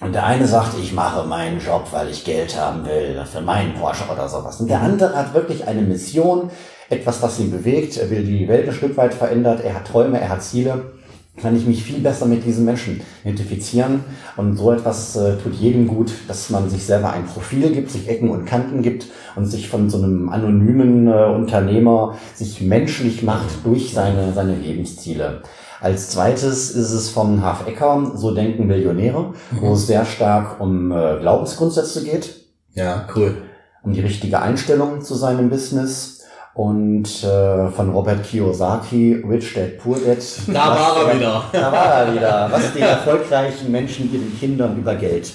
und 0.00 0.12
der 0.14 0.26
eine 0.26 0.48
sagt, 0.48 0.72
ich 0.82 0.92
mache 0.92 1.24
meinen 1.28 1.60
Job, 1.60 1.86
weil 1.92 2.08
ich 2.08 2.24
Geld 2.24 2.58
haben 2.60 2.84
will, 2.84 3.22
für 3.24 3.40
meinen 3.40 3.72
Porsche 3.74 4.02
oder 4.12 4.28
sowas. 4.28 4.60
Und 4.60 4.68
der 4.68 4.80
andere 4.80 5.14
hat 5.16 5.32
wirklich 5.32 5.68
eine 5.68 5.80
Mission, 5.82 6.50
etwas, 6.92 7.22
was 7.22 7.40
ihn 7.40 7.50
bewegt. 7.50 7.96
Er 7.96 8.10
will 8.10 8.22
die 8.24 8.46
Welt 8.48 8.68
ein 8.68 8.74
Stück 8.74 8.96
weit 8.96 9.14
verändert. 9.14 9.60
Er 9.64 9.74
hat 9.74 9.86
Träume, 9.86 10.20
er 10.20 10.28
hat 10.28 10.42
Ziele. 10.42 10.92
Kann 11.40 11.56
ich 11.56 11.66
mich 11.66 11.82
viel 11.82 12.00
besser 12.00 12.26
mit 12.26 12.44
diesen 12.44 12.66
Menschen 12.66 13.00
identifizieren. 13.24 14.04
Und 14.36 14.56
so 14.58 14.70
etwas 14.70 15.16
äh, 15.16 15.36
tut 15.38 15.54
jedem 15.54 15.88
gut, 15.88 16.12
dass 16.28 16.50
man 16.50 16.68
sich 16.68 16.84
selber 16.84 17.10
ein 17.12 17.24
Profil 17.24 17.70
gibt, 17.72 17.90
sich 17.90 18.06
Ecken 18.08 18.28
und 18.28 18.44
Kanten 18.44 18.82
gibt 18.82 19.06
und 19.34 19.46
sich 19.46 19.68
von 19.70 19.88
so 19.88 19.96
einem 19.96 20.28
anonymen 20.28 21.08
äh, 21.08 21.24
Unternehmer 21.34 22.18
sich 22.34 22.60
menschlich 22.60 23.22
macht 23.22 23.48
durch 23.64 23.94
seine, 23.94 24.34
seine 24.34 24.54
Lebensziele. 24.56 25.40
Als 25.80 26.10
zweites 26.10 26.70
ist 26.70 26.92
es 26.92 27.08
von 27.08 27.42
Haf 27.42 27.66
Ecker, 27.66 28.12
So 28.14 28.34
denken 28.34 28.66
Millionäre, 28.66 29.32
wo 29.58 29.72
es 29.72 29.86
sehr 29.86 30.04
stark 30.04 30.60
um 30.60 30.92
äh, 30.92 31.16
Glaubensgrundsätze 31.18 32.04
geht, 32.04 32.36
Ja, 32.74 33.08
cool. 33.16 33.38
um 33.82 33.92
die 33.94 34.00
richtige 34.00 34.40
Einstellung 34.40 35.00
zu 35.00 35.14
seinem 35.14 35.48
Business. 35.48 36.11
Und 36.54 37.06
äh, 37.24 37.68
von 37.70 37.90
Robert 37.90 38.22
Kiyosaki, 38.24 39.22
Rich 39.26 39.54
Dad 39.54 39.78
Poor 39.78 39.98
Dad. 39.98 40.18
Da 40.48 40.66
war 40.68 41.08
er 41.08 41.16
wieder. 41.16 41.44
Da 41.52 41.72
war 41.72 41.86
er 41.86 42.14
wieder. 42.14 42.48
Was 42.50 42.72
die 42.74 42.80
erfolgreichen 42.80 43.72
Menschen 43.72 44.12
ihren 44.12 44.38
Kindern 44.38 44.76
über 44.76 44.94
Geld 44.94 45.32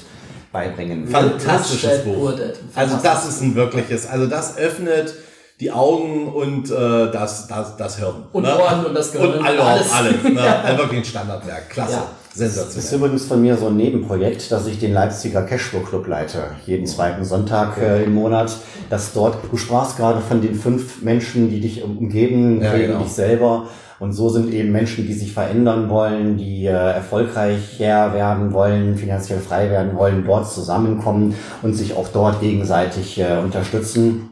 beibringen. 0.51 1.08
Fantastisches 1.08 1.84
Rich 1.84 1.97
Dad, 1.97 2.06
Buch. 2.06 2.15
Poor 2.17 2.32
Dad. 2.34 2.53
Also 2.75 2.97
das 3.01 3.30
ist 3.30 3.41
ein 3.41 3.56
wirkliches, 3.56 4.08
also 4.08 4.27
das 4.27 4.58
öffnet 4.58 5.15
die 5.60 5.71
Augen 5.71 6.27
und 6.32 6.69
äh, 6.69 7.12
das, 7.12 7.47
das, 7.47 7.75
das 7.77 7.97
Hirn. 7.97 8.25
Und 8.32 8.45
Ohren 8.45 8.86
und 8.86 8.93
das 8.93 9.12
Gehirn 9.12 9.32
Und 9.32 9.39
und 9.39 9.45
alle, 9.47 9.63
alles. 9.63 9.91
alles. 9.91 10.23
Ne? 10.23 10.39
Also 10.63 10.77
wirklich 10.84 10.99
ein 10.99 11.06
Standardwerk. 11.06 11.69
Klasse. 11.71 11.93
Ja. 11.93 12.08
Das 12.38 12.50
ist 12.50 12.56
Sensationell. 12.56 13.00
übrigens 13.00 13.26
von 13.26 13.41
mir 13.41 13.58
so 13.58 13.67
ein 13.67 13.78
Nebenprojekt, 13.78 14.52
dass 14.52 14.67
ich 14.67 14.80
den 14.80 14.93
Leipziger 14.93 15.41
Cashflow 15.41 15.80
Club 15.80 16.08
leite, 16.08 16.43
jeden 16.65 16.86
zweiten 16.86 17.23
Sonntag 17.23 17.78
äh, 17.78 18.04
im 18.04 18.13
Monat. 18.13 18.56
Dass 18.89 19.13
dort, 19.13 19.38
du 19.52 19.58
sprachst 19.58 19.97
gerade 19.97 20.21
von 20.21 20.41
den 20.41 20.56
fünf 20.56 21.02
Menschen, 21.02 21.50
die 21.50 21.60
dich 21.60 21.84
umgeben, 21.84 22.62
Ja, 22.62 22.78
genau. 22.78 23.00
dich 23.00 23.12
selber. 23.12 23.67
Und 24.00 24.13
so 24.13 24.30
sind 24.30 24.54
eben 24.54 24.71
Menschen, 24.71 25.08
die 25.08 25.13
sich 25.13 25.34
verändern 25.34 25.89
wollen, 25.89 26.38
die 26.38 26.67
äh, 26.67 26.69
erfolgreicher 26.69 28.13
werden 28.13 28.54
wollen, 28.54 28.95
finanziell 28.95 29.39
frei 29.39 29.71
werden 29.71 29.95
wollen, 29.95 30.23
dort 30.23 30.52
zusammenkommen 30.52 31.34
und 31.63 31.73
sich 31.73 31.95
auch 31.95 32.08
dort 32.10 32.39
gegenseitig 32.39 33.19
äh, 33.19 33.39
unterstützen. 33.43 34.30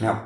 Ja. 0.00 0.24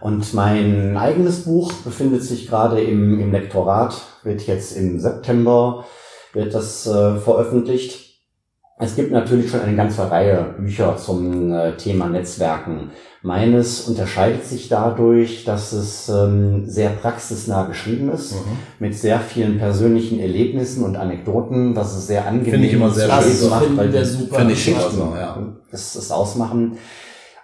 Und 0.00 0.34
mein 0.34 0.96
eigenes 0.96 1.44
Buch 1.44 1.72
befindet 1.72 2.22
sich 2.22 2.46
gerade 2.48 2.80
im, 2.80 3.18
im 3.18 3.32
Lektorat, 3.32 4.00
wird 4.22 4.46
jetzt 4.46 4.76
im 4.76 5.00
September 5.00 5.84
wird 6.36 6.54
das 6.54 6.86
äh, 6.86 7.16
veröffentlicht. 7.16 8.04
Es 8.78 8.94
gibt 8.94 9.10
natürlich 9.10 9.50
schon 9.50 9.60
eine 9.62 9.74
ganze 9.74 10.10
Reihe 10.10 10.54
Bücher 10.58 10.98
zum 10.98 11.50
äh, 11.52 11.76
Thema 11.78 12.08
Netzwerken. 12.08 12.90
Meines 13.22 13.88
unterscheidet 13.88 14.44
sich 14.44 14.68
dadurch, 14.68 15.44
dass 15.46 15.72
es 15.72 16.10
ähm, 16.10 16.66
sehr 16.66 16.90
praxisnah 16.90 17.64
geschrieben 17.64 18.10
ist, 18.12 18.34
Mhm. 18.34 18.38
mit 18.78 18.94
sehr 18.94 19.18
vielen 19.18 19.58
persönlichen 19.58 20.20
Erlebnissen 20.20 20.84
und 20.84 20.96
Anekdoten, 20.96 21.74
was 21.74 21.96
es 21.96 22.06
sehr 22.06 22.26
angenehm 22.26 22.50
Finde 22.52 22.66
ich 22.68 22.74
immer 22.74 22.90
sehr 22.90 23.08
schön. 23.10 23.32
Das 23.32 23.50
macht, 23.50 23.76
weil 23.76 23.92
wir 23.92 24.00
die 24.00 24.06
super. 24.06 24.36
Finde 24.36 24.52
ich 24.52 24.64
Geschichten, 24.64 24.94
super, 24.94 25.18
ja. 25.18 25.42
das 25.70 25.96
ist 25.96 26.10
ausmachen, 26.12 26.76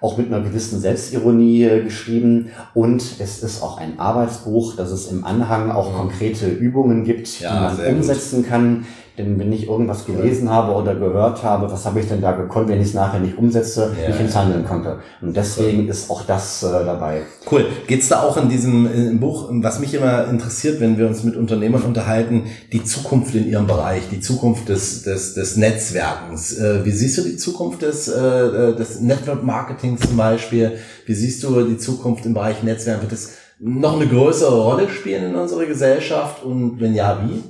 auch 0.03 0.19
mit 0.19 0.27
einer 0.27 0.41
gewissen 0.43 0.81
Selbstironie 0.81 1.65
äh, 1.65 1.83
geschrieben 1.83 2.51
und 2.75 3.03
es 3.21 3.43
ist 3.43 3.63
auch 3.63 3.79
ein 3.79 3.99
Arbeitsbuch, 3.99 4.77
dass 4.77 4.91
es 4.91 5.07
im 5.11 5.25
Anhang 5.25 5.71
auch 5.71 5.95
konkrete 5.97 6.49
Übungen 6.49 7.05
gibt, 7.05 7.41
Ja, 7.41 7.55
die 7.55 7.61
man 7.63 7.77
sehr 7.77 7.89
gut. 7.93 7.97
umsetzen 8.03 8.45
kann. 8.47 8.85
Denn 9.19 9.39
wenn 9.39 9.53
ich 9.53 9.69
irgendwas 9.69 10.07
gelesen 10.07 10.49
habe 10.51 10.73
oder 10.73 10.95
gehört 10.95 11.43
habe, 11.43 11.71
was 11.71 11.85
habe 11.85 12.01
ich 12.01 12.09
denn 12.09 12.23
da 12.23 12.33
gekonnt, 12.33 12.69
wenn 12.69 12.81
ich 12.81 12.89
es 12.89 12.95
nachher 12.95 13.21
nicht 13.21 13.37
umsetze, 13.37 13.95
Ja. 14.01 14.09
nicht 14.09 14.21
ins 14.21 14.35
Handeln 14.35 14.65
konnte. 14.65 15.01
Und 15.21 15.37
deswegen 15.37 15.87
ist 15.89 16.11
auch 16.11 16.23
das 16.25 16.63
äh, 16.63 16.71
dabei. 16.85 17.23
Cool. 17.51 17.67
Geht's 17.87 18.09
da 18.09 18.23
auch 18.23 18.37
in 18.39 18.49
diesem 18.49 18.91
im 18.93 19.21
Buch, 19.21 19.49
was 19.51 19.81
mich 19.81 19.93
immer 19.93 20.29
interessiert, 20.29 20.81
wenn 20.81 20.97
wir 20.97 21.07
uns 21.07 21.25
mit 21.25 21.37
Unternehmern 21.37 21.83
unterhalten, 21.83 22.45
die 22.73 22.85
Zukunft 22.85 23.35
in 23.35 23.47
ihrem 23.47 23.67
Bereich, 23.67 24.03
die 24.11 24.21
Zukunft 24.21 24.69
des, 24.71 25.03
des, 25.03 25.35
des 25.35 25.57
Netzwerkens. 25.59 26.59
Äh, 26.59 26.85
wie 26.85 26.91
siehst 26.91 27.19
du 27.19 27.23
die 27.23 27.37
Zukunft 27.37 27.83
des, 27.83 28.09
äh, 28.09 28.75
des 28.75 29.01
Network 29.01 29.43
Marketings 29.45 30.01
zum 30.09 30.17
Beispiel? 30.17 30.73
Wie 31.05 31.15
siehst 31.15 31.43
du 31.45 31.63
die 31.63 31.77
Zukunft 31.77 32.25
im 32.25 32.33
Bereich 32.35 32.63
Netzwerk? 32.63 33.03
Wird 33.03 33.13
es 33.13 33.35
noch 33.61 33.95
eine 33.95 34.07
größere 34.09 34.61
Rolle 34.61 34.89
spielen 34.89 35.31
in 35.31 35.35
unserer 35.37 35.67
Gesellschaft? 35.67 36.43
Und 36.43 36.81
wenn 36.81 36.95
ja, 36.95 37.21
wie? 37.27 37.43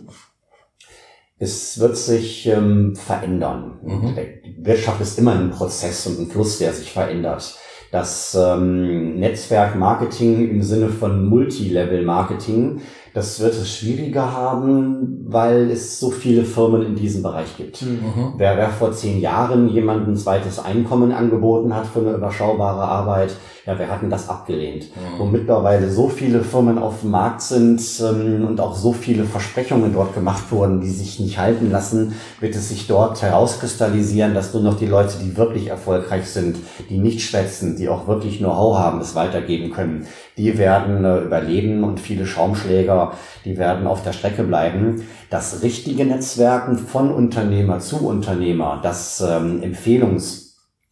Es 1.42 1.80
wird 1.80 1.96
sich 1.96 2.46
ähm, 2.46 2.94
verändern. 2.94 3.72
Mhm. 3.82 4.14
Die 4.44 4.64
Wirtschaft 4.64 5.00
ist 5.00 5.18
immer 5.18 5.32
ein 5.32 5.50
Prozess 5.50 6.06
und 6.06 6.20
ein 6.20 6.26
Fluss, 6.28 6.58
der 6.58 6.72
sich 6.72 6.92
verändert. 6.92 7.58
Das 7.90 8.38
ähm, 8.40 9.18
Netzwerk-Marketing 9.18 10.48
im 10.48 10.62
Sinne 10.62 10.88
von 10.88 11.26
Multilevel-Marketing, 11.26 12.80
das 13.12 13.40
wird 13.40 13.54
es 13.54 13.76
schwieriger 13.76 14.32
haben, 14.32 15.24
weil 15.26 15.68
es 15.72 15.98
so 15.98 16.12
viele 16.12 16.44
Firmen 16.44 16.86
in 16.86 16.94
diesem 16.94 17.24
Bereich 17.24 17.56
gibt. 17.56 17.82
Mhm. 17.82 18.34
Wer, 18.36 18.56
wer 18.56 18.70
vor 18.70 18.92
zehn 18.92 19.20
Jahren 19.20 19.68
jemandem 19.68 20.12
ein 20.12 20.16
zweites 20.16 20.60
Einkommen 20.60 21.10
angeboten 21.10 21.74
hat 21.74 21.88
für 21.88 21.98
eine 21.98 22.12
überschaubare 22.12 22.82
Arbeit, 22.82 23.34
ja, 23.66 23.78
wer 23.78 23.88
hat 23.88 24.02
denn 24.02 24.10
das 24.10 24.28
abgelehnt? 24.28 24.86
Wo 25.18 25.24
mittlerweile 25.24 25.88
so 25.88 26.08
viele 26.08 26.42
Firmen 26.42 26.78
auf 26.78 27.02
dem 27.02 27.12
Markt 27.12 27.42
sind 27.42 27.80
ähm, 28.00 28.44
und 28.44 28.60
auch 28.60 28.74
so 28.74 28.92
viele 28.92 29.24
Versprechungen 29.24 29.92
dort 29.92 30.14
gemacht 30.14 30.50
wurden, 30.50 30.80
die 30.80 30.90
sich 30.90 31.20
nicht 31.20 31.38
halten 31.38 31.70
lassen, 31.70 32.14
wird 32.40 32.56
es 32.56 32.70
sich 32.70 32.88
dort 32.88 33.22
herauskristallisieren, 33.22 34.34
dass 34.34 34.52
nur 34.52 34.64
noch 34.64 34.76
die 34.76 34.86
Leute, 34.86 35.16
die 35.22 35.36
wirklich 35.36 35.68
erfolgreich 35.68 36.26
sind, 36.28 36.56
die 36.90 36.98
nicht 36.98 37.20
schwätzen, 37.22 37.76
die 37.76 37.88
auch 37.88 38.08
wirklich 38.08 38.38
Know-how 38.38 38.78
haben, 38.78 39.00
es 39.00 39.14
weitergeben 39.14 39.70
können, 39.70 40.06
die 40.36 40.58
werden 40.58 41.04
äh, 41.04 41.20
überleben 41.20 41.84
und 41.84 42.00
viele 42.00 42.26
Schaumschläger, 42.26 43.12
die 43.44 43.58
werden 43.58 43.86
auf 43.86 44.02
der 44.02 44.12
Strecke 44.12 44.42
bleiben. 44.42 45.06
Das 45.30 45.62
richtige 45.62 46.04
Netzwerken 46.04 46.78
von 46.78 47.12
Unternehmer 47.12 47.78
zu 47.78 48.08
Unternehmer, 48.08 48.80
das 48.82 49.20
ähm, 49.20 49.62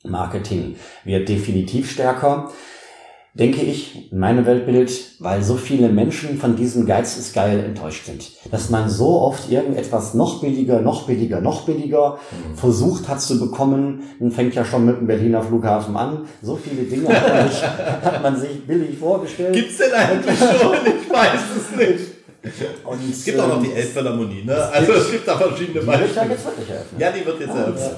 Empfehlungsmarketing 0.05 0.77
wird 1.05 1.29
definitiv 1.29 1.91
stärker, 1.91 2.51
denke 3.35 3.61
ich, 3.63 4.11
in 4.11 4.19
meinem 4.19 4.45
Weltbild, 4.45 4.91
weil 5.21 5.43
so 5.43 5.55
viele 5.55 5.89
Menschen 5.89 6.39
von 6.39 6.57
diesem 6.57 6.85
Geiz 6.85 7.17
ist 7.17 7.33
geil 7.33 7.61
enttäuscht 7.61 8.07
sind. 8.07 8.33
Dass 8.51 8.71
man 8.71 8.91
so 8.91 9.21
oft 9.21 9.51
irgendetwas 9.51 10.15
noch 10.15 10.41
billiger, 10.41 10.81
noch 10.81 11.07
billiger, 11.07 11.41
noch 11.41 11.63
billiger 11.65 12.19
versucht 12.57 13.09
hat 13.09 13.21
zu 13.21 13.39
bekommen, 13.39 14.03
dann 14.19 14.33
fängt 14.33 14.55
ja 14.55 14.65
schon 14.65 14.85
mit 14.85 14.97
dem 14.99 15.07
Berliner 15.07 15.43
Flughafen 15.43 15.97
an. 15.97 16.27
So 16.43 16.57
viele 16.57 16.83
Dinge 16.85 17.09
hat 17.09 17.29
man 17.29 17.49
sich, 17.49 17.63
hat 18.03 18.23
man 18.23 18.41
sich 18.41 18.67
billig 18.67 18.99
vorgestellt. 18.99 19.53
Gibt's 19.55 19.77
denn 19.79 19.93
eigentlich 19.93 20.39
schon? 20.39 20.75
Ich 20.87 21.11
weiß 21.11 21.41
es 21.57 21.77
nicht. 21.77 22.11
Und, 22.85 22.99
Es 23.11 23.25
gibt 23.25 23.39
auch 23.39 23.49
noch 23.49 23.63
die 23.63 23.69
ähm, 23.69 23.77
Elbphilharmonie, 23.77 24.45
ne? 24.45 24.57
Also 24.73 24.93
es 24.95 25.11
gibt 25.11 25.29
da 25.29 25.37
verschiedene 25.37 25.81
Die 25.81 25.87
wird 25.87 25.87
ja 25.87 25.93
Beispiele. 26.01 26.31
jetzt 26.31 26.47
wirklich 26.47 26.71
eröffnet. 26.71 27.01
Ja, 27.01 27.11
die 27.13 27.27
wird 27.27 27.41
jetzt 27.41 27.55
eröffnet. 27.55 27.97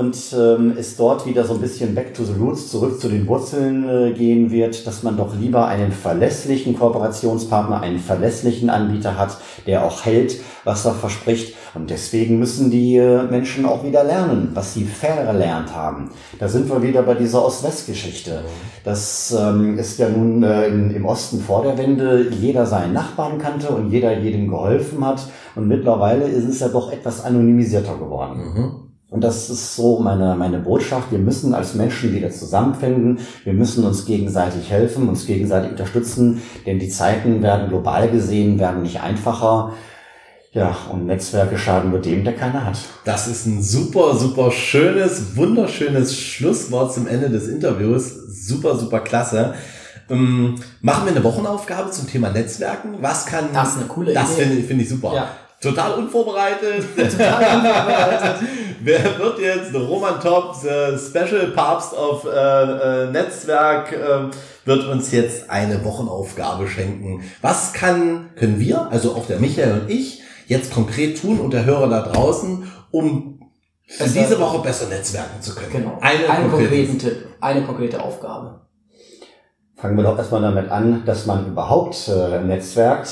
Und 0.00 0.34
ähm, 0.34 0.74
es 0.78 0.96
dort 0.96 1.26
wieder 1.26 1.44
so 1.44 1.52
ein 1.54 1.60
bisschen 1.60 1.94
back 1.94 2.14
to 2.14 2.24
the 2.24 2.32
roots, 2.32 2.70
zurück 2.70 2.98
zu 2.98 3.10
den 3.10 3.26
Wurzeln 3.26 3.86
äh, 3.86 4.12
gehen 4.12 4.50
wird, 4.50 4.86
dass 4.86 5.02
man 5.02 5.18
doch 5.18 5.36
lieber 5.38 5.66
einen 5.66 5.92
verlässlichen 5.92 6.78
Kooperationspartner, 6.78 7.82
einen 7.82 7.98
verlässlichen 7.98 8.70
Anbieter 8.70 9.18
hat, 9.18 9.36
der 9.66 9.84
auch 9.84 10.06
hält, 10.06 10.40
was 10.64 10.86
er 10.86 10.94
verspricht. 10.94 11.54
Und 11.74 11.90
deswegen 11.90 12.38
müssen 12.38 12.70
die 12.70 12.96
äh, 12.96 13.24
Menschen 13.24 13.66
auch 13.66 13.84
wieder 13.84 14.02
lernen, 14.02 14.52
was 14.54 14.72
sie 14.72 14.84
verlernt 14.84 15.76
haben. 15.76 16.10
Da 16.38 16.48
sind 16.48 16.70
wir 16.70 16.82
wieder 16.82 17.02
bei 17.02 17.14
dieser 17.14 17.44
Ost-West-Geschichte. 17.44 18.42
Das 18.84 19.36
ähm, 19.38 19.78
ist 19.78 19.98
ja 19.98 20.08
nun 20.08 20.42
äh, 20.42 20.68
in, 20.68 20.92
im 20.92 21.04
Osten 21.04 21.40
vor 21.40 21.62
der 21.62 21.76
Wende 21.76 22.30
jeder 22.30 22.64
seinen 22.64 22.94
Nachbarn 22.94 23.38
kannte 23.38 23.68
und 23.68 23.90
jeder 23.90 24.18
jedem 24.18 24.48
geholfen 24.48 25.04
hat. 25.06 25.28
Und 25.54 25.68
mittlerweile 25.68 26.24
ist 26.24 26.48
es 26.48 26.60
ja 26.60 26.68
doch 26.68 26.90
etwas 26.90 27.22
anonymisierter 27.22 27.98
geworden. 27.98 28.38
Mhm. 28.38 28.89
Und 29.10 29.24
das 29.24 29.50
ist 29.50 29.74
so 29.74 29.98
meine, 29.98 30.36
meine 30.36 30.60
Botschaft. 30.60 31.10
Wir 31.10 31.18
müssen 31.18 31.52
als 31.52 31.74
Menschen 31.74 32.14
wieder 32.14 32.30
zusammenfinden. 32.30 33.18
Wir 33.42 33.52
müssen 33.52 33.84
uns 33.84 34.06
gegenseitig 34.06 34.70
helfen, 34.70 35.08
uns 35.08 35.26
gegenseitig 35.26 35.72
unterstützen, 35.72 36.40
denn 36.64 36.78
die 36.78 36.88
Zeiten 36.88 37.42
werden 37.42 37.68
global 37.68 38.08
gesehen, 38.08 38.60
werden 38.60 38.82
nicht 38.82 39.00
einfacher. 39.02 39.72
Ja, 40.52 40.76
und 40.92 41.06
Netzwerke 41.06 41.58
schaden 41.58 41.90
nur 41.90 42.00
dem, 42.00 42.24
der 42.24 42.34
keine 42.34 42.64
hat. 42.64 42.78
Das 43.04 43.26
ist 43.26 43.46
ein 43.46 43.62
super, 43.62 44.16
super 44.16 44.52
schönes, 44.52 45.36
wunderschönes 45.36 46.16
Schlusswort 46.16 46.94
zum 46.94 47.06
Ende 47.08 47.30
des 47.30 47.48
Interviews. 47.48 48.12
Super, 48.28 48.76
super 48.76 49.00
klasse. 49.00 49.54
Ähm, 50.08 50.56
machen 50.80 51.06
wir 51.06 51.12
eine 51.12 51.22
Wochenaufgabe 51.22 51.90
zum 51.90 52.08
Thema 52.08 52.30
Netzwerken. 52.30 52.96
Was 53.00 53.26
kann. 53.26 53.46
Das 53.52 53.70
ist 53.70 53.76
eine 53.78 53.86
coole 53.86 54.12
das 54.12 54.32
Idee. 54.32 54.42
Das 54.42 54.48
finde 54.48 54.62
find 54.66 54.82
ich 54.82 54.88
super. 54.88 55.14
Ja. 55.14 55.28
Total 55.60 55.92
unvorbereitet. 55.92 56.84
Total 56.96 57.56
unvorbereitet. 57.56 58.48
Wer 58.80 59.18
wird 59.18 59.38
jetzt 59.40 59.74
Roman 59.74 60.18
Tops, 60.18 60.64
äh, 60.64 60.96
Special 60.98 61.48
Papst 61.48 61.94
auf 61.94 62.24
äh, 62.24 62.28
äh, 62.30 63.10
Netzwerk, 63.10 63.92
äh, 63.92 64.30
wird 64.64 64.88
uns 64.88 65.12
jetzt 65.12 65.50
eine 65.50 65.84
Wochenaufgabe 65.84 66.66
schenken. 66.66 67.22
Was 67.42 67.74
kann, 67.74 68.30
können 68.36 68.58
wir, 68.58 68.90
also 68.90 69.14
auch 69.14 69.26
der 69.26 69.38
Michael 69.38 69.82
und 69.82 69.90
ich, 69.90 70.22
jetzt 70.46 70.72
konkret 70.72 71.20
tun 71.20 71.38
und 71.38 71.52
der 71.52 71.66
Hörer 71.66 71.88
da 71.88 72.02
draußen, 72.02 72.70
um 72.90 73.42
für 73.86 74.08
diese 74.08 74.40
Woche 74.40 74.60
besser 74.60 74.88
netzwerken 74.88 75.42
zu 75.42 75.54
können? 75.54 75.72
Genau. 75.72 75.98
Eine 76.00 76.30
einen 76.30 76.50
konkreten 76.50 76.98
Tipp, 76.98 77.26
eine 77.38 77.62
konkrete 77.64 78.02
Aufgabe. 78.02 78.62
Fangen 79.76 79.96
wir 79.96 80.04
doch 80.04 80.16
erstmal 80.16 80.40
damit 80.40 80.70
an, 80.70 81.02
dass 81.04 81.26
man 81.26 81.48
überhaupt 81.48 82.08
äh, 82.08 82.40
netzwerkt 82.40 83.10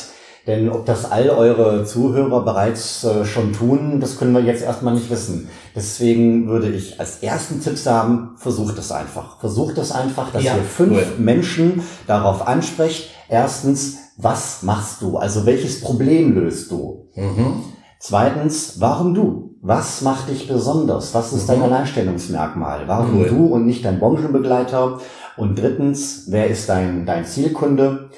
denn 0.49 0.71
ob 0.71 0.87
das 0.87 1.11
all 1.11 1.29
eure 1.29 1.85
Zuhörer 1.85 2.43
bereits 2.43 3.05
äh, 3.05 3.27
schon 3.27 3.53
tun, 3.53 4.01
das 4.01 4.19
können 4.19 4.33
wir 4.33 4.41
jetzt 4.41 4.63
erstmal 4.63 4.95
nicht 4.95 5.11
wissen. 5.11 5.51
Deswegen 5.77 6.49
würde 6.49 6.71
ich 6.71 6.99
als 6.99 7.23
ersten 7.23 7.61
Tipp 7.61 7.77
sagen, 7.77 8.31
versucht 8.37 8.79
es 8.79 8.91
einfach. 8.91 9.39
Versucht 9.41 9.77
es 9.77 9.93
einfach, 9.93 10.33
dass 10.33 10.43
ja, 10.43 10.57
ihr 10.57 10.63
fünf 10.63 10.93
cool. 10.93 11.05
Menschen 11.19 11.83
darauf 12.07 12.49
ansprecht. 12.49 13.11
Erstens, 13.29 13.99
was 14.17 14.63
machst 14.63 15.03
du? 15.03 15.19
Also 15.19 15.45
welches 15.45 15.83
Problem 15.83 16.35
löst 16.35 16.71
du? 16.71 17.11
Mhm. 17.15 17.63
Zweitens, 18.01 18.81
warum 18.81 19.13
du? 19.13 19.57
Was 19.61 20.01
macht 20.01 20.31
dich 20.31 20.49
besonders? 20.49 21.13
Was 21.13 21.35
ist 21.35 21.43
mhm. 21.43 21.53
dein 21.53 21.63
Alleinstellungsmerkmal? 21.65 22.89
Warum 22.89 23.21
cool. 23.21 23.29
du 23.29 23.47
und 23.49 23.67
nicht 23.67 23.85
dein 23.85 24.01
Branchenbegleiter? 24.01 24.99
Und 25.37 25.59
drittens, 25.59 26.25
wer 26.29 26.49
ist 26.49 26.71
dein, 26.71 27.05
dein 27.05 27.27
Zielkunde? 27.27 28.09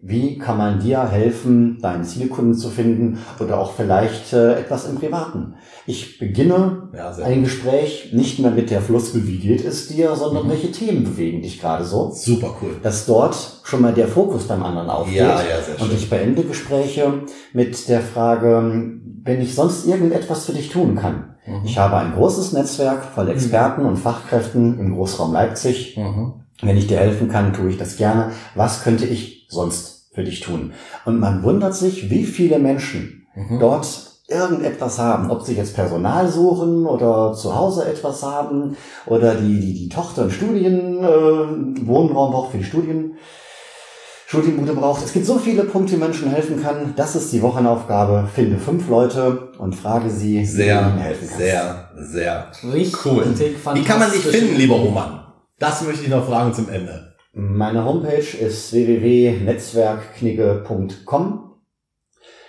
Wie 0.00 0.38
kann 0.38 0.58
man 0.58 0.78
dir 0.78 1.08
helfen, 1.08 1.78
deinen 1.82 2.04
Zielkunden 2.04 2.54
zu 2.54 2.68
finden 2.68 3.18
oder 3.40 3.58
auch 3.58 3.72
vielleicht 3.72 4.32
äh, 4.32 4.54
etwas 4.54 4.88
im 4.88 4.94
Privaten? 4.94 5.54
Ich 5.86 6.20
beginne 6.20 6.90
ja, 6.94 7.10
ein 7.16 7.42
Gespräch 7.42 8.12
nicht 8.12 8.38
mehr 8.38 8.52
mit 8.52 8.70
der 8.70 8.80
Floskel, 8.80 9.26
wie 9.26 9.38
geht 9.38 9.64
es 9.64 9.88
dir, 9.88 10.14
sondern 10.14 10.46
mhm. 10.46 10.50
welche 10.50 10.70
Themen 10.70 11.02
bewegen 11.02 11.42
dich 11.42 11.60
gerade 11.60 11.84
so. 11.84 12.12
Super 12.12 12.54
cool. 12.62 12.76
Dass 12.80 13.06
dort 13.06 13.60
schon 13.64 13.82
mal 13.82 13.92
der 13.92 14.06
Fokus 14.06 14.44
beim 14.44 14.62
anderen 14.62 14.88
aufgeht. 14.88 15.16
Ja, 15.16 15.42
ja, 15.42 15.60
sehr 15.60 15.76
schön. 15.76 15.88
Und 15.88 15.92
ich 15.92 16.08
beende 16.08 16.44
Gespräche 16.44 17.24
mit 17.52 17.88
der 17.88 18.00
Frage, 18.00 19.00
wenn 19.24 19.40
ich 19.40 19.56
sonst 19.56 19.84
irgendetwas 19.84 20.46
für 20.46 20.52
dich 20.52 20.68
tun 20.70 20.94
kann. 20.94 21.34
Mhm. 21.44 21.62
Ich 21.64 21.76
habe 21.76 21.96
ein 21.96 22.12
großes 22.14 22.52
Netzwerk 22.52 23.02
voll 23.02 23.28
Experten 23.30 23.82
mhm. 23.82 23.88
und 23.88 23.96
Fachkräften 23.96 24.78
im 24.78 24.94
Großraum 24.94 25.32
Leipzig. 25.32 25.96
Mhm. 25.96 26.44
Wenn 26.62 26.76
ich 26.76 26.86
dir 26.86 26.98
helfen 26.98 27.28
kann, 27.28 27.52
tue 27.52 27.70
ich 27.70 27.78
das 27.78 27.96
gerne. 27.96 28.32
Was 28.54 28.82
könnte 28.82 29.04
ich 29.04 29.46
sonst 29.48 30.10
für 30.12 30.24
dich 30.24 30.40
tun? 30.40 30.72
Und 31.04 31.20
man 31.20 31.42
wundert 31.42 31.74
sich, 31.74 32.10
wie 32.10 32.24
viele 32.24 32.58
Menschen 32.58 33.26
mhm. 33.34 33.58
dort 33.60 33.86
irgendetwas 34.28 34.98
haben, 34.98 35.30
ob 35.30 35.42
sie 35.42 35.54
jetzt 35.54 35.74
Personal 35.74 36.28
suchen 36.28 36.84
oder 36.84 37.32
zu 37.32 37.54
Hause 37.54 37.86
etwas 37.86 38.22
haben 38.22 38.76
oder 39.06 39.34
die, 39.34 39.58
die, 39.60 39.74
die 39.74 39.88
Tochter 39.88 40.22
einen 40.22 40.30
Studien, 40.30 40.98
äh, 41.02 41.86
Wohnraum 41.86 42.32
braucht 42.32 42.50
für 42.50 42.58
die 42.58 42.64
Studien, 42.64 43.16
Studienbude 44.26 44.74
braucht. 44.74 45.02
Es 45.02 45.14
gibt 45.14 45.24
so 45.24 45.38
viele 45.38 45.64
Punkte, 45.64 45.94
die 45.94 46.00
Menschen 46.00 46.28
helfen 46.28 46.62
kann. 46.62 46.92
Das 46.96 47.16
ist 47.16 47.32
die 47.32 47.40
Wochenaufgabe. 47.40 48.28
Finde 48.34 48.58
fünf 48.58 48.86
Leute 48.90 49.48
und 49.56 49.74
frage 49.74 50.10
sie, 50.10 50.44
sehr, 50.44 50.84
wie 50.84 50.88
ihnen 50.90 50.98
helfen 50.98 51.28
kannst. 51.28 51.38
Sehr, 51.38 51.88
sehr 51.96 52.50
Richtig 52.70 53.06
cool. 53.06 53.24
Wie 53.72 53.84
kann 53.84 53.98
man 53.98 54.12
dich 54.12 54.20
finden, 54.20 54.56
lieber 54.56 54.74
Roman? 54.74 55.17
Das 55.58 55.82
möchte 55.82 56.04
ich 56.04 56.08
noch 56.08 56.24
fragen 56.24 56.54
zum 56.54 56.68
Ende. 56.68 57.16
Meine 57.32 57.84
Homepage 57.84 58.18
ist 58.18 58.72
www.netzwerkknigge.com. 58.72 61.44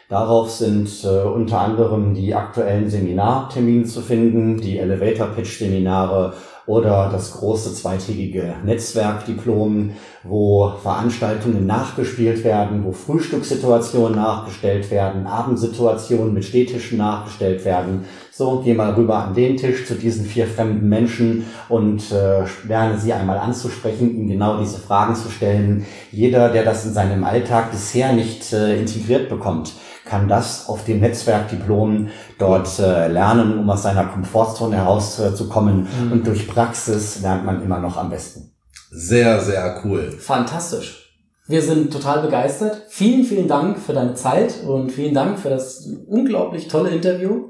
Darauf 0.09 0.51
sind 0.51 1.03
äh, 1.03 1.23
unter 1.23 1.59
anderem 1.59 2.13
die 2.13 2.35
aktuellen 2.35 2.87
Seminartermine 2.87 3.85
zu 3.85 4.01
finden, 4.01 4.57
die 4.57 4.77
Elevator 4.77 5.25
Pitch 5.27 5.57
Seminare 5.57 6.35
oder 6.67 7.09
das 7.11 7.31
große 7.33 7.73
zweitägige 7.73 8.57
Netzwerkdiplom, 8.63 9.93
wo 10.23 10.73
Veranstaltungen 10.81 11.65
nachgespielt 11.65 12.43
werden, 12.43 12.85
wo 12.85 12.91
Frühstückssituationen 12.91 14.15
nachgestellt 14.15 14.91
werden, 14.91 15.25
Abendsituationen 15.25 16.31
mit 16.31 16.45
Stehtischen 16.45 16.99
nachgestellt 16.99 17.65
werden. 17.65 18.05
So, 18.39 18.61
geh 18.63 18.73
mal 18.73 18.93
rüber 18.93 19.17
an 19.17 19.33
den 19.33 19.57
Tisch 19.57 19.85
zu 19.85 19.95
diesen 19.95 20.23
vier 20.23 20.47
fremden 20.47 20.87
Menschen 20.87 21.45
und 21.67 22.09
äh, 22.13 22.45
lerne 22.65 22.97
sie 22.97 23.11
einmal 23.11 23.37
anzusprechen, 23.37 24.15
ihnen 24.15 24.29
genau 24.29 24.61
diese 24.61 24.79
Fragen 24.79 25.13
zu 25.13 25.29
stellen. 25.29 25.85
Jeder, 26.13 26.47
der 26.47 26.63
das 26.63 26.85
in 26.85 26.93
seinem 26.93 27.25
Alltag 27.25 27.69
bisher 27.71 28.13
nicht 28.13 28.53
äh, 28.53 28.79
integriert 28.79 29.27
bekommt, 29.27 29.73
kann 30.05 30.29
das 30.29 30.69
auf 30.69 30.85
dem 30.85 31.01
Netzwerkdiplom 31.01 32.07
dort 32.37 32.79
äh, 32.79 33.09
lernen, 33.09 33.59
um 33.59 33.69
aus 33.69 33.83
seiner 33.83 34.05
Komfortzone 34.05 34.77
herauszukommen. 34.77 35.89
Mhm. 36.05 36.11
Und 36.13 36.25
durch 36.25 36.47
Praxis 36.47 37.21
lernt 37.21 37.43
man 37.45 37.61
immer 37.61 37.79
noch 37.79 37.97
am 37.97 38.09
besten. 38.09 38.53
Sehr, 38.89 39.41
sehr 39.41 39.81
cool. 39.83 40.11
Fantastisch. 40.17 41.13
Wir 41.45 41.61
sind 41.61 41.91
total 41.91 42.21
begeistert. 42.21 42.83
Vielen, 42.87 43.25
vielen 43.25 43.49
Dank 43.49 43.79
für 43.79 43.91
deine 43.91 44.13
Zeit 44.13 44.63
und 44.65 44.93
vielen 44.93 45.13
Dank 45.13 45.39
für 45.39 45.49
das 45.49 45.89
unglaublich 46.07 46.69
tolle 46.69 46.91
Interview. 46.91 47.49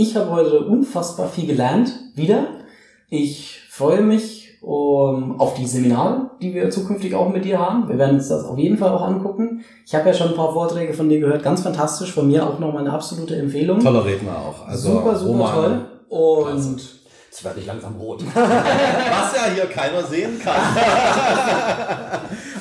Ich 0.00 0.14
habe 0.14 0.30
heute 0.30 0.60
unfassbar 0.60 1.26
viel 1.26 1.48
gelernt, 1.48 1.92
wieder. 2.14 2.46
Ich 3.10 3.58
freue 3.68 4.00
mich 4.00 4.50
um, 4.62 5.40
auf 5.40 5.54
die 5.54 5.66
Seminare, 5.66 6.30
die 6.40 6.54
wir 6.54 6.70
zukünftig 6.70 7.16
auch 7.16 7.32
mit 7.32 7.44
dir 7.44 7.58
haben. 7.58 7.88
Wir 7.88 7.98
werden 7.98 8.14
uns 8.14 8.28
das 8.28 8.44
auf 8.44 8.56
jeden 8.56 8.78
Fall 8.78 8.90
auch 8.90 9.02
angucken. 9.02 9.64
Ich 9.84 9.96
habe 9.96 10.06
ja 10.06 10.14
schon 10.14 10.28
ein 10.28 10.36
paar 10.36 10.52
Vorträge 10.52 10.94
von 10.94 11.08
dir 11.08 11.18
gehört, 11.18 11.42
ganz 11.42 11.62
fantastisch. 11.62 12.12
Von 12.12 12.28
mir 12.28 12.46
auch 12.46 12.60
nochmal 12.60 12.82
eine 12.82 12.92
absolute 12.92 13.34
Empfehlung. 13.34 13.80
Toller 13.80 14.04
Redner 14.04 14.38
auch. 14.38 14.68
Also 14.68 14.92
super, 14.92 15.16
super 15.16 15.32
Roman, 15.32 15.54
toll. 15.54 15.80
Und 16.10 16.97
Jetzt 17.38 17.44
werde 17.44 17.60
ich 17.60 17.66
langsam 17.66 17.94
rot. 18.00 18.24
Was 18.34 19.36
ja 19.36 19.54
hier 19.54 19.66
keiner 19.66 20.02
sehen 20.02 20.40
kann. 20.42 20.60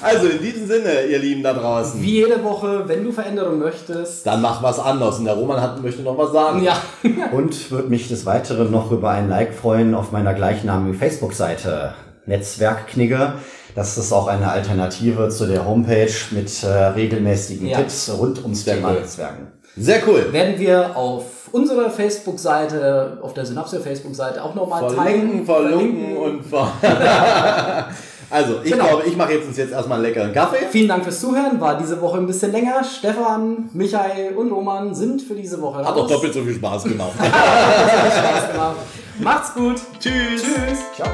also 0.03 0.28
in 0.28 0.39
diesem 0.39 0.67
Sinne, 0.67 1.01
ihr 1.09 1.17
Lieben 1.17 1.41
da 1.41 1.53
draußen. 1.53 1.99
Wie 1.99 2.17
jede 2.17 2.43
Woche, 2.43 2.84
wenn 2.88 3.03
du 3.03 3.11
Veränderung 3.11 3.57
möchtest. 3.57 4.28
Dann 4.28 4.39
mach 4.39 4.61
was 4.61 4.78
anders. 4.78 5.17
Und 5.17 5.25
der 5.25 5.34
Roman 5.34 5.59
hat, 5.59 5.82
möchte 5.82 6.03
noch 6.03 6.15
was 6.15 6.32
sagen. 6.32 6.61
Ja. 6.61 6.80
Und 7.32 7.71
würde 7.71 7.89
mich 7.89 8.07
des 8.07 8.28
Weiteren 8.28 8.69
noch 8.69 8.91
über 8.91 9.09
ein 9.09 9.30
Like 9.30 9.55
freuen 9.55 9.95
auf 9.95 10.11
meiner 10.11 10.36
gleichnamigen 10.36 10.93
Facebook-Seite. 10.93 11.95
Netzwerkknigge. 12.28 13.34
Das 13.73 13.97
ist 13.97 14.13
auch 14.13 14.28
eine 14.28 14.51
Alternative 14.51 15.30
zu 15.30 15.47
der 15.47 15.65
Homepage 15.65 16.13
mit 16.30 16.61
äh, 16.61 16.67
regelmäßigen 16.67 17.65
ja. 17.65 17.80
Tipps 17.80 18.11
rund 18.15 18.43
ums 18.43 18.63
Thema 18.63 18.91
Netzwerken. 18.91 19.47
Sehr 19.75 20.07
cool. 20.07 20.32
Werden 20.32 20.59
wir 20.59 20.95
auf 20.95 21.36
unserer 21.51 21.89
Facebook-Seite, 21.89 23.19
auf 23.21 23.33
der 23.33 23.45
Synapse 23.45 23.79
Facebook-Seite 23.79 24.43
auch 24.43 24.55
nochmal 24.55 24.93
teilen. 24.93 25.45
Verlinken, 25.45 26.17
und 26.17 26.43
ver 26.45 26.71
Also, 28.29 28.55
ich 28.63 28.71
genau. 28.71 28.87
glaube, 28.87 29.03
ich 29.07 29.15
mache 29.15 29.33
jetzt 29.33 29.47
uns 29.47 29.57
jetzt 29.57 29.71
erstmal 29.71 29.99
einen 29.99 30.07
leckeren 30.07 30.33
Kaffee. 30.33 30.65
Vielen 30.69 30.89
Dank 30.89 31.03
fürs 31.03 31.21
Zuhören. 31.21 31.61
War 31.61 31.77
diese 31.77 32.01
Woche 32.01 32.17
ein 32.17 32.27
bisschen 32.27 32.51
länger. 32.51 32.83
Stefan, 32.83 33.69
Michael 33.73 34.35
und 34.35 34.51
Roman 34.51 34.93
sind 34.93 35.21
für 35.21 35.35
diese 35.35 35.61
Woche 35.61 35.79
raus. 35.79 35.87
Hat 35.87 35.97
doch 35.97 36.07
doppelt 36.07 36.33
so 36.33 36.43
viel 36.43 36.55
Spaß 36.55 36.83
gemacht. 36.83 37.13
Spaß 37.17 38.51
gemacht. 38.51 38.75
Macht's 39.19 39.53
gut. 39.53 39.75
Tschüss. 39.99 40.41
Tschüss. 40.41 40.79
Ciao. 40.95 41.09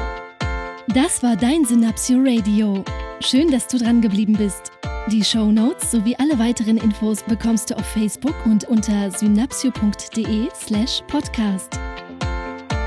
Das 0.88 1.22
war 1.22 1.34
dein 1.34 1.64
Synapsio 1.64 2.18
Radio. 2.18 2.84
Schön, 3.20 3.50
dass 3.50 3.66
du 3.66 3.78
dran 3.78 4.02
geblieben 4.02 4.34
bist. 4.34 4.70
Die 5.10 5.24
Show 5.24 5.50
Notes 5.50 5.90
sowie 5.90 6.14
alle 6.16 6.38
weiteren 6.38 6.76
Infos 6.76 7.22
bekommst 7.22 7.70
du 7.70 7.76
auf 7.76 7.86
Facebook 7.86 8.34
und 8.44 8.64
unter 8.64 9.10
synapsio.de/podcast. 9.10 11.80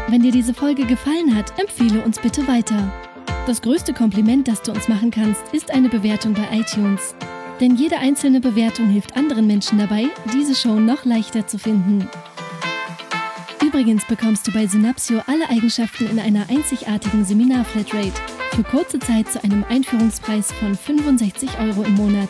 Wenn 0.10 0.22
dir 0.22 0.32
diese 0.32 0.54
Folge 0.54 0.86
gefallen 0.86 1.36
hat, 1.36 1.60
empfehle 1.60 2.04
uns 2.04 2.20
bitte 2.20 2.48
weiter. 2.48 2.94
Das 3.48 3.64
größte 3.64 3.94
Kompliment, 3.94 4.48
das 4.48 4.62
du 4.62 4.74
uns 4.74 4.88
machen 4.88 5.10
kannst, 5.10 5.52
ist 5.52 5.72
eine 5.72 5.90
Bewertung 5.90 6.36
bei 6.36 6.48
iTunes. 6.52 7.16
Denn 7.60 7.78
jede 7.78 7.98
einzelne 7.98 8.40
Bewertung 8.40 8.90
hilft 8.90 9.18
anderen 9.18 9.48
Menschen 9.48 9.80
dabei, 9.80 10.06
diese 10.34 10.54
Show 10.54 10.80
noch 10.80 11.04
leichter 11.04 11.48
zu 11.48 11.58
finden. 11.58 12.08
Übrigens 13.64 14.06
bekommst 14.06 14.48
du 14.48 14.52
bei 14.52 14.68
Synapsio 14.68 15.22
alle 15.28 15.50
Eigenschaften 15.50 16.08
in 16.08 16.20
einer 16.20 16.50
einzigartigen 16.50 17.26
Seminar-Flatrate 17.26 18.14
für 18.54 18.64
kurze 18.64 19.00
Zeit 19.00 19.32
zu 19.32 19.44
einem 19.44 19.64
Einführungspreis 19.68 20.52
von 20.54 20.76
65 20.76 21.50
Euro 21.60 21.84
im 21.84 21.96
Monat. 21.96 22.30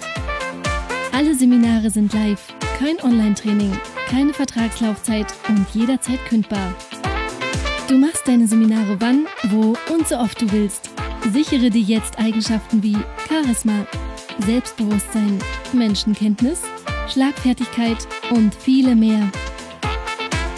Alle 1.11 1.35
Seminare 1.35 1.89
sind 1.89 2.13
live, 2.13 2.53
kein 2.79 2.99
Online-Training, 3.01 3.71
keine 4.09 4.33
Vertragslaufzeit 4.33 5.27
und 5.49 5.65
jederzeit 5.73 6.23
kündbar. 6.27 6.73
Du 7.87 7.97
machst 7.97 8.27
deine 8.27 8.47
Seminare 8.47 8.97
wann, 8.99 9.27
wo 9.49 9.75
und 9.93 10.07
so 10.07 10.17
oft 10.17 10.41
du 10.41 10.51
willst. 10.51 10.89
Sichere 11.31 11.69
dir 11.69 11.81
jetzt 11.81 12.19
Eigenschaften 12.19 12.83
wie 12.83 12.97
Charisma, 13.27 13.85
Selbstbewusstsein, 14.45 15.39
Menschenkenntnis, 15.73 16.61
Schlagfertigkeit 17.07 18.07
und 18.29 18.53
viele 18.53 18.95
mehr. 18.95 19.31